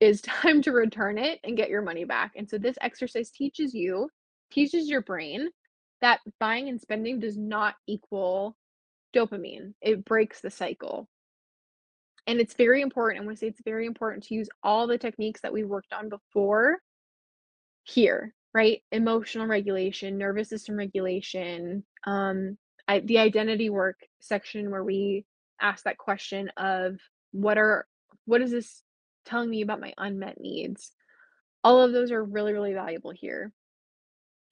is 0.00 0.20
time 0.22 0.62
to 0.62 0.72
return 0.72 1.18
it 1.18 1.40
and 1.44 1.56
get 1.56 1.70
your 1.70 1.82
money 1.82 2.04
back. 2.04 2.32
And 2.36 2.48
so 2.48 2.58
this 2.58 2.76
exercise 2.80 3.30
teaches 3.30 3.74
you, 3.74 4.08
teaches 4.50 4.88
your 4.88 5.02
brain 5.02 5.48
that 6.00 6.20
buying 6.40 6.68
and 6.68 6.80
spending 6.80 7.20
does 7.20 7.38
not 7.38 7.74
equal 7.86 8.56
dopamine. 9.14 9.74
It 9.80 10.04
breaks 10.04 10.40
the 10.40 10.50
cycle. 10.50 11.08
And 12.26 12.40
it's 12.40 12.54
very 12.54 12.82
important. 12.82 13.22
I 13.22 13.26
want 13.26 13.38
to 13.38 13.40
say 13.40 13.48
it's 13.48 13.62
very 13.64 13.86
important 13.86 14.24
to 14.24 14.34
use 14.34 14.48
all 14.62 14.86
the 14.86 14.98
techniques 14.98 15.40
that 15.42 15.52
we 15.52 15.64
worked 15.64 15.92
on 15.92 16.08
before 16.08 16.78
here, 17.84 18.34
right? 18.54 18.80
Emotional 18.92 19.46
regulation, 19.46 20.18
nervous 20.18 20.48
system 20.48 20.76
regulation, 20.76 21.84
um, 22.06 22.56
I, 22.88 23.00
the 23.00 23.18
identity 23.18 23.70
work 23.70 23.96
section 24.20 24.70
where 24.70 24.84
we 24.84 25.24
ask 25.60 25.84
that 25.84 25.98
question 25.98 26.50
of 26.56 26.98
what 27.30 27.58
are 27.58 27.86
what 28.26 28.40
is 28.40 28.50
this 28.50 28.82
telling 29.24 29.50
me 29.50 29.62
about 29.62 29.80
my 29.80 29.92
unmet 29.98 30.40
needs? 30.40 30.92
All 31.64 31.80
of 31.80 31.92
those 31.92 32.10
are 32.10 32.24
really, 32.24 32.52
really 32.52 32.74
valuable 32.74 33.12
here. 33.12 33.52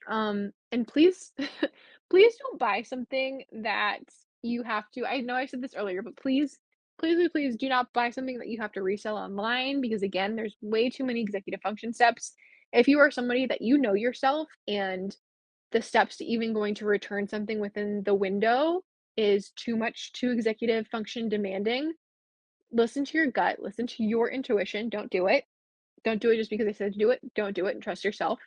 Um, 0.09 0.53
and 0.73 0.87
please, 0.87 1.33
please 2.11 2.35
don't 2.37 2.59
buy 2.59 2.83
something 2.83 3.45
that 3.63 4.01
you 4.43 4.63
have 4.63 4.91
to. 4.93 5.07
I 5.07 5.21
know 5.21 5.35
I 5.35 5.47
said 5.47 5.63
this 5.63 5.75
earlier, 5.77 6.03
but 6.03 6.17
please, 6.17 6.59
please, 6.99 7.17
please, 7.17 7.31
please 7.31 7.57
do 7.57 7.69
not 7.69 7.93
buy 7.93 8.11
something 8.11 8.39
that 8.39 8.49
you 8.49 8.61
have 8.61 8.73
to 8.73 8.83
resell 8.83 9.17
online 9.17 9.81
because 9.81 10.03
again, 10.03 10.37
there's 10.37 10.57
way 10.61 10.91
too 10.91 11.05
many 11.05 11.21
executive 11.21 11.61
function 11.61 11.93
steps. 11.93 12.33
If 12.73 12.89
you 12.89 12.99
are 13.01 13.11
somebody 13.11 13.47
that 13.47 13.63
you 13.63 13.79
know 13.79 13.95
yourself 13.95 14.49
and 14.69 15.15
the 15.73 15.83
steps 15.83 16.17
to 16.17 16.25
even 16.25 16.53
going 16.53 16.75
to 16.77 16.87
return 16.87 17.29
something 17.29 17.61
within 17.61 18.03
the 18.05 18.15
window 18.15 18.83
is 19.17 19.51
too 19.51 19.77
much 19.77 20.13
too 20.13 20.31
executive 20.31 20.87
function 20.89 21.29
demanding, 21.29 21.93
listen 22.73 23.05
to 23.05 23.19
your 23.19 23.27
gut, 23.27 23.59
listen 23.61 23.87
to 23.87 24.05
your 24.05 24.31
intuition. 24.31 24.89
Don't 24.89 25.11
do 25.11 25.27
it. 25.27 25.45
Don't 26.05 26.21
do 26.21 26.31
it 26.31 26.37
just 26.37 26.51
because 26.51 26.67
I 26.67 26.73
said 26.73 26.93
to 26.93 26.99
do 26.99 27.11
it. 27.11 27.21
Don't 27.35 27.55
do 27.55 27.67
it 27.67 27.75
and 27.75 27.83
trust 27.83 28.05
yourself 28.05 28.39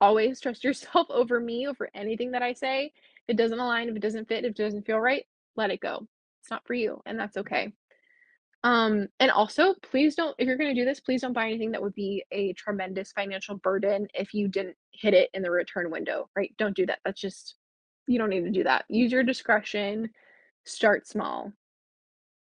always 0.00 0.40
trust 0.40 0.64
yourself 0.64 1.06
over 1.10 1.40
me, 1.40 1.66
over 1.66 1.88
anything 1.94 2.32
that 2.32 2.42
I 2.42 2.52
say. 2.52 2.92
If 3.26 3.34
it 3.34 3.36
doesn't 3.36 3.58
align, 3.58 3.88
if 3.88 3.96
it 3.96 4.02
doesn't 4.02 4.28
fit, 4.28 4.44
if 4.44 4.50
it 4.52 4.56
doesn't 4.56 4.86
feel 4.86 5.00
right, 5.00 5.24
let 5.56 5.70
it 5.70 5.80
go. 5.80 6.06
It's 6.40 6.50
not 6.50 6.66
for 6.66 6.74
you, 6.74 7.00
and 7.06 7.18
that's 7.18 7.36
okay. 7.36 7.72
Um, 8.64 9.08
and 9.20 9.30
also, 9.30 9.74
please 9.82 10.16
don't, 10.16 10.34
if 10.38 10.46
you're 10.46 10.56
going 10.56 10.74
to 10.74 10.80
do 10.80 10.84
this, 10.84 11.00
please 11.00 11.20
don't 11.20 11.32
buy 11.32 11.46
anything 11.46 11.70
that 11.72 11.82
would 11.82 11.94
be 11.94 12.24
a 12.32 12.52
tremendous 12.54 13.12
financial 13.12 13.56
burden 13.56 14.08
if 14.14 14.34
you 14.34 14.48
didn't 14.48 14.76
hit 14.92 15.14
it 15.14 15.30
in 15.34 15.42
the 15.42 15.50
return 15.50 15.90
window, 15.90 16.28
right? 16.34 16.52
Don't 16.58 16.76
do 16.76 16.86
that. 16.86 16.98
That's 17.04 17.20
just, 17.20 17.54
you 18.08 18.18
don't 18.18 18.30
need 18.30 18.44
to 18.44 18.50
do 18.50 18.64
that. 18.64 18.84
Use 18.88 19.12
your 19.12 19.22
discretion, 19.22 20.10
start 20.64 21.06
small. 21.06 21.52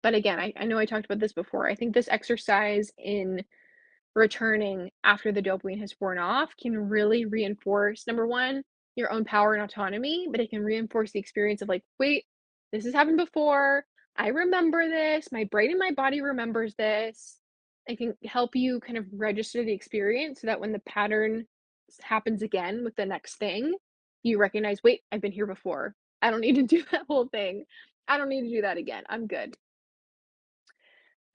But 0.03 0.14
again, 0.14 0.38
I, 0.38 0.53
I 0.57 0.64
know 0.64 0.78
I 0.78 0.86
talked 0.86 1.07
about 1.07 1.18
this 1.18 1.32
before. 1.32 1.68
I 1.68 1.74
think 1.74 1.94
this 1.94 2.09
exercise 2.09 2.92
in 2.99 3.44
returning 4.14 4.90
after 5.05 5.32
the 5.32 5.42
dopamine 5.42 5.80
has 5.80 5.94
worn 6.01 6.18
off 6.18 6.51
can 6.61 6.76
really 6.88 7.24
reinforce 7.24 8.07
number 8.07 8.26
one, 8.26 8.62
your 8.96 9.12
own 9.12 9.24
power 9.24 9.55
and 9.55 9.62
autonomy, 9.62 10.26
but 10.30 10.40
it 10.40 10.51
can 10.51 10.62
reinforce 10.62 11.12
the 11.12 11.20
experience 11.20 11.62
of 11.62 11.68
like, 11.68 11.84
wait, 11.99 12.24
this 12.72 12.84
has 12.84 12.94
happened 12.94 13.16
before. 13.16 13.84
I 14.16 14.28
remember 14.28 14.88
this. 14.88 15.30
My 15.30 15.44
brain 15.44 15.70
and 15.70 15.78
my 15.78 15.92
body 15.92 16.20
remembers 16.20 16.74
this. 16.74 17.38
It 17.86 17.99
can 17.99 18.14
help 18.24 18.55
you 18.55 18.80
kind 18.80 18.99
of 18.99 19.07
register 19.12 19.64
the 19.64 19.72
experience 19.72 20.40
so 20.40 20.49
that 20.49 20.61
when 20.61 20.72
the 20.72 20.80
pattern 20.80 21.46
happens 22.03 22.42
again 22.42 22.84
with 22.84 22.96
the 22.96 23.07
next 23.07 23.36
thing, 23.36 23.74
you 24.22 24.38
recognize, 24.38 24.82
wait, 24.82 25.03
I've 25.11 25.20
been 25.20 25.32
here 25.32 25.46
before. 25.46 25.94
I 26.20 26.30
don't 26.30 26.40
need 26.40 26.57
to 26.57 26.62
do 26.76 26.82
that 26.90 27.07
whole 27.09 27.28
thing. 27.28 27.64
I 28.09 28.18
don't 28.18 28.28
need 28.28 28.42
to 28.42 28.51
do 28.51 28.62
that 28.62 28.76
again. 28.76 29.05
I'm 29.09 29.26
good. 29.26 29.57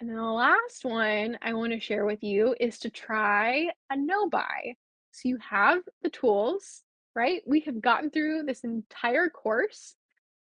And 0.04 0.10
then 0.10 0.18
the 0.18 0.24
last 0.24 0.84
one 0.84 1.38
I 1.42 1.54
want 1.54 1.72
to 1.72 1.80
share 1.80 2.04
with 2.04 2.22
you 2.24 2.54
is 2.60 2.78
to 2.80 2.90
try 2.90 3.70
a 3.90 3.96
no 3.96 4.28
buy. 4.28 4.76
So 5.12 5.30
you 5.30 5.38
have 5.38 5.80
the 6.02 6.10
tools, 6.10 6.82
right? 7.16 7.42
We 7.48 7.62
have 7.62 7.80
gotten 7.80 8.10
through 8.10 8.44
this 8.44 8.66
entire 8.66 9.30
course. 9.30 9.96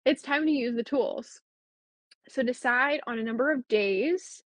It's 0.05 0.21
time 0.21 0.45
to 0.45 0.51
use 0.51 0.75
the 0.75 0.83
tools. 0.83 1.41
So 2.29 2.43
decide 2.43 2.99
on 3.07 3.17
a 3.17 3.23
number 3.23 3.51
of 3.51 3.67
days, 3.67 4.43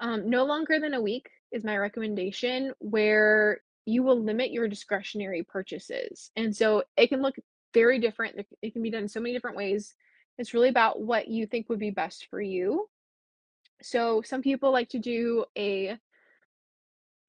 um, 0.00 0.28
no 0.28 0.44
longer 0.44 0.78
than 0.78 0.92
a 0.92 1.00
week 1.00 1.30
is 1.50 1.64
my 1.64 1.78
recommendation, 1.78 2.74
where 2.78 3.62
you 3.86 4.02
will 4.02 4.22
limit 4.22 4.52
your 4.52 4.68
discretionary 4.68 5.44
purchases. 5.44 6.30
And 6.36 6.54
so 6.54 6.82
it 6.98 7.06
can 7.06 7.22
look 7.22 7.36
very 7.72 7.98
different. 7.98 8.44
It 8.60 8.74
can 8.74 8.82
be 8.82 8.90
done 8.90 9.08
so 9.08 9.20
many 9.20 9.32
different 9.32 9.56
ways. 9.56 9.94
It's 10.36 10.52
really 10.52 10.68
about 10.68 11.00
what 11.00 11.28
you 11.28 11.46
think 11.46 11.70
would 11.70 11.78
be 11.78 11.90
best 11.90 12.26
for 12.28 12.42
you. 12.42 12.86
So 13.82 14.22
some 14.22 14.42
people 14.42 14.72
like 14.72 14.88
to 14.90 14.98
do 14.98 15.44
a 15.56 15.98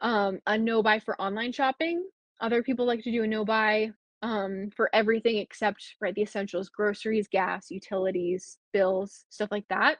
um 0.01 0.39
a 0.47 0.57
no 0.57 0.81
buy 0.81 0.99
for 0.99 1.19
online 1.21 1.51
shopping. 1.51 2.03
Other 2.39 2.63
people 2.63 2.85
like 2.85 3.03
to 3.03 3.11
do 3.11 3.23
a 3.23 3.27
no 3.27 3.45
buy 3.45 3.91
um 4.23 4.69
for 4.75 4.89
everything 4.93 5.37
except 5.37 5.95
right 5.99 6.13
the 6.15 6.21
essentials, 6.23 6.69
groceries, 6.69 7.27
gas, 7.27 7.71
utilities, 7.71 8.57
bills, 8.73 9.25
stuff 9.29 9.51
like 9.51 9.67
that. 9.69 9.97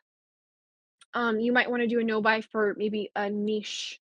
Um 1.14 1.39
you 1.39 1.52
might 1.52 1.70
want 1.70 1.82
to 1.82 1.88
do 1.88 1.99
a 1.99 2.04
no 2.04 2.22
buy 2.22 2.41
for 2.41 2.76
maybe 2.78 3.12
a 3.16 3.30
niche 3.30 3.99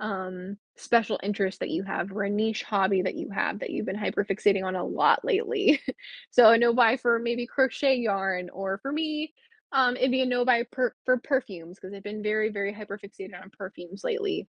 um 0.00 0.58
special 0.76 1.20
interest 1.22 1.60
that 1.60 1.70
you 1.70 1.82
have 1.84 2.12
or 2.12 2.22
a 2.24 2.30
niche 2.30 2.62
hobby 2.64 3.02
that 3.02 3.16
you 3.16 3.30
have 3.30 3.60
that 3.60 3.70
you've 3.70 3.86
been 3.86 3.96
hyper 3.96 4.24
fixating 4.24 4.64
on 4.64 4.76
a 4.76 4.84
lot 4.84 5.24
lately. 5.24 5.80
so 6.30 6.50
a 6.50 6.58
no 6.58 6.72
buy 6.74 6.96
for 6.96 7.18
maybe 7.18 7.46
crochet 7.46 7.96
yarn 7.96 8.50
or 8.50 8.78
for 8.78 8.92
me 8.92 9.32
um, 9.72 9.96
it'd 9.96 10.10
be 10.10 10.22
a 10.22 10.26
no 10.26 10.44
buy 10.44 10.64
per 10.70 10.94
for 11.04 11.18
perfumes 11.18 11.78
because 11.80 11.94
I've 11.94 12.02
been 12.02 12.22
very, 12.22 12.50
very 12.50 12.72
hyper 12.72 12.98
fixated 12.98 13.40
on 13.40 13.50
perfumes 13.50 14.02
lately. 14.04 14.48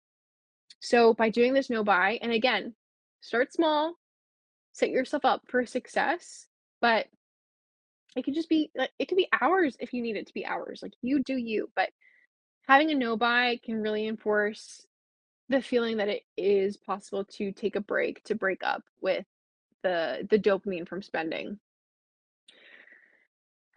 So 0.81 1.13
by 1.13 1.29
doing 1.29 1.53
this 1.53 1.69
no 1.69 1.83
buy, 1.83 2.19
and 2.21 2.31
again, 2.31 2.75
start 3.21 3.53
small, 3.53 3.95
set 4.73 4.89
yourself 4.89 5.25
up 5.25 5.43
for 5.47 5.65
success, 5.65 6.47
but 6.81 7.07
it 8.15 8.23
could 8.23 8.33
just 8.33 8.49
be 8.49 8.71
like 8.75 8.91
it 8.99 9.07
could 9.07 9.17
be 9.17 9.29
hours 9.41 9.75
if 9.79 9.93
you 9.93 10.01
need 10.01 10.15
it 10.17 10.27
to 10.27 10.33
be 10.33 10.45
hours. 10.45 10.81
Like 10.81 10.93
you 11.01 11.23
do 11.23 11.35
you, 11.37 11.69
but 11.75 11.89
having 12.67 12.91
a 12.91 12.95
no 12.95 13.15
buy 13.17 13.59
can 13.63 13.81
really 13.81 14.07
enforce 14.07 14.85
the 15.49 15.61
feeling 15.61 15.97
that 15.97 16.09
it 16.09 16.23
is 16.37 16.77
possible 16.77 17.23
to 17.25 17.51
take 17.51 17.75
a 17.75 17.81
break, 17.81 18.23
to 18.23 18.35
break 18.35 18.63
up 18.63 18.83
with 19.01 19.25
the 19.83 20.27
the 20.29 20.39
dopamine 20.39 20.87
from 20.87 21.01
spending. 21.01 21.59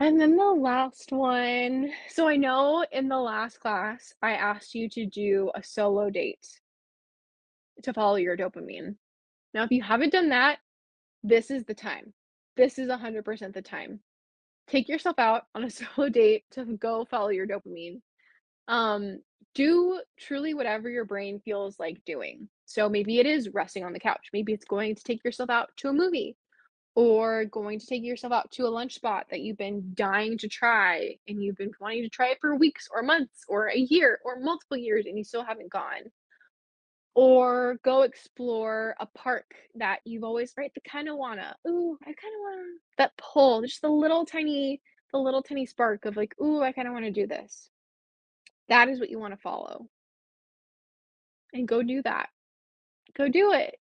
And 0.01 0.21
then 0.21 0.37
the 0.37 0.45
last 0.45 1.11
one. 1.11 1.91
So 2.09 2.29
I 2.29 2.37
know 2.37 2.85
in 2.93 3.09
the 3.09 3.19
last 3.19 3.59
class, 3.59 4.15
I 4.23 4.33
asked 4.33 4.75
you 4.75 4.89
to 4.91 5.07
do 5.07 5.51
a 5.55 5.63
solo 5.63 6.09
date 6.09 6.47
to 7.83 7.93
follow 7.93 8.17
your 8.17 8.37
dopamine. 8.37 8.95
Now, 9.55 9.65
if 9.65 9.73
you 9.73 9.83
haven't 9.83 10.13
done 10.13 10.29
that, 10.29 10.59
this 11.25 11.51
is 11.51 11.65
the 11.65 11.75
time. 11.75 12.13
This 12.57 12.79
is 12.79 12.89
100% 12.89 13.53
the 13.53 13.63
time. 13.63 14.01
Take 14.69 14.89
yourself 14.89 15.19
out 15.19 15.45
on 15.55 15.65
a 15.65 15.71
solo 15.97 16.09
date 16.09 16.45
to 16.53 16.65
go 16.65 17.05
follow 17.05 17.31
your 17.31 17.47
dopamine. 17.47 18.01
Um, 18.69 19.21
do 19.55 20.01
truly 20.19 20.55
whatever 20.55 20.89
your 20.89 21.07
brain 21.07 21.41
feels 21.45 21.81
like 21.81 22.05
doing. 22.05 22.49
So 22.67 22.89
maybe 22.89 23.19
it 23.19 23.27
is 23.27 23.49
resting 23.53 23.83
on 23.83 23.93
the 23.93 23.99
couch. 23.99 24.29
Maybe 24.33 24.53
it's 24.53 24.67
going 24.67 24.95
to 24.95 25.03
take 25.03 25.25
yourself 25.25 25.51
out 25.51 25.71
to 25.79 25.89
a 25.89 25.93
movie 25.93 26.37
or 26.97 27.45
going 27.47 27.79
to 27.79 27.87
take 27.87 28.03
yourself 28.03 28.33
out 28.33 28.51
to 28.53 28.67
a 28.67 28.69
lunch 28.69 28.95
spot 28.95 29.27
that 29.31 29.41
you've 29.41 29.59
been 29.59 29.93
dying 29.95 30.37
to 30.39 30.49
try 30.49 31.17
and 31.29 31.43
you've 31.43 31.57
been 31.57 31.71
wanting 31.81 32.03
to 32.03 32.09
try 32.09 32.29
it 32.31 32.39
for 32.41 32.57
weeks 32.57 32.89
or 32.93 33.03
months 33.03 33.45
or 33.49 33.69
a 33.69 33.79
year 33.79 34.21
or 34.25 34.41
multiple 34.41 34.77
years 34.77 35.07
and 35.07 35.17
you 35.17 35.25
still 35.25 35.45
haven't 35.45 35.71
gone. 35.71 36.11
Or 37.17 37.79
go 37.85 38.03
explore 38.03 38.95
a 39.01 39.07
park 39.07 39.55
that 39.75 40.01
you've 40.05 40.25
always 40.25 40.53
right, 40.57 40.73
the 40.75 40.81
kinda 40.81 41.15
wanna, 41.17 41.57
"Ooh, 41.67 41.99
I 42.03 42.13
kinda 42.13 42.39
wanna" 42.41 42.79
that 42.97 43.17
pull, 43.17 43.63
just 43.63 43.83
the 43.83 43.89
little 43.91 44.25
tiny 44.25 44.81
the 45.13 45.19
little 45.19 45.43
tiny 45.43 45.65
spark 45.65 46.05
of 46.05 46.17
like, 46.19 46.39
"Ooh, 46.41 46.61
I 46.61 46.73
kinda 46.73 46.93
wanna 46.93 47.11
do 47.11 47.27
this." 47.27 47.71
That 48.69 48.89
is 48.89 49.01
what 49.01 49.11
you 49.11 49.19
wanna 49.21 49.37
follow. 49.39 49.89
And 51.53 51.67
go 51.67 51.83
do 51.83 52.03
that. 52.03 52.29
Go 53.15 53.29
do 53.29 53.53
it. 53.53 53.77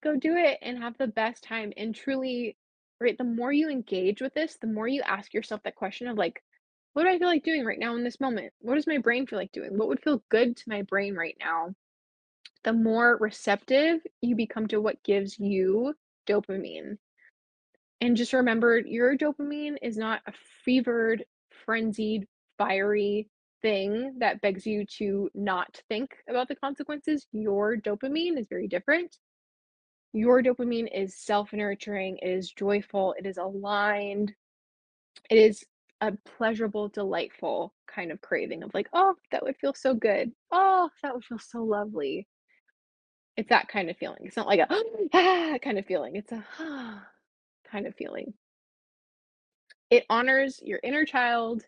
Go 0.00 0.16
do 0.16 0.36
it 0.36 0.58
and 0.62 0.78
have 0.78 0.96
the 0.98 1.06
best 1.06 1.44
time 1.44 1.72
and 1.76 1.94
truly 1.94 2.56
right, 3.00 3.18
the 3.18 3.24
more 3.24 3.52
you 3.52 3.68
engage 3.68 4.20
with 4.20 4.32
this, 4.34 4.56
the 4.60 4.66
more 4.66 4.86
you 4.86 5.02
ask 5.02 5.34
yourself 5.34 5.60
that 5.64 5.74
question 5.74 6.06
of 6.06 6.16
like, 6.16 6.42
"What 6.92 7.02
do 7.02 7.08
I 7.08 7.18
feel 7.18 7.28
like 7.28 7.42
doing 7.42 7.64
right 7.64 7.78
now 7.78 7.96
in 7.96 8.04
this 8.04 8.20
moment? 8.20 8.52
What 8.60 8.76
does 8.76 8.86
my 8.86 8.98
brain 8.98 9.26
feel 9.26 9.38
like 9.38 9.52
doing? 9.52 9.76
What 9.76 9.88
would 9.88 10.02
feel 10.02 10.22
good 10.28 10.56
to 10.56 10.68
my 10.68 10.82
brain 10.82 11.14
right 11.14 11.36
now?" 11.40 11.74
The 12.64 12.72
more 12.72 13.16
receptive 13.18 14.06
you 14.20 14.36
become 14.36 14.68
to 14.68 14.80
what 14.80 15.02
gives 15.02 15.38
you 15.38 15.94
dopamine. 16.28 16.98
And 18.00 18.16
just 18.16 18.32
remember, 18.32 18.78
your 18.78 19.16
dopamine 19.16 19.78
is 19.82 19.96
not 19.96 20.22
a 20.26 20.32
fevered, 20.64 21.24
frenzied, 21.64 22.26
fiery 22.58 23.28
thing 23.62 24.18
that 24.18 24.40
begs 24.40 24.66
you 24.66 24.84
to 24.86 25.30
not 25.34 25.80
think 25.88 26.16
about 26.28 26.48
the 26.48 26.56
consequences. 26.56 27.26
Your 27.32 27.76
dopamine 27.76 28.38
is 28.38 28.46
very 28.48 28.68
different. 28.68 29.16
Your 30.14 30.42
dopamine 30.42 30.88
is 30.94 31.16
self-nurturing, 31.16 32.18
it 32.18 32.28
is 32.28 32.50
joyful, 32.52 33.14
it 33.18 33.24
is 33.26 33.38
aligned. 33.38 34.34
It 35.30 35.38
is 35.38 35.64
a 36.02 36.12
pleasurable, 36.24 36.88
delightful 36.88 37.74
kind 37.88 38.12
of 38.12 38.20
craving 38.22 38.62
of 38.64 38.74
like, 38.74 38.88
"Oh, 38.92 39.16
that 39.32 39.42
would 39.44 39.56
feel 39.58 39.74
so 39.74 39.94
good. 39.94 40.32
Oh, 40.52 40.90
that 41.02 41.14
would 41.14 41.24
feel 41.24 41.38
so 41.40 41.64
lovely." 41.64 42.26
It's 43.36 43.48
that 43.48 43.68
kind 43.68 43.88
of 43.90 43.96
feeling. 43.96 44.18
It's 44.22 44.36
not 44.36 44.46
like 44.46 44.60
a 44.60 44.66
"Ah," 45.14 45.58
kind 45.62 45.78
of 45.78 45.86
feeling. 45.86 46.16
It's 46.16 46.32
a 46.32 46.44
ah, 46.58 47.08
kind 47.70 47.86
of 47.86 47.94
feeling. 47.96 48.34
It 49.90 50.06
honors 50.08 50.60
your 50.62 50.80
inner 50.82 51.04
child 51.04 51.66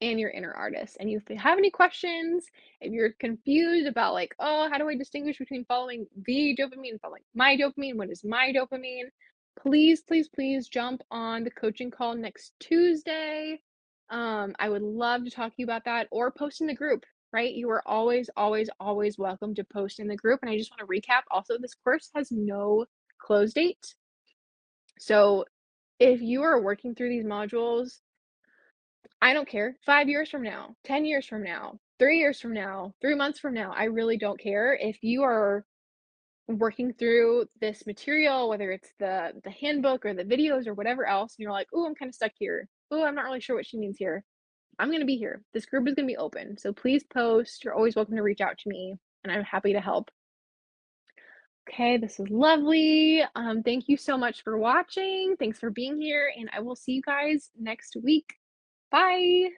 and 0.00 0.20
your 0.20 0.30
inner 0.30 0.52
artist. 0.52 0.96
And 1.00 1.08
if 1.08 1.22
you 1.28 1.38
have 1.38 1.58
any 1.58 1.70
questions, 1.70 2.44
if 2.80 2.92
you're 2.92 3.12
confused 3.18 3.86
about 3.86 4.12
like, 4.12 4.34
oh, 4.38 4.68
how 4.70 4.78
do 4.78 4.88
I 4.88 4.96
distinguish 4.96 5.38
between 5.38 5.64
following 5.64 6.06
the 6.26 6.56
dopamine 6.58 7.00
following 7.00 7.22
my 7.34 7.56
dopamine? 7.56 7.96
What 7.96 8.10
is 8.10 8.24
my 8.24 8.52
dopamine? 8.54 9.08
Please, 9.58 10.02
please, 10.02 10.28
please 10.28 10.68
jump 10.68 11.02
on 11.10 11.44
the 11.44 11.50
coaching 11.50 11.90
call 11.90 12.14
next 12.14 12.52
Tuesday. 12.60 13.60
Um, 14.10 14.54
I 14.58 14.68
would 14.68 14.82
love 14.82 15.24
to 15.24 15.30
talk 15.30 15.48
to 15.48 15.54
you 15.58 15.64
about 15.64 15.86
that 15.86 16.08
or 16.10 16.30
post 16.30 16.60
in 16.60 16.66
the 16.66 16.74
group, 16.74 17.04
right? 17.32 17.54
You 17.54 17.70
are 17.70 17.82
always, 17.88 18.28
always, 18.36 18.68
always 18.78 19.18
welcome 19.18 19.54
to 19.54 19.64
post 19.64 19.98
in 19.98 20.08
the 20.08 20.16
group. 20.16 20.40
And 20.42 20.50
I 20.50 20.58
just 20.58 20.70
want 20.70 20.80
to 20.80 20.86
recap 20.86 21.22
also, 21.30 21.56
this 21.58 21.74
course 21.74 22.10
has 22.14 22.30
no 22.30 22.84
close 23.18 23.54
date. 23.54 23.94
So 24.98 25.46
if 25.98 26.20
you 26.20 26.42
are 26.42 26.60
working 26.60 26.94
through 26.94 27.08
these 27.08 27.24
modules, 27.24 28.00
I 29.22 29.32
don't 29.32 29.48
care. 29.48 29.76
5 29.86 30.08
years 30.08 30.30
from 30.30 30.42
now, 30.42 30.76
10 30.84 31.04
years 31.04 31.26
from 31.26 31.42
now, 31.42 31.78
3 31.98 32.18
years 32.18 32.40
from 32.40 32.52
now, 32.52 32.92
3 33.00 33.14
months 33.14 33.40
from 33.40 33.54
now, 33.54 33.72
I 33.72 33.84
really 33.84 34.16
don't 34.18 34.38
care. 34.40 34.74
If 34.74 35.02
you 35.02 35.22
are 35.22 35.64
working 36.48 36.92
through 36.92 37.46
this 37.60 37.86
material, 37.86 38.48
whether 38.48 38.70
it's 38.70 38.92
the 39.00 39.32
the 39.44 39.50
handbook 39.50 40.04
or 40.06 40.14
the 40.14 40.24
videos 40.24 40.66
or 40.66 40.74
whatever 40.74 41.06
else, 41.06 41.34
and 41.36 41.42
you're 41.42 41.52
like, 41.52 41.68
oh, 41.74 41.86
I'm 41.86 41.94
kinda 41.94 42.12
stuck 42.12 42.32
here. 42.38 42.68
Oh, 42.90 43.04
I'm 43.04 43.14
not 43.16 43.24
really 43.24 43.40
sure 43.40 43.56
what 43.56 43.66
she 43.66 43.78
means 43.78 43.98
here." 43.98 44.24
I'm 44.78 44.90
gonna 44.92 45.06
be 45.06 45.16
here. 45.16 45.42
This 45.54 45.66
group 45.66 45.88
is 45.88 45.94
gonna 45.94 46.06
be 46.06 46.16
open. 46.18 46.58
So 46.58 46.72
please 46.72 47.04
post. 47.04 47.64
You're 47.64 47.74
always 47.74 47.96
welcome 47.96 48.16
to 48.16 48.22
reach 48.22 48.40
out 48.40 48.58
to 48.58 48.68
me, 48.68 48.96
and 49.24 49.32
I'm 49.32 49.42
happy 49.44 49.72
to 49.72 49.80
help. 49.80 50.10
Okay, 51.68 51.96
this 51.96 52.20
is 52.20 52.28
lovely. 52.30 53.22
Um, 53.34 53.62
thank 53.62 53.88
you 53.88 53.96
so 53.96 54.16
much 54.16 54.42
for 54.42 54.56
watching. 54.58 55.36
Thanks 55.38 55.58
for 55.58 55.70
being 55.70 56.00
here, 56.00 56.32
and 56.36 56.48
I 56.52 56.60
will 56.60 56.76
see 56.76 56.92
you 56.92 57.02
guys 57.02 57.50
next 57.58 57.96
week. 58.02 58.34
Bye. 58.90 59.50